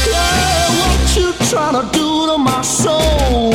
Yeah, 0.08 0.68
what 0.80 1.00
you 1.18 1.28
trying 1.50 1.76
to 1.76 1.84
do 1.92 2.08
to 2.28 2.38
my 2.38 2.62
soul? 2.62 3.54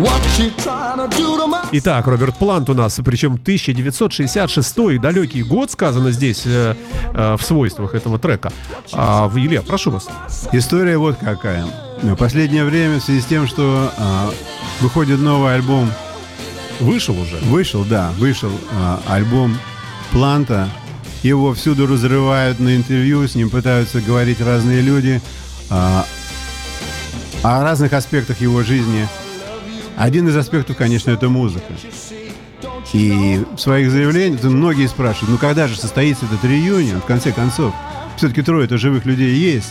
What 0.00 0.38
you 0.38 0.50
trying 0.52 0.98
to 0.98 1.16
do 1.16 1.36
to 1.38 1.46
my 1.46 1.61
Итак, 1.72 2.06
Роберт 2.06 2.36
Плант 2.36 2.68
у 2.70 2.74
нас, 2.74 3.00
причем 3.04 3.34
1966 3.34 5.00
далекий 5.00 5.42
год 5.42 5.70
сказано 5.70 6.12
здесь 6.12 6.42
э, 6.44 6.74
э, 7.14 7.36
в 7.36 7.42
свойствах 7.42 7.94
этого 7.94 8.18
трека. 8.18 8.52
А, 8.92 9.30
Илья, 9.34 9.62
прошу 9.62 9.90
вас. 9.90 10.08
История 10.52 10.98
вот 10.98 11.16
какая. 11.16 11.64
В 12.02 12.14
последнее 12.16 12.64
время 12.64 13.00
в 13.00 13.02
связи 13.02 13.20
с 13.20 13.24
тем, 13.24 13.46
что 13.46 13.90
а, 13.96 14.30
выходит 14.80 15.18
новый 15.18 15.54
альбом 15.54 15.90
Вышел 16.80 17.18
уже. 17.18 17.36
Вышел, 17.42 17.84
да, 17.84 18.10
вышел 18.18 18.50
а, 18.72 19.00
альбом 19.06 19.56
Планта 20.10 20.68
его 21.22 21.54
всюду 21.54 21.86
разрывают 21.86 22.58
на 22.58 22.74
интервью, 22.74 23.26
с 23.26 23.36
ним 23.36 23.48
пытаются 23.48 24.00
говорить 24.00 24.40
разные 24.40 24.80
люди 24.80 25.22
а, 25.70 26.04
о 27.44 27.62
разных 27.62 27.92
аспектах 27.92 28.40
его 28.40 28.62
жизни. 28.64 29.06
Один 29.96 30.28
из 30.28 30.36
аспектов, 30.36 30.76
конечно, 30.76 31.10
это 31.10 31.28
музыка. 31.28 31.72
И 32.92 33.44
в 33.56 33.58
своих 33.58 33.90
заявлениях 33.90 34.42
многие 34.42 34.86
спрашивают, 34.86 35.30
ну 35.30 35.38
когда 35.38 35.68
же 35.68 35.76
состоится 35.76 36.26
этот 36.26 36.44
реюнион, 36.44 37.00
в 37.00 37.04
конце 37.04 37.32
концов? 37.32 37.74
Все-таки 38.16 38.42
трое-то 38.42 38.76
живых 38.76 39.06
людей 39.06 39.34
есть. 39.34 39.70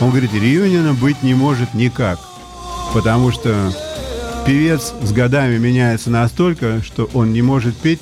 Он 0.00 0.10
говорит, 0.10 0.32
реюниона 0.32 0.94
быть 0.94 1.22
не 1.22 1.34
может 1.34 1.74
никак. 1.74 2.18
Потому 2.94 3.30
что 3.32 3.72
певец 4.46 4.92
с 5.02 5.12
годами 5.12 5.58
меняется 5.58 6.10
настолько, 6.10 6.82
что 6.82 7.08
он 7.14 7.32
не 7.32 7.42
может 7.42 7.76
петь 7.76 8.00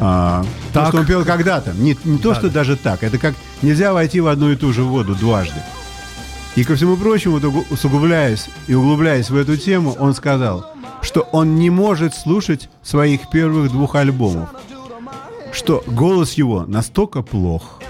а, 0.00 0.44
то, 0.72 0.80
Так. 0.80 0.88
что 0.88 0.98
он 0.98 1.06
пел 1.06 1.24
когда-то. 1.24 1.72
Не, 1.72 1.96
не 2.04 2.18
то, 2.18 2.30
Да, 2.30 2.34
что 2.36 2.48
да. 2.48 2.54
даже 2.54 2.76
так. 2.76 3.02
Это 3.02 3.18
как 3.18 3.34
нельзя 3.62 3.92
войти 3.92 4.20
в 4.20 4.28
одну 4.28 4.52
и 4.52 4.56
ту 4.56 4.72
же 4.72 4.82
воду 4.82 5.14
дважды. 5.14 5.60
И 6.58 6.64
ко 6.64 6.74
всему 6.74 6.96
прочему, 6.96 7.36
угу- 7.36 7.64
усугубляясь 7.70 8.48
и 8.66 8.74
углубляясь 8.74 9.30
в 9.30 9.36
эту 9.36 9.56
тему, 9.56 9.94
он 9.96 10.12
сказал, 10.12 10.66
что 11.02 11.20
он 11.30 11.54
не 11.54 11.70
может 11.70 12.16
слушать 12.16 12.68
своих 12.82 13.30
первых 13.30 13.70
двух 13.70 13.94
альбомов. 13.94 14.48
Что 15.52 15.84
голос 15.86 16.32
его 16.32 16.64
настолько 16.66 17.22
плох. 17.22 17.80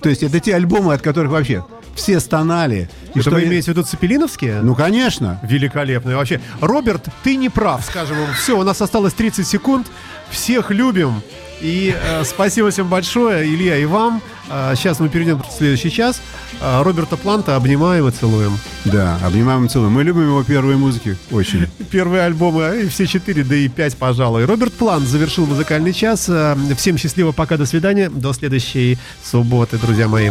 То 0.00 0.08
есть 0.08 0.22
это 0.22 0.38
те 0.38 0.54
альбомы, 0.54 0.94
от 0.94 1.02
которых 1.02 1.32
вообще 1.32 1.64
все 1.96 2.20
стонали. 2.20 2.88
И 3.12 3.18
Это 3.18 3.22
что 3.22 3.30
вы 3.32 3.44
имеете 3.46 3.72
в 3.72 3.76
виду 3.76 3.82
цепелиновские? 3.82 4.60
Ну, 4.62 4.76
конечно. 4.76 5.40
Великолепно. 5.42 6.14
Вообще, 6.14 6.40
Роберт, 6.60 7.08
ты 7.24 7.34
не 7.34 7.48
прав, 7.48 7.84
скажем 7.84 8.18
вам. 8.18 8.34
Все, 8.34 8.56
у 8.56 8.62
нас 8.62 8.80
осталось 8.80 9.14
30 9.14 9.44
секунд. 9.44 9.88
Всех 10.30 10.70
любим. 10.70 11.20
И 11.60 11.92
э, 11.94 12.22
спасибо 12.24 12.70
всем 12.70 12.88
большое, 12.88 13.44
Илья, 13.44 13.76
и 13.78 13.84
вам. 13.84 14.22
А, 14.54 14.74
сейчас 14.76 15.00
мы 15.00 15.08
перейдем 15.08 15.40
в 15.42 15.50
следующий 15.50 15.90
час. 15.90 16.20
А, 16.60 16.84
Роберта 16.84 17.16
Планта 17.16 17.56
обнимаем 17.56 18.06
и 18.06 18.10
целуем. 18.10 18.58
Да, 18.84 19.18
обнимаем 19.24 19.64
и 19.64 19.68
целуем. 19.68 19.92
Мы 19.92 20.04
любим 20.04 20.26
его 20.26 20.44
первые 20.44 20.76
музыки 20.76 21.16
очень. 21.30 21.68
Первые 21.90 22.24
альбомы, 22.24 22.82
и 22.84 22.88
все 22.88 23.06
четыре, 23.06 23.44
да 23.44 23.56
и 23.56 23.68
пять, 23.68 23.96
пожалуй. 23.96 24.44
Роберт 24.44 24.74
Плант 24.74 25.08
завершил 25.08 25.46
музыкальный 25.46 25.94
час. 25.94 26.26
А, 26.28 26.54
Всем 26.76 26.98
счастливо, 26.98 27.32
пока, 27.32 27.56
до 27.56 27.64
свидания. 27.64 28.10
До 28.10 28.34
следующей 28.34 28.98
субботы, 29.24 29.78
друзья 29.78 30.06
мои. 30.06 30.30